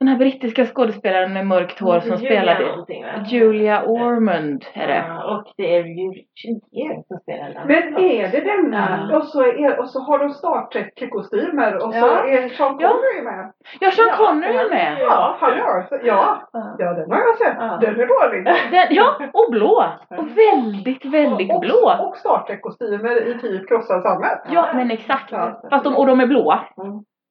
den 0.03 0.09
här 0.09 0.19
brittiska 0.19 0.65
skådespelaren 0.67 1.33
med 1.33 1.47
mörkt 1.47 1.79
hår 1.81 2.01
som 2.01 2.17
Julia 2.17 2.31
spelade 2.31 2.67
någonting, 2.67 3.03
va? 3.05 3.09
Julia 3.27 3.83
Ormond 3.85 4.65
är 4.75 4.87
det. 4.87 5.05
Ja, 5.09 5.35
och 5.35 5.53
det 5.57 5.77
är 5.77 5.85
ju 5.85 6.07
Richard 6.19 6.59
Gere 6.77 7.03
som 7.09 7.19
spelar 7.19 7.49
den. 7.55 7.67
Men 7.67 8.05
är 8.05 8.29
det 8.29 8.41
denna? 8.41 9.09
Ja. 9.11 9.17
Och, 9.17 9.25
så 9.25 9.43
är, 9.43 9.79
och 9.81 9.89
så 9.89 9.99
har 10.01 10.19
de 10.19 10.31
Star 10.31 10.67
Trek-kostymer 10.73 11.75
och 11.77 11.93
så 11.95 11.99
Ja. 11.99 12.25
är 12.29 12.49
Sean 12.49 12.77
Ja. 12.81 12.89
Connery 12.89 13.23
med. 13.25 13.53
Ja, 13.81 13.91
Sean 13.91 14.07
Ja, 14.11 14.27
Connery 14.27 14.57
är 14.57 14.71
med. 14.71 14.97
Ja, 15.01 15.37
han 15.41 15.59
gör 15.59 15.87
så. 15.89 15.95
Ja, 16.03 16.43
Ja. 16.53 16.77
ja 16.79 16.93
den 16.93 17.11
har 17.11 17.19
jag 17.19 17.37
sett. 17.39 17.57
Ja. 17.59 17.79
Den 17.81 18.01
är 18.01 18.07
dålig. 18.15 18.45
Den, 18.45 18.87
ja, 18.91 19.17
och 19.33 19.53
blå. 19.53 19.85
Och 20.19 20.27
väldigt, 20.47 21.05
väldigt 21.05 21.53
och, 21.55 21.61
blå. 21.61 21.83
Och 22.01 22.17
Star 22.17 22.45
Trek-kostymer 22.47 23.29
i 23.29 23.39
typ 23.39 23.69
krossad 23.69 24.03
sammet. 24.03 24.39
Ja, 24.51 24.67
men 24.75 24.91
exakt. 24.91 25.33
Ja. 25.33 25.61
Fast 25.71 25.85
de, 25.85 25.97
och 25.97 26.07
de 26.07 26.21
är 26.21 26.27
blåa. 26.27 26.61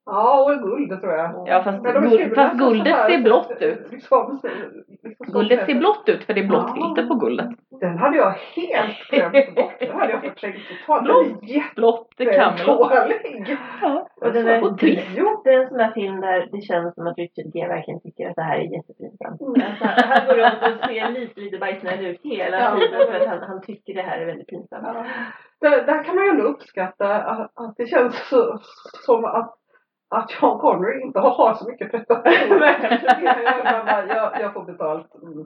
Ja, 0.05 0.43
och 0.43 0.61
guld 0.69 1.01
tror 1.01 1.13
jag. 1.13 1.43
Ja, 1.47 1.63
fast, 1.63 1.83
guld, 1.83 2.35
fast 2.35 2.57
guldet 2.57 2.93
här, 2.95 3.09
ser 3.09 3.21
blått 3.21 3.51
ut. 3.59 3.91
Liksom, 3.91 4.39
liksom 5.03 5.33
Guldet 5.33 5.65
ser 5.65 5.75
blått 5.75 6.03
ut 6.09 6.23
för 6.23 6.33
det 6.33 6.41
är 6.41 6.47
blått 6.47 6.65
Ja. 6.67 6.73
filter 6.75 7.07
på 7.07 7.15
guldet. 7.15 7.49
Den 7.81 7.97
hade 7.97 8.17
jag 8.17 8.31
helt 8.55 9.09
glömt 9.09 9.55
bort. 9.55 9.79
Den 9.79 9.99
hade 9.99 10.11
jag 10.11 10.21
förträngt 10.21 10.55
totalt. 10.85 11.05
Blått, 11.75 12.09
det 12.17 12.25
kan 12.25 12.55
väl 12.55 12.59
jättedålig. 12.59 13.57
ja. 13.81 14.07
Och 14.21 14.33
den 14.33 14.47
är, 14.47 14.63
Och 14.63 14.77
trist. 14.79 15.07
Jo. 15.15 15.41
det 15.43 15.49
är 15.53 15.59
en 15.61 15.67
sån 15.67 15.77
där 15.77 15.91
film 15.91 16.21
där 16.21 16.49
det 16.51 16.61
känns 16.61 16.95
som 16.95 17.07
att 17.07 17.17
Richard 17.17 17.55
Gere 17.55 17.67
verkligen 17.67 17.99
tycker 18.01 18.29
att 18.29 18.35
det 18.35 18.41
här 18.41 18.57
är 18.57 18.75
jättepinsamt. 18.75 19.41
Mm. 19.41 19.61
Alltså, 19.69 19.85
han 20.07 20.27
går 20.27 20.33
runt 20.35 20.79
och 20.81 20.85
ser 20.89 21.09
lite, 21.11 21.39
lite 21.39 21.57
bajsnödig 21.57 22.07
ut 22.07 22.19
hela 22.23 22.59
Ja. 22.59 22.75
tiden 22.79 22.99
för 23.07 23.19
att 23.19 23.27
han, 23.27 23.39
han 23.49 23.61
tycker 23.61 23.93
det 23.93 24.01
här 24.01 24.17
är 24.21 24.25
väldigt 24.25 24.47
pinsamt. 24.47 24.87
Ja. 24.93 25.05
Där, 25.61 25.85
där 25.85 26.03
kan 26.03 26.15
man 26.15 26.23
ju 26.23 26.29
ändå 26.29 26.43
uppskatta 26.43 27.15
att, 27.15 27.51
att 27.55 27.73
det 27.77 27.85
känns 27.87 28.29
så, 28.29 28.59
som 29.05 29.25
att, 29.25 29.55
att 30.11 30.31
Sean 30.31 30.59
Connery 30.59 31.01
inte 31.01 31.19
har 31.19 31.53
så 31.53 31.69
mycket 31.69 31.91
prestationer. 31.91 32.77
jag, 33.87 34.07
jag, 34.17 34.41
jag 34.41 34.53
får 34.53 34.65
betalt. 34.65 35.07
Mm. 35.23 35.45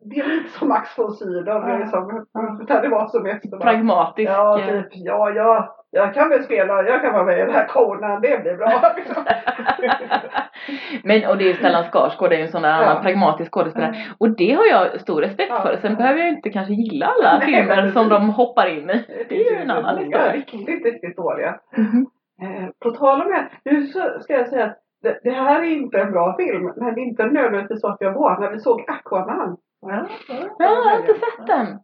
Det 0.00 0.20
är 0.20 0.26
lite 0.26 0.58
som 0.58 0.68
Max 0.68 0.98
von 0.98 1.12
Sydow. 1.12 1.66
Det, 1.66 1.72
är 1.72 1.86
som, 1.86 2.26
där 2.66 2.82
det 2.82 2.88
var 2.88 3.06
som 3.06 3.22
bara, 3.50 3.60
Pragmatisk. 3.60 4.30
Ja, 4.30 4.60
eh, 4.60 4.82
typ. 4.82 4.86
Ja, 4.92 5.30
ja, 5.30 5.76
jag 5.90 6.14
kan 6.14 6.28
väl 6.28 6.44
spela. 6.44 6.82
Jag 6.82 7.02
kan 7.02 7.12
vara 7.12 7.24
med 7.24 7.38
i 7.38 7.40
den 7.42 7.54
här 7.54 7.66
Conan. 7.66 8.20
Det 8.20 8.42
blir 8.42 8.56
bra. 8.56 8.92
Liksom. 8.96 9.24
Men 11.04 11.26
och 11.30 11.36
det 11.38 11.44
är 11.44 11.48
ju 11.48 11.54
Stellan 11.54 11.84
Skarsgård, 11.84 12.30
det 12.30 12.36
är 12.36 12.38
ju 12.38 12.44
en 12.44 12.50
sån 12.50 12.62
där 12.62 12.68
Ja. 12.68 12.86
annan 12.86 13.02
pragmatisk 13.02 13.52
skådespelare. 13.52 13.96
Och 14.18 14.30
det 14.30 14.52
har 14.52 14.64
jag 14.64 15.00
stor 15.00 15.20
respekt 15.20 15.52
Ja. 15.56 15.62
för. 15.62 15.76
Sen 15.76 15.94
behöver 15.96 16.18
jag 16.20 16.28
ju 16.28 16.36
inte 16.36 16.50
kanske 16.50 16.72
gilla 16.74 17.06
alla 17.06 17.38
Nej, 17.38 17.46
filmer 17.46 17.90
som 17.90 18.08
de 18.08 18.30
hoppar 18.30 18.66
in 18.66 18.90
i. 18.90 19.04
Det 19.28 19.46
är 19.46 19.50
ju 19.50 19.56
en 19.62 19.70
annan 19.70 19.98
historia. 19.98 20.32
Riktigt, 20.32 20.84
riktigt 20.84 21.16
dåliga. 21.16 21.60
Mhm. 21.76 22.06
Eh, 22.42 22.68
på 22.78 22.90
tal 22.90 23.22
om 23.22 23.28
det, 23.28 23.48
nu 23.64 23.86
ska 23.86 24.32
jag 24.32 24.48
säga 24.48 24.64
att 24.64 24.78
det, 25.02 25.20
det 25.22 25.30
här 25.30 25.60
är 25.60 25.64
inte 25.64 25.98
en 25.98 26.12
bra 26.12 26.36
film, 26.36 26.72
men 26.76 26.94
det 26.94 27.00
är 27.00 27.04
inte 27.04 27.26
nödvändigtvis 27.26 27.80
så 27.80 27.88
att 27.88 28.00
jag 28.00 28.12
var 28.12 28.40
när 28.40 28.50
vi 28.50 28.60
såg 28.60 28.84
Aquaman. 28.90 29.56
Ja, 29.80 30.06
ja. 30.28 30.34
Ja, 30.38 30.48
jag 30.58 30.84
har 30.84 31.00
inte 31.00 31.12
sett 31.14 31.46
den. 31.46 31.78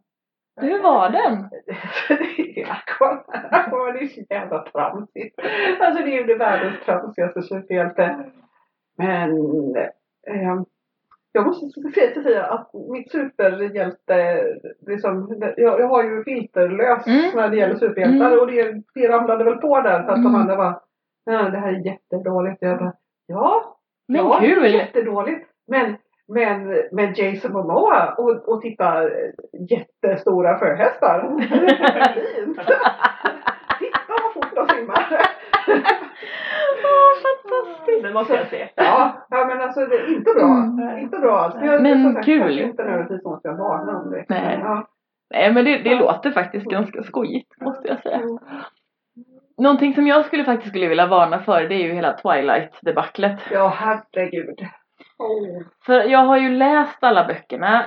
Hur 0.61 0.81
var 0.83 1.09
den? 1.09 1.49
det 2.07 2.61
är 2.61 2.71
Aquaman. 2.71 3.23
Aquaman 3.51 3.97
är 3.97 4.07
så 4.07 4.21
jävla 4.29 4.59
tramsigt. 4.59 5.39
Alltså 5.79 6.03
det 6.03 6.17
är 6.17 6.27
ju 6.27 6.37
världens 6.37 6.79
tramsigaste 6.85 7.41
superhjälte. 7.41 8.31
Men 8.97 9.31
eh, 10.27 10.61
jag 11.35 11.45
måste 11.45 11.91
säga, 11.91 12.23
säga 12.23 12.43
att 12.43 12.69
mitt 12.91 13.11
superhjälte, 13.11 14.43
liksom, 14.87 15.41
jag, 15.57 15.79
jag 15.79 15.87
har 15.87 16.03
ju 16.03 16.23
filterlös 16.23 17.07
Mm. 17.07 17.31
när 17.35 17.49
det 17.49 17.57
gäller 17.57 17.75
superhjältar 17.75 18.27
Mm. 18.27 18.39
och 18.39 18.47
det, 18.47 18.73
det 18.93 19.07
ramlade 19.07 19.43
väl 19.43 19.57
på 19.57 19.81
där 19.81 20.03
för 20.03 20.09
att 20.11 20.23
de 20.23 20.27
Mm. 20.27 20.35
andra 20.35 20.55
var 20.55 20.79
det 21.25 21.57
här 21.57 21.73
är 21.73 21.85
jättedåligt. 21.85 22.57
Jag 22.61 22.77
bara, 22.79 22.93
ja, 23.27 23.77
Men 24.07 24.25
ja 24.25 24.37
det 24.41 24.45
är 24.51 24.55
kul! 24.55 24.73
jättedåligt. 24.73 25.47
Men, 25.67 25.95
men, 26.27 26.67
men 26.91 27.13
Jason 27.13 27.51
Momoa 27.53 28.13
och, 28.17 28.49
och 28.49 28.61
titta 28.61 29.09
jättestora 29.69 30.57
sjöhästar. 30.59 31.35
Fint. 31.39 32.57
Titta 33.79 34.13
vad 34.23 34.33
fort 34.33 34.55
de 34.55 34.67
simmar. 34.75 35.21
Fantastiskt! 37.65 38.03
Det 38.03 38.13
måste 38.13 38.33
jag 38.33 38.47
se. 38.47 38.69
Ja, 38.75 39.25
ja 39.29 39.45
men 39.45 39.61
alltså 39.61 39.79
det 39.79 39.95
är 39.95 40.15
inte 40.15 40.31
bra. 40.35 40.43
Mm. 40.43 40.97
Inte 40.99 41.17
bra 41.19 41.39
alls. 41.39 41.55
Jag, 41.61 41.81
Men 41.81 42.03
som 42.03 42.13
sagt, 42.13 42.25
kul. 42.25 42.41
kanske 42.41 42.63
Inte 42.63 42.83
nödvändigtvis 42.83 43.23
något 43.23 43.41
jag 43.43 43.57
varnar 43.57 43.95
om 44.01 44.11
det. 44.11 44.25
Nej. 44.29 44.59
Ja. 44.63 44.87
Nej 45.33 45.53
men 45.53 45.65
det, 45.65 45.77
det 45.77 45.95
låter 45.95 46.31
faktiskt 46.31 46.65
ganska 46.65 47.03
skojigt 47.03 47.61
måste 47.61 47.87
jag 47.87 48.01
säga. 48.01 48.19
Någonting 49.57 49.93
som 49.93 50.07
jag 50.07 50.25
skulle 50.25 50.43
faktiskt 50.43 50.69
skulle 50.69 50.87
vilja 50.87 51.07
varna 51.07 51.39
för 51.39 51.61
det 51.61 51.75
är 51.75 51.83
ju 51.83 51.93
hela 51.93 52.17
Twilight-debaclet. 52.17 53.39
ja, 53.51 53.67
herregud. 53.67 54.59
Oh. 55.17 55.61
För 55.85 56.03
jag 56.03 56.19
har 56.19 56.37
ju 56.37 56.49
läst 56.49 57.03
alla 57.03 57.27
böckerna 57.27 57.85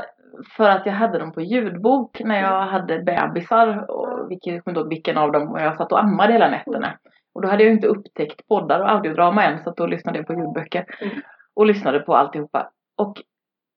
för 0.56 0.70
att 0.70 0.86
jag 0.86 0.92
hade 0.92 1.18
dem 1.18 1.32
på 1.32 1.40
ljudbok 1.40 2.20
när 2.24 2.40
jag 2.42 2.62
hade 2.62 2.98
bebisar. 2.98 3.90
Och 3.90 4.30
vilken, 4.30 4.54
jag 4.54 4.64
kommer 4.64 4.72
inte 4.72 4.80
ihåg 4.80 4.88
vilken 4.88 5.18
av 5.18 5.32
dem 5.32 5.48
och 5.48 5.60
jag 5.60 5.76
satt 5.76 5.92
och 5.92 6.00
ammade 6.04 6.32
hela 6.32 6.48
nätterna. 6.48 6.92
Och 7.36 7.42
då 7.42 7.48
hade 7.48 7.64
jag 7.64 7.72
inte 7.72 7.86
upptäckt 7.86 8.48
poddar 8.48 8.80
och 8.80 8.90
audiodrama 8.90 9.44
än 9.44 9.64
så 9.64 9.70
att 9.70 9.76
då 9.76 9.86
lyssnade 9.86 10.18
jag 10.18 10.26
på 10.26 10.32
ljudböcker. 10.34 10.86
Mm. 11.00 11.14
Och 11.54 11.66
lyssnade 11.66 12.00
på 12.00 12.14
alltihopa. 12.16 12.70
Och 12.96 13.22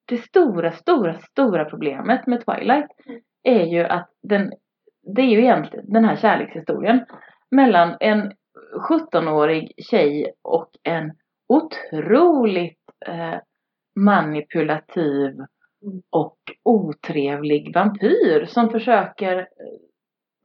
det 0.05 0.17
stora, 0.17 0.71
stora, 0.71 1.19
stora 1.19 1.65
problemet 1.65 2.27
med 2.27 2.45
Twilight 2.45 2.89
Mm. 3.05 3.21
är 3.43 3.65
ju 3.65 3.83
att 3.83 4.09
den, 4.23 4.51
det 5.15 5.21
är 5.21 5.25
ju 5.25 5.39
egentligen 5.39 5.85
den 5.93 6.05
här 6.05 6.15
kärlekshistorien 6.15 7.05
mellan 7.51 7.97
en 7.99 8.31
17-årig 8.89 9.71
tjej 9.91 10.31
och 10.41 10.69
en 10.83 11.11
otroligt 11.47 12.83
eh, 13.05 13.39
manipulativ 13.95 15.35
Mm. 15.83 16.01
och 16.09 16.37
otrevlig 16.63 17.75
vampyr 17.75 18.45
som 18.45 18.69
försöker 18.69 19.47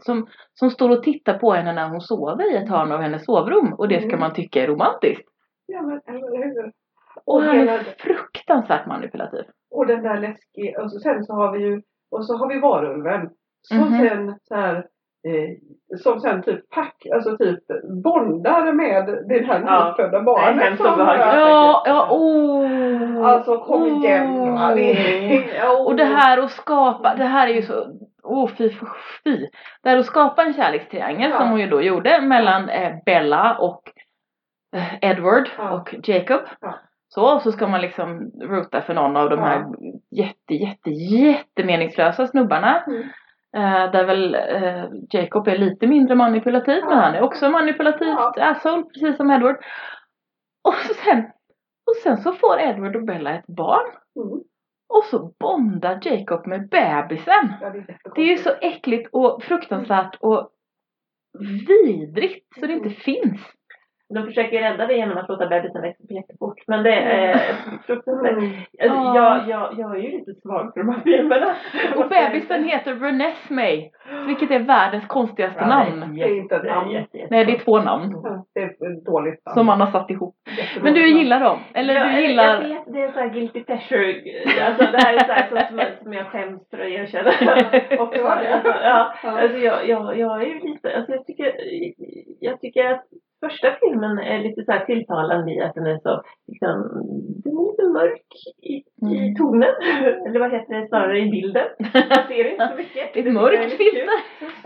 som, 0.03 0.27
som 0.55 0.71
står 0.71 0.91
och 0.91 1.03
tittar 1.03 1.39
på 1.39 1.53
henne 1.53 1.73
när 1.73 1.89
hon 1.89 2.01
sover 2.01 2.53
i 2.53 2.57
ett 2.57 2.69
hörn 2.69 2.93
av 2.93 3.01
hennes 3.01 3.25
sovrum 3.25 3.73
och 3.73 3.89
det 3.89 3.99
ska 4.01 4.09
Mm. 4.09 4.21
man 4.21 4.33
tycka 4.35 4.63
är 4.63 4.67
romantiskt. 4.67 5.29
Ja, 5.67 5.83
men 5.83 6.01
eller 6.07 6.45
hur? 6.55 6.73
Och 7.27 7.35
Och, 7.35 7.43
han 7.43 7.57
hela, 7.59 7.73
är 7.73 7.85
fruktansvärt 7.99 8.87
manipulativ. 8.87 9.45
och 9.71 9.87
den 9.87 10.03
där 10.03 10.21
läskiga, 10.21 10.83
och 10.83 10.91
så 10.93 10.99
sen 10.99 11.25
så 11.25 11.33
har 11.35 11.53
vi 11.53 11.65
ju, 11.65 11.83
och 12.11 12.27
så 12.27 12.37
har 12.37 12.49
vi 12.49 12.61
varulven. 12.61 13.31
Som 13.63 13.79
Mhm. 13.79 13.99
sen 14.09 14.39
så 14.43 14.55
här 14.55 14.77
eh, 15.29 15.97
som 15.99 16.21
sen 16.21 16.43
typ 16.43 16.69
pack, 16.71 17.07
alltså 17.15 17.37
typ 17.37 17.61
bondar 18.05 18.73
med 18.73 19.07
det 19.29 19.45
här 19.47 19.63
Ja. 19.67 19.89
nyfödda 19.89 20.23
barnet. 20.23 20.77
som 20.77 20.99
bara- 20.99 21.19
Ja, 21.37 21.83
ja, 21.87 22.09
oh. 22.11 23.27
Alltså 23.27 23.59
kom 23.59 23.87
igen 23.87 24.27
oh. 24.39 25.87
Och 25.87 25.97
det 25.97 26.05
här 26.05 26.39
att 26.39 26.51
skapa, 26.51 27.15
det 27.15 27.25
här 27.25 27.49
är 27.49 27.53
ju 27.55 27.63
så, 27.63 27.87
oh 28.25 28.49
fy 28.49 28.71
fy. 29.25 29.47
Det 29.83 29.89
här 29.89 29.97
att 29.99 30.07
skapa 30.07 30.43
en 30.43 30.55
kärlekstriangel 30.55 31.31
Ja. 31.31 31.39
som 31.39 31.51
hon 31.51 31.61
ju 31.61 31.67
då 31.69 31.83
gjorde 31.83 32.21
mellan 32.21 32.69
eh, 32.69 32.93
Bella 33.07 33.59
och 33.59 33.83
eh, 34.77 34.95
Edward 35.11 35.49
Ja. 35.59 35.71
och 35.71 35.95
Jacob. 36.09 36.41
Ja. 36.61 36.75
Så, 37.09 37.41
så 37.41 37.53
ska 37.53 37.67
man 37.67 37.81
liksom 37.81 38.31
rota 38.43 38.81
för 38.83 38.95
någon 38.95 39.17
av 39.17 39.31
de 39.31 39.39
Ja. 39.39 39.45
här 39.47 39.65
jätte, 40.11 40.55
jätte, 40.55 40.91
jättemeningslösa 40.91 42.27
snubbarna. 42.27 42.85
Mm. 42.87 43.03
Eh, 43.57 43.91
där 43.91 44.05
väl 44.05 44.35
eh, 44.35 44.85
Jacob 45.11 45.49
är 45.49 45.59
lite 45.59 45.87
mindre 45.87 46.15
manipulativ, 46.15 46.85
men 46.85 46.99
han 46.99 47.15
är 47.15 47.21
också 47.23 47.51
manipulativt 47.51 48.09
Ja. 48.19 48.33
asshole, 48.39 48.83
precis 48.83 49.17
som 49.17 49.31
Edward. 49.31 49.57
Och 50.69 50.75
sen, 50.75 51.19
och 51.87 51.97
sen 52.03 52.17
så 52.17 52.33
får 52.33 52.61
Edward 52.61 52.97
och 52.97 53.05
Bella 53.05 53.35
ett 53.35 53.47
barn. 53.47 53.87
Mm. 54.17 54.41
Och 54.89 55.05
så 55.05 55.35
bondar 55.41 56.01
Jacob 56.03 56.47
med 56.47 56.69
bebisen. 56.69 57.55
Ja, 57.61 57.71
det, 57.71 57.79
är. 57.79 58.15
Det 58.15 58.21
är 58.21 58.27
ju 58.27 58.39
så 58.39 58.51
äckligt 58.61 59.09
och 59.13 59.43
fruktansvärt 59.43 60.17
och 60.21 60.51
vidrigt 61.67 62.47
så 62.61 62.67
det 62.67 62.73
inte 62.73 62.91
finns. 62.91 63.41
De 64.15 64.27
försöker 64.27 64.61
rädda 64.61 64.87
det 64.87 64.95
genom 64.95 65.19
att 65.19 65.29
låta 65.29 65.47
bebisen 65.47 65.83
växa 65.83 66.03
jättefort. 66.15 66.59
Men 66.67 66.83
det 66.83 66.95
är 66.95 67.37
fruktansvärt. 67.87 68.33
Mm. 68.33 68.51
Alltså, 68.83 68.99
Ja. 68.99 69.17
jag, 69.17 69.49
jag, 69.49 69.75
jag 69.79 69.97
är 69.97 70.03
ju 70.03 70.11
lite 70.19 70.35
svag 70.35 70.71
för 70.75 70.81
de 70.81 70.89
här 70.95 71.01
filmerna. 71.01 71.55
Och 71.97 72.09
bebisen 72.09 72.65
heter 72.65 72.95
Renesmee, 72.95 73.91
vilket 74.27 74.51
är 74.51 74.59
världens 74.59 75.07
konstigaste 75.07 75.61
Ja, 75.61 75.67
namn. 75.67 76.15
Det 76.17 76.23
är 76.23 76.37
inte 76.37 76.57
ett 76.57 76.65
namn. 76.65 76.91
jätte, 76.91 77.19
jätte, 77.19 77.35
Nej, 77.35 77.45
det 77.45 77.53
är 77.53 77.59
två 77.59 77.79
namn 77.79 78.21
Ja, 78.25 78.45
Det 78.55 78.61
är 78.61 78.67
ett 78.67 79.05
dåligt 79.05 79.47
namn. 79.47 79.55
som 79.55 79.67
man 79.67 79.81
har 79.81 79.87
satt 79.91 80.11
ihop. 80.11 80.35
Men 80.83 80.95
du 80.95 81.09
gillar 81.09 81.41
dem? 81.41 81.59
Eller 81.75 81.95
Ja, 81.95 82.05
du 82.05 82.13
Jag 82.13 82.23
gillar... 82.23 82.61
vet, 82.61 82.93
det 82.93 83.01
är 83.03 83.13
så 83.13 83.19
här 83.21 83.29
guilty 83.29 83.65
pleasure. 83.65 84.15
Alltså 84.67 84.83
det 84.93 84.99
här 85.05 85.15
är 85.15 85.19
så 85.19 85.33
här 85.33 85.49
som, 85.49 85.59
som, 85.79 85.81
som 86.03 86.13
jag 86.13 86.27
skäms 86.27 86.71
för 86.71 86.79
att 86.79 86.87
erkänna. 86.89 87.31
Och 88.03 88.15
så, 88.15 88.27
alltså, 88.29 88.69
ja, 88.85 89.15
Ja. 89.25 89.41
alltså 89.41 89.59
jag, 89.59 89.89
jag, 89.89 90.19
jag 90.19 90.43
är 90.43 90.47
ju 90.47 90.61
lite, 90.61 90.97
alltså 90.97 91.13
jag 91.13 91.27
tycker, 91.27 91.53
jag 92.41 92.61
tycker 92.61 92.85
att 92.91 93.05
första 93.49 93.69
filmen 93.81 94.19
är 94.19 94.39
lite 94.39 94.65
så 94.65 94.73
här 94.73 94.85
tilltalande 94.85 95.53
i 95.53 95.61
att 95.61 95.75
den 95.75 95.87
är 95.87 95.99
så, 95.99 96.23
liksom, 96.47 96.75
den 97.45 97.53
är 97.59 97.71
lite 97.71 97.85
mörk 97.99 98.23
i, 98.63 98.75
i 98.75 99.19
Mm. 99.19 99.35
tonen. 99.37 99.75
Eller 100.27 100.41
vad 100.41 100.53
heter 100.53 100.75
det 100.81 100.89
snarare 100.89 101.19
i 101.19 101.31
bilden. 101.31 101.67
Man 101.79 102.27
ser 102.29 102.51
inte 102.51 102.69
så 102.69 102.77
mycket. 102.77 103.05
Det 103.15 103.21
är 103.21 103.27
ett 103.27 103.33
mörkt 103.33 103.73
filter. 103.77 104.09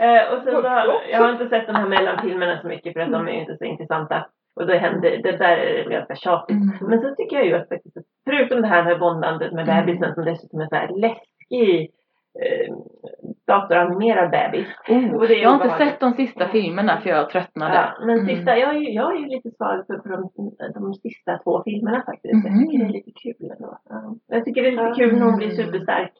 Eh, 0.05 0.33
och 0.33 0.43
sen 0.43 0.53
så 0.61 0.67
har, 0.67 0.85
jag 1.11 1.19
har 1.19 1.31
inte 1.31 1.49
sett 1.49 1.67
de 1.67 1.75
här 1.75 1.87
mellanfilmerna 1.89 2.61
så 2.61 2.67
mycket 2.67 2.93
för 2.93 2.99
att 2.99 3.11
de 3.11 3.27
är 3.27 3.31
ju 3.31 3.39
inte 3.39 3.57
så 3.57 3.65
intressanta. 3.65 4.25
Och 4.59 4.67
det 4.67 4.77
händer, 4.77 5.09
det 5.23 5.31
där 5.37 5.57
är 5.57 5.89
ganska 5.89 6.15
tjatigt. 6.15 6.57
Mm. 6.81 6.89
Men 6.89 7.01
så 7.01 7.15
tycker 7.15 7.35
jag 7.35 7.45
ju 7.45 7.53
att 7.55 7.67
förutom 8.29 8.61
det 8.61 8.67
här 8.67 8.83
med 8.83 8.99
bondandet 8.99 9.51
med 9.53 9.69
Mm. 9.69 9.85
bebisen 9.85 10.13
som 10.13 10.25
dessutom 10.25 10.61
är 10.61 10.67
så 10.67 10.75
här 10.75 10.87
läskig 11.01 11.89
eh, 12.45 12.75
datoranimerad 13.47 14.31
bebis. 14.31 14.67
Oh, 14.89 15.31
jag 15.31 15.49
har 15.49 15.65
inte 15.65 15.77
sett 15.77 15.99
de 15.99 16.13
sista 16.13 16.47
filmerna 16.47 17.01
för 17.01 17.09
jag 17.09 17.29
tröttnade. 17.29 17.73
Ja, 17.75 18.05
men 18.05 18.19
Mm. 18.19 18.27
sista, 18.35 18.57
jag, 18.57 18.75
är 18.75 18.79
ju, 18.79 18.89
jag 18.91 19.15
är 19.15 19.19
ju 19.19 19.25
lite 19.27 19.51
svag 19.51 19.83
för, 19.87 19.97
för 19.99 20.09
de, 20.09 20.29
de 20.73 20.93
sista 20.93 21.37
två 21.37 21.63
filmerna 21.63 22.03
faktiskt. 22.05 22.33
Jag 22.45 22.51
Mhm. 22.53 22.59
tycker 22.67 22.79
det 22.79 22.85
är 22.89 22.93
lite 22.93 23.11
kul 23.11 23.51
ändå. 23.57 23.77
Ja. 23.89 24.15
Jag 24.27 24.45
tycker 24.45 24.61
det 24.61 24.67
är 24.67 24.71
lite 24.71 24.93
kul 24.97 25.15
när 25.19 25.25
hon 25.25 25.37
blir 25.37 25.49
superstark. 25.49 26.11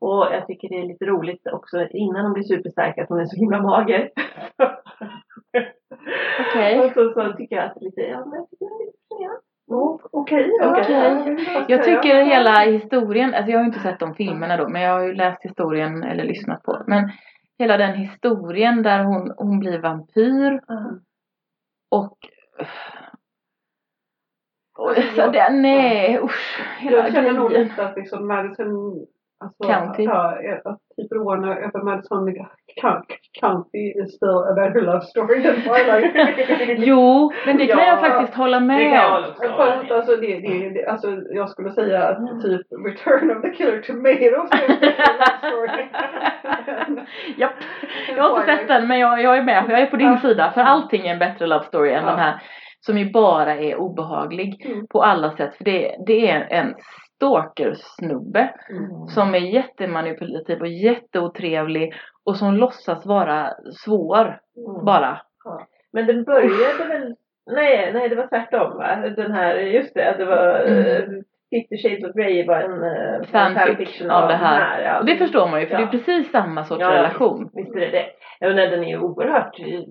Och 0.00 0.26
jag 0.32 0.46
tycker 0.46 0.68
det 0.68 0.74
är 0.78 0.86
lite 0.86 1.04
roligt 1.04 1.46
också 1.52 1.86
innan 1.90 2.22
hon 2.24 2.32
blir 2.32 2.42
superstark 2.44 2.98
att 2.98 3.08
hon 3.08 3.20
är 3.20 3.24
så 3.26 3.36
himla 3.36 3.62
mager. 3.62 4.10
Okej. 6.50 6.80
Och 6.86 6.92
så, 6.92 7.12
så 7.12 7.32
tycker 7.32 7.56
jag 7.56 7.64
att 7.64 7.74
det 7.74 7.80
är 7.80 7.84
lite, 7.84 8.00
ja 8.00 8.24
men 8.26 8.38
jag 8.38 8.50
tycker 8.50 8.66
det 8.66 8.74
är 8.74 8.86
lite 8.86 8.98
fascinerande. 9.08 9.40
Ja, 10.16 10.22
Okej. 10.22 10.50
Okej. 10.62 11.64
Jag 11.68 11.84
tycker 11.84 12.24
hela 12.24 12.60
historien, 12.60 13.34
alltså 13.34 13.50
jag 13.50 13.58
har 13.58 13.64
ju 13.64 13.66
inte 13.66 13.80
sett 13.80 13.98
de 13.98 14.14
filmerna 14.14 14.56
då, 14.56 14.68
men 14.68 14.82
jag 14.82 14.92
har 14.92 15.02
ju 15.02 15.14
läst 15.14 15.44
historien 15.44 16.02
eller 16.02 16.24
lyssnat 16.24 16.62
på. 16.62 16.82
Men 16.86 17.10
hela 17.58 17.76
den 17.76 17.94
historien 17.94 18.82
där 18.82 19.04
hon, 19.04 19.34
hon 19.36 19.58
blir 19.58 19.78
vampyr 19.78 20.60
och... 21.90 22.18
och 24.78 24.96
Alltså, 24.96 25.14
så 25.14 25.30
det, 25.30 25.50
nej 25.50 26.18
usch, 26.22 26.60
hela 26.78 26.96
Jag 26.96 27.12
känner 27.12 27.32
nog 27.32 27.52
lite 27.52 27.86
att 27.86 27.96
liksom 27.96 28.26
Madison 28.26 29.06
alltså, 29.44 29.72
County. 29.72 30.02
Ja, 30.02 30.38
att 30.64 30.78
typ 30.96 31.12
Rona 31.12 31.56
över 31.58 31.82
Madison 31.84 32.34
County- 33.42 34.02
is 34.04 34.16
still 34.16 34.38
a 34.50 34.52
better 34.56 34.80
love 34.80 35.00
story 35.00 35.42
than 35.46 35.54
Twilight. 35.54 36.78
Jo, 36.78 37.32
men 37.46 37.56
det 37.56 37.66
kan 37.66 37.78
Ja, 37.78 37.86
jag 37.86 38.00
faktiskt 38.00 38.34
hålla 38.38 38.60
med 38.60 39.06
om. 39.06 39.24
alltså, 39.90 40.16
det, 40.16 40.40
det, 40.40 40.70
det, 40.70 40.86
alltså, 40.86 41.08
jag 41.30 41.50
skulle 41.50 41.70
säga 41.72 42.02
att 42.08 42.42
typ 42.42 42.66
Return 42.86 43.30
of 43.36 43.42
the 43.42 43.50
Killer 43.50 43.80
Tomatoes 43.82 44.50
är 44.52 44.72
en 44.72 44.80
bättre 44.80 45.12
love 45.12 45.38
story. 45.38 45.86
Japp. 47.36 47.52
Jag 48.16 48.22
har 48.22 48.40
inte 48.40 48.56
sett 48.56 48.68
den 48.68 48.88
men 48.88 48.98
jag, 48.98 49.22
jag 49.22 49.38
är 49.38 49.42
med, 49.42 49.64
jag 49.68 49.80
är 49.80 49.86
på 49.86 49.96
din 49.96 50.06
Ja. 50.12 50.18
sida 50.18 50.50
för 50.54 50.60
allting 50.60 51.06
är 51.06 51.12
en 51.12 51.18
bättre 51.18 51.46
love 51.46 51.64
story 51.64 51.90
än 51.92 52.04
Ja. 52.04 52.10
den 52.10 52.18
här 52.18 52.34
som 52.80 52.98
ju 52.98 53.10
bara 53.10 53.54
är 53.56 53.76
obehaglig 53.76 54.66
Mm. 54.66 54.86
på 54.86 55.02
alla 55.02 55.30
sätt 55.36 55.54
för 55.56 55.64
det, 55.64 55.96
det 56.06 56.30
är 56.30 56.46
en 56.50 56.74
stalkersnubbe 57.16 58.54
Mm. 58.70 59.06
som 59.06 59.34
är 59.34 59.38
jättemanipulativ 59.38 60.60
och 60.60 60.68
jätteotrevlig 60.68 61.94
och 62.26 62.36
som 62.36 62.54
låtsas 62.54 63.06
vara 63.06 63.50
svår 63.84 64.24
Mm. 64.26 64.84
bara. 64.84 65.20
Men 65.92 66.06
den 66.06 66.24
började 66.24 66.84
väl, 66.88 67.14
nej, 67.50 67.92
nej 67.92 68.08
det 68.08 68.16
var 68.16 68.26
tvärtom 68.26 68.76
va? 68.76 68.96
Den 68.96 69.32
här, 69.32 69.54
just 69.54 69.94
det, 69.94 70.14
det 70.18 70.24
var 70.24 70.60
Mm. 70.60 70.78
uh, 70.78 71.20
Fifty 71.50 71.76
Shades 71.76 72.04
of 72.10 72.14
Grey 72.16 72.46
var 72.46 72.56
en 72.60 72.82
uh, 72.84 73.26
Fanfic 73.26 74.02
av 74.10 74.28
det 74.28 74.34
här. 74.34 74.82
ja. 74.82 74.98
Och 74.98 75.06
det 75.06 75.16
förstår 75.16 75.48
man 75.48 75.60
ju 75.60 75.66
för 75.66 75.74
Ja. 75.74 75.78
det 75.80 75.84
är 75.86 75.90
precis 75.90 76.30
samma 76.30 76.64
sorts 76.64 76.80
Ja, 76.80 76.92
ja, 76.92 76.98
relation. 76.98 77.50
Visst 77.54 77.76
är 77.76 77.80
det 77.80 77.90
det. 77.90 78.06
Jag 78.40 78.54
menar, 78.54 78.70
den 78.70 78.84
är 78.84 78.88
ju 78.88 78.98
oerhört 78.98 79.58
mm, 79.58 79.84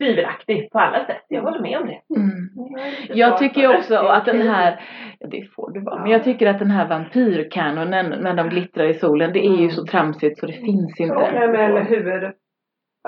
tvivelaktig 0.00 0.70
på 0.72 0.78
alla 0.78 1.04
sätt. 1.06 1.24
Jag 1.28 1.42
håller 1.42 1.60
med 1.60 1.78
om 1.78 1.86
det. 1.86 2.00
Mm. 2.20 2.30
Jag, 2.56 2.90
lite 3.00 3.18
Jag 3.18 3.38
tycker 3.38 3.60
ju 3.60 3.76
också 3.78 3.96
att 3.96 4.24
den 4.24 4.40
här, 4.48 4.80
ja, 5.18 5.26
det 5.30 5.42
får 5.56 5.70
du 5.72 5.80
vara, 5.80 6.00
men 6.00 6.10
Ja. 6.10 6.16
jag 6.16 6.24
tycker 6.24 6.46
att 6.46 6.58
den 6.58 6.70
här 6.70 6.88
vampyrkanonen 6.88 8.06
när 8.22 8.34
de 8.34 8.48
glittrar 8.48 8.84
i 8.84 8.94
solen, 8.94 9.32
det 9.32 9.38
är 9.46 9.50
ju 9.52 9.56
Mm. 9.58 9.70
så 9.70 9.84
tramsigt 9.86 10.38
så 10.40 10.46
det 10.46 10.52
finns 10.52 10.94
Ja, 10.98 11.04
inte. 11.04 11.32
men 11.48 11.54
eller 11.60 11.82
hur? 11.84 12.32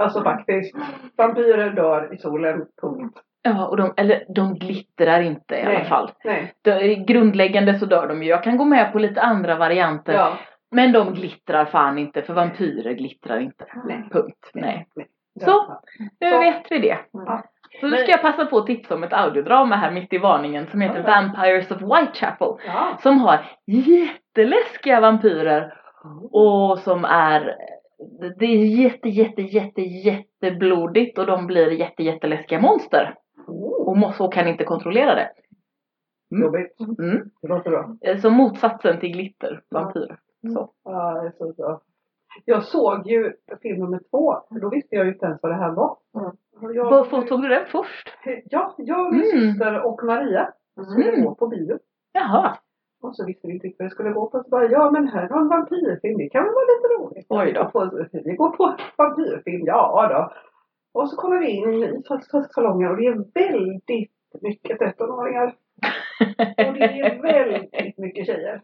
Alltså 0.00 0.22
faktiskt. 0.22 0.76
Vampyrer 1.16 1.70
dör 1.70 2.14
i 2.14 2.18
solen. 2.18 2.58
Punkt. 2.82 3.18
Ja, 3.42 3.66
och 3.68 3.76
de, 3.76 3.94
eller 3.96 4.24
de 4.34 4.54
glittrar 4.54 5.20
inte 5.20 5.54
i 5.56 5.60
alla 5.62 5.70
Nej. 5.78 5.84
fall. 5.84 6.10
Nej. 6.24 6.52
De, 6.62 6.94
grundläggande 7.04 7.74
så 7.78 7.86
dör 7.86 8.08
de 8.08 8.22
ju. 8.22 8.28
Jag 8.28 8.42
kan 8.44 8.56
gå 8.56 8.64
med 8.64 8.92
på 8.92 8.98
lite 8.98 9.20
andra 9.22 9.56
varianter. 9.56 10.12
Ja. 10.12 10.38
Men 10.70 10.92
de 10.92 11.14
glittrar 11.14 11.64
fan 11.64 11.98
inte, 11.98 12.22
för 12.22 12.34
vampyrer 12.34 12.92
glittrar 12.92 13.40
inte. 13.40 13.64
Nej. 13.88 14.04
Punkt. 14.12 14.50
Nej. 14.54 14.86
Nej. 14.96 15.06
Så. 15.40 15.78
Nu 16.20 16.30
Så. 16.30 16.38
vet 16.38 16.62
vi 16.70 16.78
det. 16.78 16.98
Mm. 17.14 17.42
Så 17.80 17.86
nu 17.86 17.96
ska 17.96 18.10
jag 18.10 18.22
passa 18.22 18.46
på 18.46 18.58
att 18.58 18.66
tipsa 18.66 18.94
om 18.94 19.02
ett 19.02 19.12
audiodrama 19.12 19.76
här 19.76 19.90
mitt 19.90 20.12
i 20.12 20.18
varningen 20.18 20.66
som 20.66 20.80
heter 20.80 20.98
Ja. 20.98 21.06
Vampires 21.06 21.70
of 21.70 21.82
Whitechapel. 21.82 22.48
Ja. 22.66 22.96
Som 23.02 23.18
har 23.18 23.44
jätteläskiga 23.66 25.00
vampyrer 25.00 25.74
och 26.32 26.78
som 26.78 27.04
är 27.04 27.56
det 28.38 28.44
är 28.46 28.64
jätte, 28.64 29.08
jätte, 29.08 29.42
jätte, 29.42 29.80
jätteblodigt 29.82 31.18
och 31.18 31.26
de 31.26 31.46
blir 31.46 31.70
jätte, 31.70 32.02
jätteläskiga 32.02 32.60
monster. 32.60 33.14
Oh, 33.46 34.04
Och 34.08 34.14
så 34.14 34.28
kan 34.28 34.48
inte 34.48 34.64
kontrollera 34.64 35.14
det. 35.14 35.30
Mm. 36.32 36.42
jobbigt. 36.44 36.80
Mm. 36.98 37.30
Det 37.42 37.48
låter 37.48 37.70
bra. 37.70 37.96
Eh, 38.00 38.16
Så 38.18 38.30
motsatsen 38.30 39.00
till 39.00 39.12
glitter, 39.12 39.62
vampyrer. 39.70 40.18
Så. 40.54 40.70
Ja, 40.84 41.12
det 41.22 41.26
är 41.28 41.32
så 41.38 41.52
bra. 41.52 41.80
Jag 42.44 42.62
såg 42.64 43.06
ju 43.06 43.32
film 43.62 43.78
nummer 43.80 44.00
två. 44.10 44.34
Då 44.50 44.68
visste 44.68 44.96
jag 44.96 45.06
ju 45.06 45.12
inte 45.12 45.26
ens 45.26 45.42
vad 45.42 45.52
det 45.52 45.56
här 45.56 45.70
var. 45.72 45.96
Mm. 46.16 46.74
Jag, 46.74 46.90
Varför 46.90 47.22
tog 47.22 47.42
du 47.42 47.48
den 47.48 47.66
först? 47.72 48.08
Ja, 48.50 48.74
jag, 48.78 49.12
min 49.12 49.22
Mm. 49.22 49.50
syster 49.52 49.82
och 49.86 50.04
Maria 50.04 50.48
skulle 50.92 51.08
Mm. 51.12 51.24
gå 51.24 51.34
på 51.34 51.46
bio. 51.48 51.78
Jaha, 52.12 52.56
Och 53.02 53.16
så 53.16 53.26
visste 53.26 53.46
vi 53.46 53.52
inte 53.54 53.66
riktigt 53.66 53.78
vad 53.78 53.86
det 53.86 53.90
skulle 53.94 54.10
gå 54.12 54.26
på. 54.30 54.42
Så 54.42 54.48
bara, 54.48 54.66
ja 54.70 54.90
men 54.90 55.08
här 55.08 55.28
har 55.28 55.40
en 55.40 55.48
vampyrfilm, 55.48 56.18
det 56.18 56.28
kan 56.28 56.44
väl 56.44 56.52
vara 56.52 56.64
lite 56.64 56.88
roligt. 57.02 57.26
Oj 57.28 57.52
då. 57.52 57.98
Vi 58.24 58.34
går 58.36 58.50
på 58.50 58.74
vampyrfilm, 58.96 59.66
ja 59.66 60.06
då. 60.10 60.32
Och 61.00 61.10
så 61.10 61.16
kommer 61.16 61.38
vi 61.38 61.50
in 61.50 61.84
i 61.84 62.02
salongen 62.54 62.90
och 62.90 62.96
det 62.96 63.06
är 63.06 63.24
väldigt 63.34 64.10
mycket 64.42 64.78
13-åringar. 64.80 65.54
Och 66.68 66.74
det 66.74 67.00
är 67.00 67.22
väldigt 67.22 67.98
mycket 67.98 68.26
tjejer. 68.26 68.62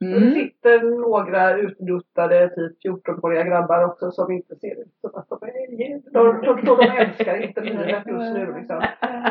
Och 0.00 0.06
det 0.06 0.16
mm. 0.16 0.34
sitter 0.34 0.82
några 1.00 1.56
utduttade 1.56 2.48
typ 2.48 2.84
14-åriga 2.84 3.44
grabbar 3.44 3.84
också 3.84 4.10
som 4.10 4.32
inte 4.32 4.56
ser 4.56 4.80
ut 4.80 4.94
som 5.00 5.10
att 5.14 5.28
de 5.28 5.38
är 5.42 6.12
de, 6.12 6.40
de, 6.46 6.64
de, 6.64 6.64
de 6.64 6.90
älskar 6.98 7.42
inte 7.42 7.60
livet 7.70 8.06
just 8.06 8.34
nu 8.34 8.54
liksom. 8.58 8.82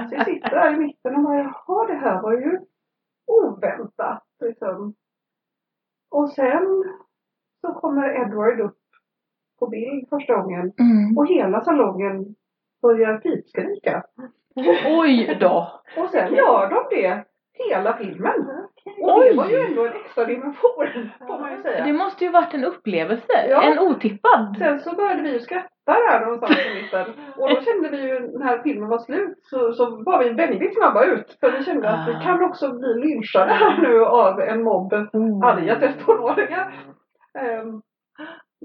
Så 0.10 0.16
jag 0.16 0.26
sitter 0.26 0.50
där 0.50 0.74
i 0.74 0.78
mitten 0.78 1.16
och 1.16 1.24
bara, 1.24 1.38
jaha 1.38 1.88
det 1.88 1.94
här 1.94 2.22
var 2.22 2.34
ju 2.34 2.60
oväntat 3.28 4.24
liksom. 4.42 4.94
Och 6.12 6.30
sen 6.30 6.84
så 7.62 7.74
kommer 7.74 8.22
Edward 8.22 8.60
upp 8.60 8.78
på 9.60 9.68
bild 9.68 10.10
första 10.10 10.36
gången 10.36 10.74
Mm. 10.80 11.18
och 11.18 11.28
hela 11.28 11.62
salongen 11.62 12.36
börjar 12.82 13.18
pipskrika. 13.18 14.04
Oj 15.00 15.38
då! 15.42 15.82
Och 15.98 16.10
sen 16.10 16.34
gör 16.36 16.70
de 16.70 16.96
det 16.96 17.26
hela 17.70 17.98
filmen. 17.98 18.48
Och 19.02 19.18
Oj. 19.18 19.30
det 19.30 19.36
var 19.38 19.48
ju 19.50 19.58
ändå 19.60 19.86
en 19.86 19.94
extra 19.94 20.26
dimension 20.26 21.10
får 21.28 21.40
man 21.40 21.52
ju 21.52 21.62
säga. 21.62 21.86
Det 21.86 21.94
måste 21.94 22.26
ju 22.26 22.32
varit 22.32 22.54
en 22.54 22.64
upplevelse. 22.66 23.48
Ja. 23.50 23.62
En 23.64 23.80
otippad. 23.80 24.56
Sen 24.58 24.80
så 24.80 24.96
började 24.96 25.22
vi 25.22 25.34
ju 25.34 25.40
skratta 25.40 25.68
där 25.86 26.20
någonstans 26.20 26.58
i 26.66 26.82
mitten. 26.82 27.06
Och 27.38 27.50
då 27.50 27.62
kände 27.62 27.90
vi 27.90 28.02
ju 28.02 28.38
när 28.40 28.60
filmen 28.64 28.90
var 28.90 29.00
slut 29.00 29.40
så, 29.44 29.74
så 29.74 30.04
var 30.04 30.24
vi 30.24 30.30
väldigt 30.30 30.76
snabba 30.78 31.06
ut. 31.06 31.38
För 31.40 31.52
vi 31.52 31.64
kände 31.64 31.90
att 31.90 32.08
vi 32.08 32.14
Ah. 32.16 32.20
kan 32.24 32.44
också 32.44 32.72
bli 32.74 32.94
lynchade 32.94 33.52
här 33.54 33.82
nu 33.82 34.06
av 34.06 34.40
en 34.42 34.64
mobb 34.64 34.94
Oh. 34.94 35.46
arga 35.48 35.76
13-åringar. 35.80 36.74
Um, 37.64 37.82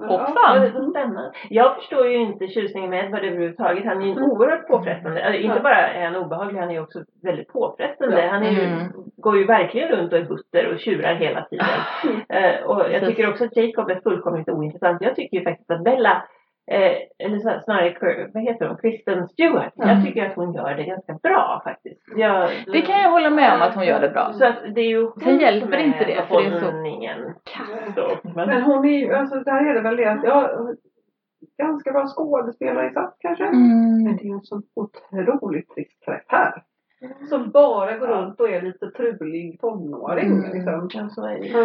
Hoppsan. 0.00 0.34
Ja, 0.36 0.58
det 0.58 0.90
spännande. 0.90 1.32
Jag 1.50 1.76
förstår 1.76 2.06
ju 2.06 2.16
inte 2.16 2.48
tjusningen 2.48 2.90
med 2.90 3.04
Edward 3.04 3.24
överhuvudtaget. 3.24 3.84
Han 3.84 4.02
är 4.02 4.06
ju 4.06 4.12
en 4.12 4.22
oerhört 4.22 4.68
påfrestande. 4.68 5.24
Alltså, 5.24 5.40
inte 5.40 5.60
bara 5.60 5.88
är 5.88 6.04
han 6.04 6.16
obehaglig, 6.16 6.60
han 6.60 6.70
är 6.70 6.82
också 6.82 6.98
väldigt 7.22 7.48
påfrestande. 7.48 8.22
Ja. 8.24 8.30
Han 8.30 8.42
är 8.42 8.50
ju, 8.50 8.60
Mm. 8.66 8.92
går 9.16 9.36
ju 9.38 9.44
verkligen 9.44 9.88
runt 9.88 10.12
och 10.12 10.18
är 10.18 10.24
butter 10.24 10.72
och 10.72 10.78
tjurar 10.80 11.14
hela 11.14 11.42
tiden. 11.42 11.66
Eh, 12.28 12.64
och 12.66 12.92
jag 12.92 13.06
tycker 13.06 13.30
också 13.30 13.44
att 13.44 13.56
Jacob 13.56 13.90
är 13.90 14.00
fullkomligt 14.00 14.48
ointressant. 14.48 15.02
Jag 15.02 15.16
tycker 15.16 15.36
ju 15.36 15.44
faktiskt 15.44 15.70
att 15.70 15.84
Bella, 15.84 16.22
eh, 16.70 16.92
eller 17.26 17.38
så- 17.38 17.60
snarare, 17.64 18.30
vad 18.34 18.42
heter 18.42 18.66
hon, 18.66 18.76
Kristen 18.76 19.28
Stewart. 19.28 19.76
Mm. 19.76 19.88
Jag 19.88 20.04
tycker 20.06 20.26
att 20.26 20.36
hon 20.36 20.54
gör 20.54 20.74
det 20.74 20.82
ganska 20.84 21.12
bra 21.22 21.60
faktiskt. 21.64 22.02
Jag, 22.16 22.48
Det 22.72 22.80
kan 22.80 23.00
jag 23.00 23.10
hålla 23.10 23.30
med 23.30 23.54
om 23.54 23.62
att 23.62 23.74
hon 23.74 23.84
gör 23.86 24.00
det 24.00 24.08
bra. 24.08 24.32
Så 24.32 24.44
att 24.46 24.56
det 24.74 24.80
är 24.80 24.88
ju 24.88 25.02
hon 25.02 25.20
Sen 25.22 25.38
hjälper 25.40 25.78
inte 25.78 26.04
det, 26.04 26.22
för 26.28 26.40
det 26.40 26.46
är 26.46 26.60
så-. 26.60 26.70
Så, 27.94 28.28
men- 28.34 28.48
Men 28.48 28.62
hon 28.62 28.84
är 28.84 28.98
ju, 28.98 29.12
alltså 29.14 29.40
där 29.40 29.66
är 29.70 29.74
det 29.74 29.80
väl 29.80 29.96
det 29.96 30.04
att 30.12 30.24
jag 30.24 30.50
ganska 31.58 31.92
bra 31.92 32.06
skådespelarinsats 32.06 33.16
kanske. 33.20 33.44
Men 33.44 34.00
Mm. 34.00 34.16
det 34.16 34.22
är 34.22 34.26
ju 34.26 34.32
en 34.32 34.40
sån 34.42 34.62
otroligt 34.74 35.74
trist 35.74 36.04
karaktär. 36.04 36.62
Som 37.28 37.50
bara 37.50 37.96
går 37.98 38.06
runt 38.06 38.40
och 38.40 38.48
är 38.50 38.62
lite 38.62 38.90
trulig 38.90 39.60
tonåring. 39.60 40.32
Mm. 40.32 40.52
Liksom. 40.52 41.10
Så 41.10 41.28
ju. 41.30 41.56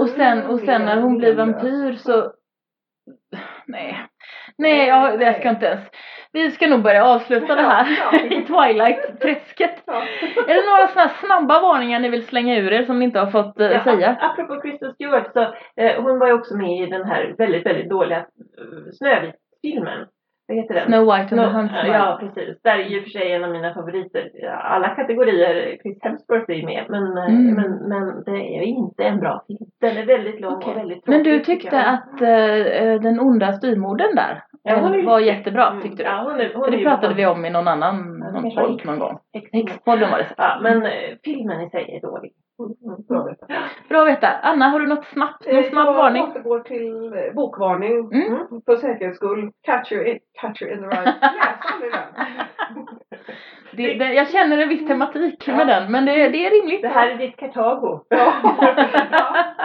Och 0.00 0.08
sen, 0.08 0.46
och 0.46 0.60
sen 0.60 0.84
när 0.84 1.00
hon 1.00 1.18
blir 1.18 1.36
vampyr 1.36 1.92
så... 1.92 2.32
Nej. 3.66 4.06
Nej, 4.58 4.88
jag, 4.88 5.22
jag 5.22 5.36
ska 5.36 5.50
inte 5.50 5.66
ens... 5.66 5.80
Vi 6.32 6.50
ska 6.50 6.66
nog 6.66 6.82
börja 6.82 7.04
avsluta 7.04 7.54
det 7.54 7.62
här 7.62 7.98
Ja. 7.98 8.20
i 8.36 8.44
Twilight-träsket. 8.44 9.82
Ja. 9.86 10.02
Är 10.48 10.54
det 10.54 10.70
några 10.70 10.88
sådana 10.88 11.08
snabba 11.08 11.60
varningar 11.60 12.00
ni 12.00 12.08
vill 12.08 12.26
slänga 12.26 12.58
ur 12.58 12.72
er 12.72 12.82
som 12.82 12.98
ni 12.98 13.04
inte 13.04 13.18
har 13.18 13.30
fått 13.30 13.60
eh, 13.60 13.84
säga? 13.84 14.16
Apropå 14.20 14.60
Kristen 14.60 14.94
Stewart 14.94 15.32
så 15.32 15.40
eh, 15.82 16.02
hon 16.02 16.18
var 16.18 16.26
ju 16.26 16.32
också 16.32 16.56
med 16.56 16.88
i 16.88 16.90
den 16.90 17.04
här 17.04 17.34
väldigt, 17.38 17.66
väldigt 17.66 17.90
dåliga 17.90 18.18
uh, 18.18 18.90
Snövit-filmen. 18.92 20.06
Vad 20.50 20.58
heter 20.58 20.74
den? 20.74 20.86
Snow 20.86 21.04
White 21.04 21.34
and 21.34 21.40
the 21.40 21.56
Huntsman. 21.58 21.86
Ja, 21.86 22.16
precis. 22.20 22.62
Där 22.62 22.78
är 22.78 22.84
och 22.98 23.02
för 23.02 23.10
sig 23.10 23.32
en 23.32 23.44
av 23.44 23.50
mina 23.50 23.74
favoriter. 23.74 24.30
Alla 24.62 24.88
kategorier, 24.88 25.76
Chris 25.82 25.98
Hemsworth 26.02 26.50
är 26.50 26.54
ju 26.54 26.64
med. 26.66 26.84
Men, 26.88 27.18
eh, 27.18 27.24
Mm. 27.24 27.54
men, 27.54 27.70
men 27.88 28.24
det 28.24 28.30
är 28.56 28.60
ju 28.62 28.74
inte 28.74 29.04
en 29.04 29.20
bra 29.20 29.44
film. 29.46 29.58
Den 29.80 29.96
är 29.96 30.06
väldigt 30.06 30.40
lång 30.40 30.52
Okej. 30.54 30.70
och 30.72 30.76
väldigt 30.78 31.06
Men 31.06 31.22
du 31.22 31.38
tråkig, 31.38 31.44
tyckte 31.60 31.82
att 31.84 32.20
eh, 32.22 33.02
den 33.02 33.20
onda 33.20 33.52
styrmodern 33.52 34.14
där 34.16 34.42
Ja, 34.62 34.76
är 34.94 34.98
ju- 34.98 35.06
var 35.06 35.20
jättebra, 35.20 35.66
Mm, 35.68 35.82
tyckte 35.82 36.02
du? 36.02 36.08
Ja, 36.08 36.22
hon 36.30 36.40
är, 36.40 36.50
hon 36.54 36.64
För 36.64 36.70
det 36.70 36.76
ju 36.76 36.84
pratade 36.84 37.14
vi 37.14 37.26
om 37.26 37.44
i 37.44 37.50
någon 37.50 37.68
annan 37.68 38.20
det 38.20 38.32
någon 38.32 38.54
podd 38.54 38.86
någon 38.86 38.98
gång. 38.98 39.18
Häxpodden 39.52 40.10
var 40.10 40.18
det. 40.18 40.26
Ja, 40.36 40.58
men 40.62 40.82
filmen 41.24 41.60
i 41.60 41.70
sig 41.70 41.96
är 41.96 42.00
dålig. 42.08 42.32
Mm, 42.60 43.02
bra 43.08 43.28
jag. 43.88 44.00
Att 44.02 44.08
veta. 44.08 44.28
Anna, 44.42 44.68
har 44.68 44.80
du 44.80 44.86
något 44.86 45.04
snabbt? 45.06 45.46
Någon 45.46 45.56
Eh, 45.56 45.70
snabb 45.70 45.86
jag 45.86 45.94
varning? 45.94 46.22
återgår 46.22 46.60
till 46.60 47.12
eh, 47.12 47.34
bokvarning. 47.34 47.92
Mm. 48.12 48.38
För 48.66 48.76
säkerhets 48.76 49.16
skull. 49.16 49.50
Catch 49.62 49.92
you 49.92 50.04
in, 50.06 50.18
catch 50.40 50.62
you 50.62 50.72
in 50.72 50.78
the 50.80 50.86
right. 50.86 51.14
Läs. 51.80 52.06
Det, 53.72 53.94
det, 53.94 54.12
jag 54.14 54.28
känner 54.30 54.58
en 54.58 54.68
viss 54.68 54.86
tematik 54.86 55.46
med 55.46 55.66
den, 55.66 55.92
men 55.92 56.04
det, 56.04 56.12
det 56.28 56.46
är 56.46 56.50
rimligt. 56.60 56.82
Det 56.82 56.88
här 56.88 57.08
är 57.10 57.16
ditt 57.16 57.36
Kartago. 57.36 58.00
Ja. 58.08 58.32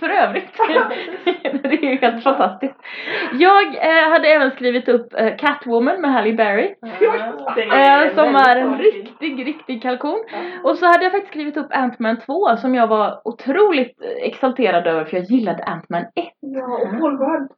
För 0.00 0.08
övrigt. 0.08 0.48
det 1.62 1.68
är 1.68 1.90
ju 1.90 1.96
helt 1.96 2.22
fantastiskt. 2.24 2.74
Jag 3.32 3.66
eh, 3.66 4.10
hade 4.10 4.28
även 4.28 4.50
skrivit 4.50 4.88
upp 4.88 5.14
eh, 5.14 5.36
Catwoman 5.36 6.00
med 6.00 6.12
Halle 6.12 6.32
Berry. 6.32 6.74
Det 7.54 7.62
Eh, 7.62 8.14
som 8.14 8.34
är 8.34 8.56
en 8.56 8.78
riktig, 8.78 9.46
riktig 9.46 9.82
kalkon. 9.82 10.24
Och 10.64 10.78
så 10.78 10.86
hade 10.86 11.04
jag 11.04 11.12
faktiskt 11.12 11.32
skrivit 11.32 11.56
upp 11.56 11.70
Ant-Man 11.70 12.20
2 12.20 12.56
som 12.56 12.74
jag 12.74 12.86
var 12.86 13.20
otroligt 13.24 14.02
eh, 14.02 14.28
exalterad 14.28 14.86
över 14.86 15.04
för 15.04 15.16
jag 15.16 15.26
gillade 15.26 15.64
Ant-Man 15.64 16.02
1. 16.02 16.08
Ja, 16.40 16.78
och 16.82 17.00
Paul 17.00 17.18
Rudd. 17.18 17.48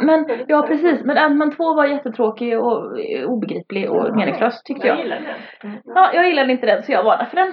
Men 0.00 0.26
ja 0.48 0.62
precis, 0.62 1.04
men 1.04 1.18
Ant-Man 1.18 1.56
2 1.56 1.74
var 1.74 1.86
jättetråkig 1.86 2.58
och 2.58 3.00
eh, 3.00 3.24
obegriplig 3.24 3.90
och 3.90 4.16
meningslös 4.16 4.62
tyckte 4.62 4.86
Jag 4.86 4.96
jag. 4.96 5.04
gillar 5.04 5.16
den. 5.16 5.70
Mm. 5.70 5.82
Ja, 5.84 6.10
jag 6.14 6.28
gillade 6.28 6.52
inte 6.52 6.66
den 6.66 6.82
så 6.82 6.92
jag 6.92 7.04
varnade 7.04 7.30
för 7.30 7.36
den. 7.36 7.52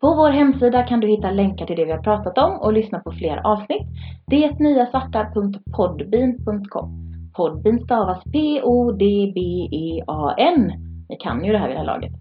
På 0.00 0.14
vår 0.14 0.30
hemsida 0.30 0.82
kan 0.82 1.00
du 1.00 1.08
hitta 1.08 1.30
länkar 1.30 1.66
till 1.66 1.76
det 1.76 1.84
vi 1.84 1.92
har 1.92 2.02
pratat 2.02 2.38
om 2.38 2.60
och 2.60 2.72
lyssna 2.72 2.98
på 2.98 3.12
fler 3.12 3.46
avsnitt. 3.46 3.86
Detnyasvarta.podbean.com 4.26 7.00
Podbean 7.36 7.80
stavas 7.80 8.24
P-O-D-B-E-A-N. 8.32 10.72
Ni 11.08 11.16
kan 11.16 11.44
ju 11.44 11.52
det 11.52 11.58
här 11.58 11.68
vid 11.68 11.76
det 11.76 11.80
här 11.80 11.86
laget. 11.86 12.12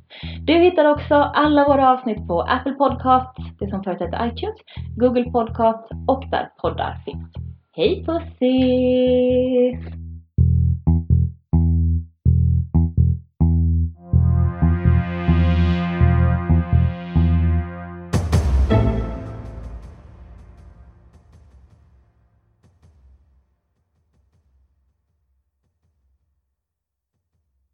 Du 0.42 0.54
hittar 0.54 0.86
också 0.86 1.16
alla 1.16 1.68
våra 1.68 1.92
avsnitt 1.92 2.28
på 2.28 2.42
Apple 2.42 2.74
Podcasts, 2.74 3.38
det 3.60 3.70
som 3.70 3.84
förut 3.84 4.00
hette 4.00 4.32
iTunes, 4.34 4.58
Google 4.98 5.32
Podcasts 5.32 5.90
och 6.08 6.24
där 6.32 6.50
poddar 6.62 7.02
finns. 7.06 7.34
Hej 7.76 8.06
pussy! 8.06 9.78